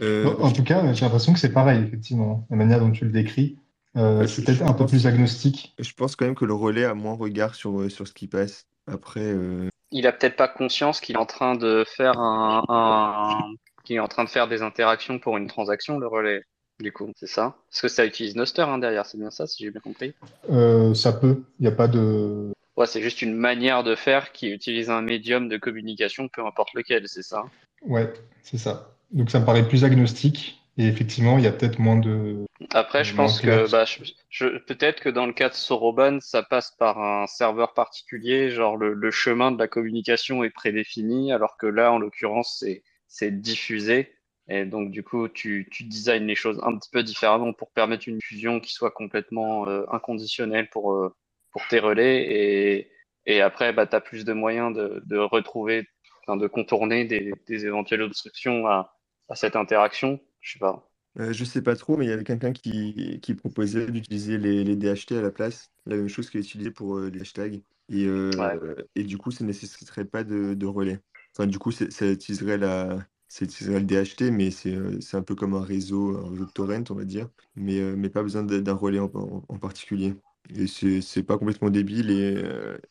[0.00, 3.10] Euh, en tout cas, j'ai l'impression que c'est pareil, effectivement, la manière dont tu le
[3.10, 3.56] décris.
[3.96, 5.74] Euh, c'est peut-être un peu plus agnostique.
[5.78, 8.66] Je pense quand même que le relais a moins regard sur, sur ce qui passe.
[8.86, 9.20] Après.
[9.20, 9.68] Euh...
[9.90, 13.54] Il a peut-être pas conscience qu'il est en train de faire un, un...
[13.84, 16.42] qu'il est en train de faire des interactions pour une transaction, le relais
[16.80, 19.64] du coup, c'est ça Parce que ça utilise Noster hein, derrière, c'est bien ça, si
[19.64, 20.14] j'ai bien compris
[20.50, 22.52] euh, Ça peut, il n'y a pas de...
[22.76, 26.74] Ouais, c'est juste une manière de faire qui utilise un médium de communication, peu importe
[26.74, 27.44] lequel, c'est ça
[27.82, 28.12] Ouais,
[28.42, 28.94] c'est ça.
[29.10, 32.44] Donc ça me paraît plus agnostique, et effectivement, il y a peut-être moins de...
[32.72, 36.42] Après, je pense que bah, je, je, peut-être que dans le cas de Soroban, ça
[36.42, 41.56] passe par un serveur particulier, genre le, le chemin de la communication est prédéfini, alors
[41.56, 42.64] que là, en l'occurrence,
[43.06, 44.14] c'est diffusé.
[44.50, 48.08] Et donc, du coup, tu, tu designes les choses un petit peu différemment pour permettre
[48.08, 51.14] une fusion qui soit complètement euh, inconditionnelle pour, euh,
[51.50, 52.26] pour tes relais.
[52.30, 52.90] Et,
[53.26, 55.86] et après, bah, tu as plus de moyens de, de retrouver,
[56.28, 58.94] de contourner des, des éventuelles obstructions à,
[59.28, 60.20] à cette interaction.
[60.40, 60.88] Je sais pas.
[61.18, 64.62] Euh, je sais pas trop, mais il y avait quelqu'un qui, qui proposait d'utiliser les,
[64.62, 67.62] les DHT à la place, la même chose qu'il utilisé pour euh, les hashtags.
[67.90, 68.84] Et, euh, ouais.
[68.94, 71.00] et du coup, ça ne nécessiterait pas de, de relais.
[71.34, 75.62] Enfin, du coup, ça utiliserait la, c'est le DHT, mais c'est un peu comme un
[75.62, 79.10] réseau, un réseau de torrent, on va dire, mais, mais pas besoin d'un relais en,
[79.14, 80.14] en, en, particulier.
[80.54, 82.42] Et c'est pas complètement débile, et,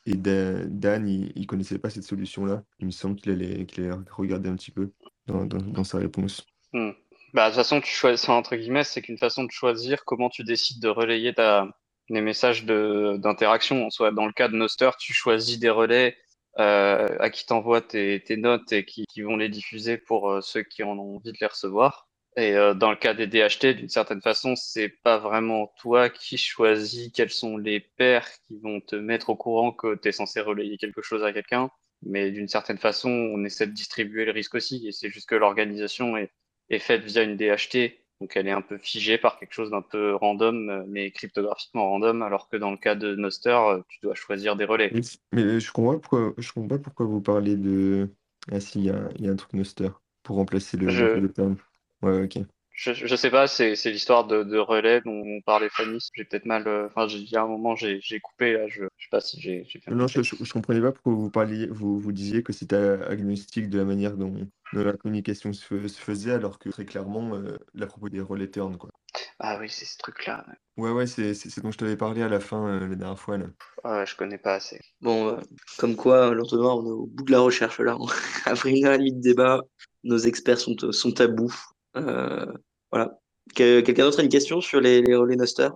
[0.06, 2.64] et Dan, il, il connaissait pas cette solution-là.
[2.80, 4.92] Il me semble qu'il allait, qu'il allait regarder un petit peu
[5.28, 6.46] dans, dans, dans sa réponse.
[6.74, 6.92] Hmm.
[7.34, 10.44] Bah, de toute façon, tu choisis, entre guillemets, c'est qu'une façon de choisir comment tu
[10.44, 11.68] décides de relayer ta,
[12.10, 13.90] les messages d'interaction.
[13.90, 16.18] Soit dans le cas de Noster, tu choisis des relais
[16.60, 20.42] euh, à qui t'envoies tes, tes, notes et qui, qui, vont les diffuser pour euh,
[20.42, 22.08] ceux qui en ont envie de les recevoir.
[22.36, 26.38] Et euh, dans le cas des DHT, d'une certaine façon, c'est pas vraiment toi qui
[26.38, 30.40] choisis quels sont les pairs qui vont te mettre au courant que tu es censé
[30.42, 31.70] relayer quelque chose à quelqu'un.
[32.04, 34.88] Mais d'une certaine façon, on essaie de distribuer le risque aussi.
[34.88, 36.32] Et c'est juste que l'organisation est,
[36.70, 39.82] est faite via une DHT Donc elle est un peu figée par quelque chose d'un
[39.82, 44.00] peu random, euh, mais cryptographiquement random, alors que dans le cas de Noster, euh, tu
[44.02, 45.00] dois choisir des relais.
[45.34, 48.14] Mais, je comprends pas pourquoi, je comprends pas pourquoi vous parlez de.
[48.52, 49.90] Ah si, il y a, il y a un truc Noster
[50.24, 51.58] pour remplacer le, Je- le terme.
[52.02, 52.40] Ouais, ok.
[52.78, 55.98] Je, je sais pas, c'est l'histoire de, de relais dont on parlait Fanny.
[56.14, 56.68] J'ai peut-être mal.
[56.68, 58.68] euh, Enfin, j'ai- il y a un moment, j'ai coupé là.
[58.68, 61.66] Je, je sais pas si j'ai Non, je, je, je comprenais pas pourquoi vous parliez,
[61.68, 64.32] vous, vous disiez que c'était agnostique de la manière dont,
[64.74, 68.78] dont la communication se, faisait, alors que très clairement, euh, la propos des relais turn,
[68.78, 68.92] quoi.
[69.40, 70.46] Ah oui, c'est ce truc-là.
[70.48, 70.54] ouais.
[70.78, 71.34] Ouais, ouais, c'est
[71.64, 73.48] dont je t'avais parlé à la fin, euh, la dernière fois, là.
[73.84, 74.80] Ouais, je connais pas assez.
[75.02, 75.40] Bon, euh,
[75.78, 77.98] comme quoi, l'entonnoir, on est au bout de la recherche là.
[78.46, 79.62] Après une heure et demie de débat,
[80.04, 81.54] nos experts sont, sont à bout.
[81.98, 82.46] Euh,
[82.92, 83.20] voilà.
[83.56, 85.70] Que- Quelqu'un d'autre a une question sur les, les relais Noster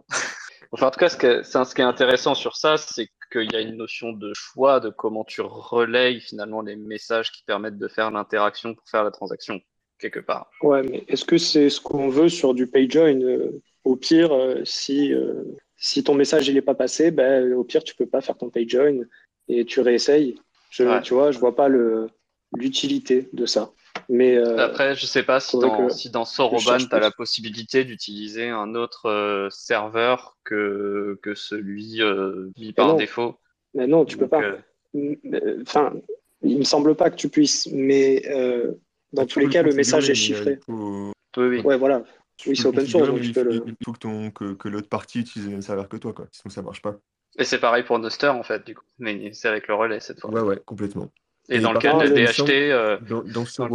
[0.73, 3.51] Enfin, en tout cas, ce, que, c'est- ce qui est intéressant sur ça, c'est qu'il
[3.51, 7.77] y a une notion de choix de comment tu relayes finalement les messages qui permettent
[7.77, 9.59] de faire l'interaction pour faire la transaction,
[9.99, 10.49] quelque part.
[10.61, 13.21] Ouais, mais est-ce que c'est ce qu'on veut sur du PayJoin?
[13.21, 15.43] Euh, Au pire, euh, si, euh,
[15.75, 18.49] si ton message il est pas passé, ben, au pire, tu peux pas faire ton
[18.49, 18.99] PayJoin
[19.49, 20.39] et tu réessayes.
[20.69, 21.01] Je, Ouais.
[21.01, 22.07] Tu vois, je vois pas le,
[22.55, 23.71] l'utilité de ça.
[24.09, 26.99] Mais euh, Après, je sais pas si dans, que- si dans je Soroban, tu as
[26.99, 32.97] la possibilité d'utiliser un autre euh, serveur que, que celui euh, mis par non.
[32.97, 33.37] défaut.
[33.73, 34.41] mais non, tu peux Donc, pas.
[34.95, 35.93] euh, Enfin,
[36.43, 38.73] il me semble pas que tu puisses, mais euh,
[39.13, 40.59] dans tu tous les peux cas, le message est chiffré.
[40.65, 41.61] faut- oui, oui.
[41.63, 42.03] Ouais, voilà.
[42.47, 43.63] Oui, c'est peux open source, donc mais tu il peux faut, le.
[43.67, 46.25] il faut que, ton, que, que l'autre partie utilise le même serveur que toi, quoi.
[46.31, 46.95] Sinon, ça marche pas.
[47.37, 48.83] Et c'est pareil pour Noster, en fait, du coup.
[48.99, 50.31] Mais c'est avec le relais cette fois.
[50.31, 51.11] Ouais, ouais, complètement.
[51.51, 53.45] Et, Et dans le par cas contre, de il me DHT, semble- euh, Dans, dans
[53.45, 53.67] ce dans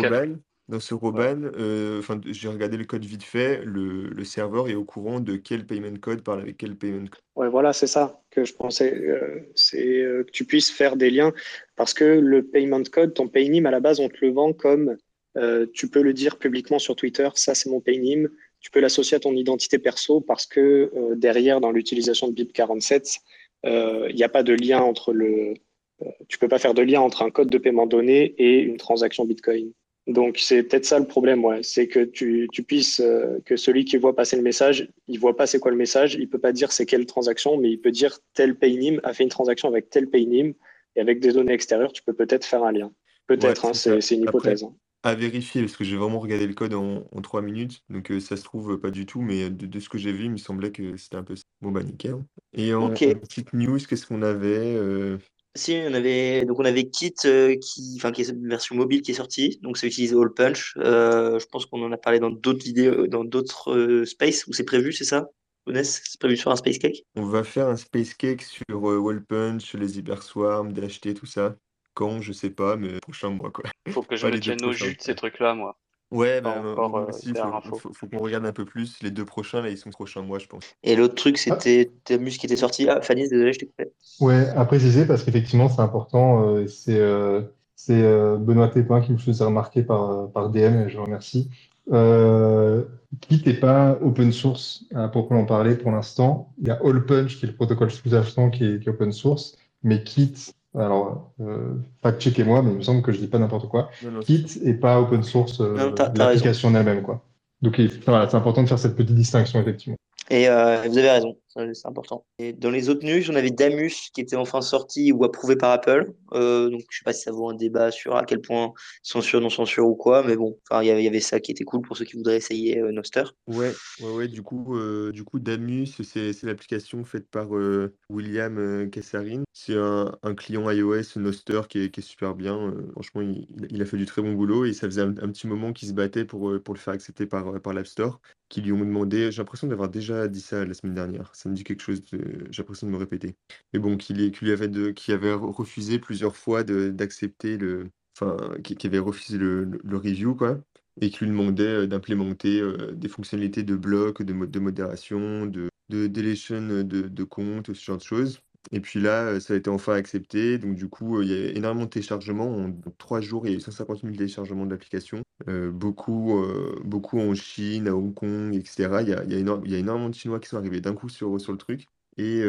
[0.69, 1.21] dans
[1.55, 5.65] euh, j'ai regardé le code vite fait, le, le serveur est au courant de quel
[5.65, 7.21] payment code parle avec quel payment code.
[7.37, 8.93] Ouais, voilà, c'est ça que je pensais.
[8.95, 11.33] euh, c'est euh, que tu puisses faire des liens
[11.77, 14.97] parce que le payment code, ton paynim à la base, on te le vend comme
[15.37, 18.29] euh, tu peux le dire publiquement sur Twitter, ça c'est mon paynim.
[18.61, 23.19] Tu peux l'associer à ton identité perso parce que euh, derrière, dans l'utilisation de BIP47,
[23.67, 25.55] euh, il n'y a pas de lien entre le.
[26.03, 28.77] Euh, tu peux pas faire de lien entre un code de paiement donné et une
[28.77, 29.73] transaction Bitcoin.
[30.07, 31.63] Donc c'est peut-être ça le problème, ouais.
[31.65, 35.37] C'est que tu, tu puisses euh, que celui qui voit passer le message, il voit
[35.37, 37.91] pas c'est quoi le message, il peut pas dire c'est quelle transaction, mais il peut
[37.91, 40.53] dire tel paynim a fait une transaction avec tel paynim
[40.95, 42.93] et avec des données extérieures, tu peux peut-être faire un lien.
[43.27, 43.99] Peut-être, Ouais, hein, c'est ça.
[43.99, 44.63] c'est c'est une Après, hypothèse.
[44.65, 44.75] hein.
[45.03, 48.19] À vérifier, parce que j'ai vraiment regardé le code en, en 3 minutes, donc euh,
[48.21, 50.31] ça se trouve euh, pas du tout, mais de, de ce que j'ai vu, il
[50.33, 51.45] me semblait que c'était un peu ça.
[51.61, 52.17] Bon bah nickel.
[52.55, 53.03] Et en, Ok.
[53.05, 55.19] en petite news, qu'est-ce qu'on avait euh,
[55.57, 59.03] Si, on avait, donc on avait Kit euh, qui, enfin, qui est une version mobile
[59.03, 60.75] qui est sortie, donc c'est utilisé All Punch.
[60.79, 64.53] Euh, je pense qu'on en a parlé dans d'autres vidéos, dans d'autres euh, space où
[64.53, 65.29] c'est prévu, c'est ça?
[65.67, 67.05] Onès, c'est prévu sur un Space Cake?
[67.17, 71.57] On va faire un Space Cake sur euh, Wall Punch, les Hyperswarm, DHT, tout ça.
[71.95, 73.65] Quand, je sais pas, mais prochain mois, quoi.
[73.89, 74.87] faut que je Pas me les deux tienne au prochains.
[74.91, 75.79] jus de ces trucs-là, moi.
[76.11, 77.77] Ouais, bah, encore, euh, aussi, faut, info.
[77.77, 78.99] faut, faut qu'on regarde un peu plus.
[79.03, 80.65] Les deux prochains, là, ils sont prochains mois, je pense.
[80.83, 82.89] Et l'autre truc, c'était Damus qui était sorti.
[82.89, 83.93] Ah, Fanny, désolé, je t'ai coupé.
[84.21, 86.49] Ouais, à préciser parce qu'effectivement c'est important.
[86.49, 87.43] euh, c'est euh,
[87.75, 91.51] c'est euh, Benoît Tépin qui me faisait remarquer par, par DM et je le remercie.
[91.93, 92.85] Euh,
[93.29, 96.53] Git n'est pas open source à proprement parler pour l'instant.
[96.59, 99.57] Il y a AllPunch qui est le protocole sous-jacent qui est, qui est open source,
[99.83, 103.91] mais Git, alors euh, fact-checkez-moi, mais il me semble que je dis pas n'importe quoi.
[104.05, 107.23] Non, non, Git est pas open source euh, Non, t'as- t'as l'application elle-même quoi.
[107.63, 109.97] Donc il- voilà, c'est important de faire cette petite distinction effectivement.
[110.31, 111.37] Et euh, vous avez raison,
[111.75, 112.25] c'est important.
[112.39, 115.71] Et dans les autres news, on avait Damus qui était enfin sorti ou approuvé par
[115.71, 116.13] Apple.
[116.33, 118.73] Euh, donc je sais pas si ça vaut un débat sur à quel point
[119.03, 121.97] censure, non censure ou quoi, mais bon, il y avait- ça qui était cool pour
[121.97, 123.25] ceux qui voudraient essayer euh, Noster.
[123.47, 128.59] Ouais, ouais, ouais, du coup, euh, du coup Damus, c'est l'application faite par euh, William
[128.59, 129.45] euh, Kassarin.
[129.55, 132.75] C'est un, client iOS Noster qui est, qui est super bien.
[132.93, 133.23] franchement,
[133.71, 135.95] il, a fait du très bon boulot et ça faisait un, petit moment qu'il se
[135.95, 139.39] battait pour, pour le faire accepter par, par l'App Store, qui lui ont demandé, j'ai
[139.39, 142.87] l'impression d'avoir déjà dit ça la semaine dernière, me dit quelque chose, de- j'ai l'impression
[142.87, 143.37] de me répéter.
[143.73, 144.21] Mais bon, qu'il
[144.51, 147.91] avait, refusé plusieurs fois d'accepter le...
[148.19, 150.59] Enfin, qui, avait refusé le, review, quoi
[151.01, 155.69] et qui lui demandait euh, d'implémenter euh, des fonctionnalités de bloc, de de modération, de,
[155.91, 158.41] de deletion de, de comptes, ce genre de choses.
[158.73, 160.59] Et puis là, ça a été enfin accepté.
[160.59, 162.49] Donc du coup, il y a énormément de téléchargements.
[162.65, 165.23] En trois jours, il y a eu 150 000 téléchargements de l'application.
[165.47, 166.43] Beaucoup,
[166.85, 169.03] beaucoup en Chine, à Hong Kong, etc.
[169.03, 171.41] Il y a, il y a énormément de Chinois qui sont arrivés d'un coup sur,
[171.41, 171.87] sur le truc.
[172.19, 172.43] Et,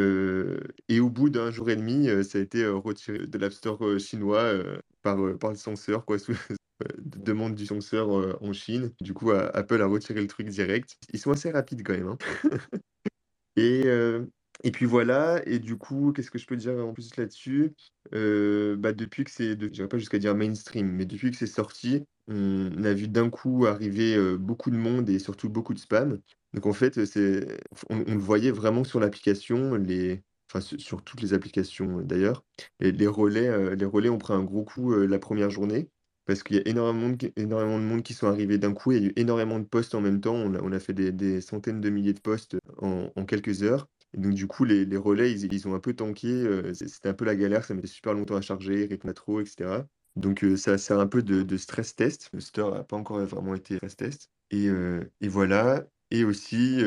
[0.88, 4.52] et au bout d'un jour et demi, ça a été retiré de l'App Store chinois
[5.02, 6.16] par, par le censeur, quoi,
[6.98, 8.92] demande du censeur en Chine.
[9.00, 10.96] Du coup, Apple a retiré le truc direct.
[11.12, 12.08] Ils sont assez rapides quand même.
[12.08, 12.18] hein.
[13.56, 13.84] Et,
[14.64, 17.74] et puis voilà, et du coup, qu'est-ce que je peux dire en plus là-dessus?
[18.12, 22.84] Bah, depuis que c'est j'irai pas jusqu'à dire mainstream, mais depuis que c'est sorti, on
[22.84, 26.18] a vu d'un coup arriver, beaucoup de monde et surtout beaucoup de spam.
[26.54, 27.58] Donc en fait, c'est
[27.90, 32.44] on le voyait vraiment sur l'application, les enfin su sur toutes les applications, d'ailleurs.
[32.80, 35.90] Les relais, les relais ont pris un gros coup, la première journée
[36.24, 38.92] parce qu'il y a énormément de énormément de monde qui sont arrivés d'un coup.
[38.92, 40.34] Il y a eu énormément de posts en même temps.
[40.34, 43.88] On a fait des centaines de milliers de posts en en quelques heures.
[44.14, 47.14] Et donc du coup, les relais, ils ont un peu tanké, heu, c c'était un
[47.14, 49.86] peu la galère, ça mettait super longtemps à charger, répondaient pas trop et cetera.
[50.16, 52.30] Donc heu, ça sert un peu de stress test.
[52.32, 54.68] Le store a pas encore vraiment été stress test et
[55.20, 56.80] et voilà et aussi,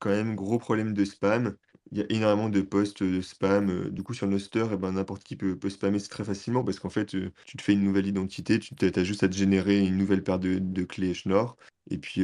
[0.00, 1.56] quand même gros problème de spam.
[1.92, 4.92] Il y a énormément de posts, de spam, heu, du coup sur Noster et ben,
[4.92, 7.82] n'importe qui peut peut spammer, très facilement parce qu'en fait, heu, tu te fais une
[7.82, 11.56] nouvelle identité, tu as juste à te générer une nouvelle paire de clés Schnorr
[11.90, 12.22] et puis,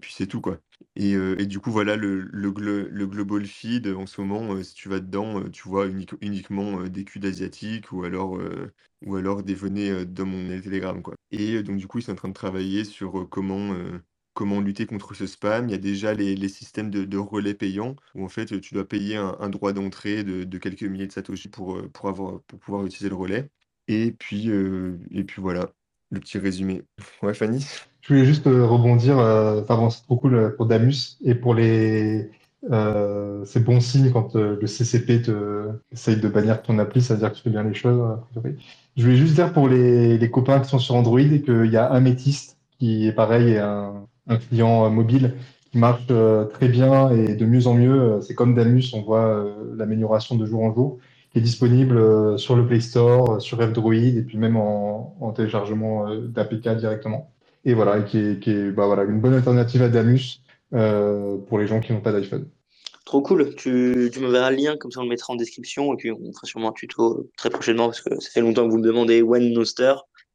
[0.00, 0.58] puis c'est tout, quoi.
[0.96, 4.74] Et et du coup, voilà, le le glo le global feed, en ce moment, si
[4.74, 8.38] tu vas dedans, tu vois unique uniquement, des culs d'asiatiques ou alors,
[9.02, 11.14] ou alors des venez, dans mon Telegram, quoi.
[11.30, 13.74] Et donc du coup, ils sont en train de travailler sur, comment,
[14.36, 15.68] comment lutter contre ce spam.
[15.68, 19.16] Il y a déjà les systèmes de relais payants où en fait, tu dois payer
[19.16, 23.08] un droit d'entrée de quelques milliers de satoshis pour, heu, pour avoir pour pouvoir utiliser
[23.08, 23.50] le relais.
[23.88, 25.72] Et puis, heu et puis voilà,
[26.10, 26.82] le petit résumé.
[27.22, 27.64] Ouais, Fanny?
[28.02, 31.34] Je voulais juste euh, rebondir, euh, enfin bon, c'est trop cool euh, pour Damus et
[31.34, 32.30] pour les.
[32.70, 35.22] Euh, c'est bon signe quand euh, le CCP
[35.92, 38.18] essaye de bannir ton appli, ça veut dire que tu fais bien les choses.
[38.30, 38.56] priori.
[38.96, 41.92] Je voulais juste dire pour les, les copains qui sont sur Android qu'il y a
[41.92, 45.34] un métiste qui est pareil, et un, un client euh, mobile
[45.70, 48.00] qui marche euh, très bien et de mieux en mieux.
[48.00, 49.44] Euh, C'est comme Damus, on voit
[49.76, 50.98] l'amélioration de jour en jour,
[51.32, 56.06] qui est disponible sur le Play Store, sur F-Droid et puis même en, en téléchargement
[56.14, 57.30] d'APK directement
[57.66, 60.40] et voilà, qui est, bah voilà, une bonne alternative à Damus
[60.72, 62.48] euh, pour les gens qui n'ont pas d'iPhone.
[63.04, 63.54] Trop cool.
[63.56, 65.92] Tu, tu me verras le lien, comme ça on le mettra en description.
[65.92, 68.70] Et puis on fera sûrement un tuto très prochainement parce que ça fait longtemps que
[68.70, 69.94] vous me demandez when Noster.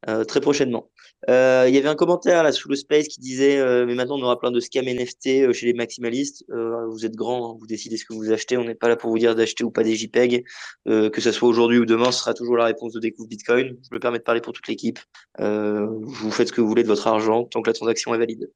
[0.10, 0.90] Euh, très prochainement.
[1.30, 4.18] Euh, Il y avait un commentaire là sous le space qui disait euh, mais maintenant
[4.18, 6.44] on aura plein de scams NFT chez les maximalistes.
[6.50, 8.58] Vous êtes grands, hein, vous décidez ce que vous achetez.
[8.58, 10.44] On n'est pas là pour vous dire d'acheter ou pas des JPEG.
[10.86, 13.78] Que ce soit aujourd'hui ou demain, ce sera toujours la réponse de découvre Bitcoin.
[13.90, 15.00] Je me permets de parler pour toute l'équipe.
[15.38, 18.50] Vous faites ce que vous voulez de votre argent tant que la transaction est valide.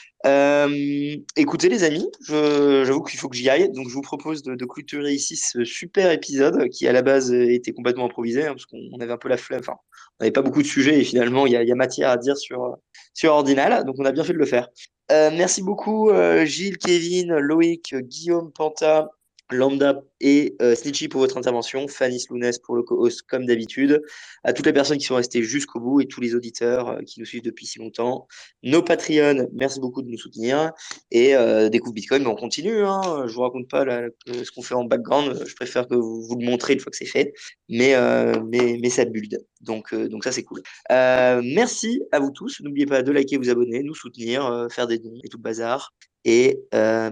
[1.36, 5.14] Écoutez les amis, j'avoue qu'il faut que j'y aille, donc je vous propose de, clôturer
[5.14, 9.00] ici ce super épisode qui à la base était complètement improvisé hein, parce qu'on on
[9.00, 9.60] avait un peu la flemme.
[9.60, 9.76] Enfin,
[10.20, 12.78] on n'avait pas beaucoup de sujets et finalement il y a, matière à dire sur
[13.14, 14.70] sur Ordinal, donc on a bien fait de le faire.
[15.12, 19.10] Euh, merci beaucoup euh, Gilles, Kevin, Loïc, Guillaume, Panta,
[19.52, 24.02] Lambda et euh, Snitchy pour votre intervention, Fanny Slounès pour le co-host comme d'habitude,
[24.44, 27.20] à toutes les personnes qui sont restées jusqu'au bout et tous les auditeurs euh, qui
[27.20, 28.28] nous suivent depuis si longtemps.
[28.64, 30.72] Nos Patreons, merci beaucoup de nous soutenir.
[31.12, 32.84] Et euh, découvre Bitcoin, mais on continue.
[32.84, 33.26] Hein.
[33.28, 35.44] Je vous raconte pas là, que- ce qu'on fait en background.
[35.46, 37.34] Je préfère que vous, vous le montrez une fois que c'est fait.
[37.70, 39.46] Mais, euh, mais, mais ça build.
[39.62, 40.62] Donc, donc ça, c'est cool.
[40.90, 42.62] Merci à vous tous.
[42.62, 45.94] N'oubliez pas de liker, vous abonner, nous soutenir, faire des dons et tout le bazar.
[46.24, 46.60] Et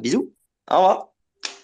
[0.02, 0.34] bisous.
[0.72, 1.13] Au revoir.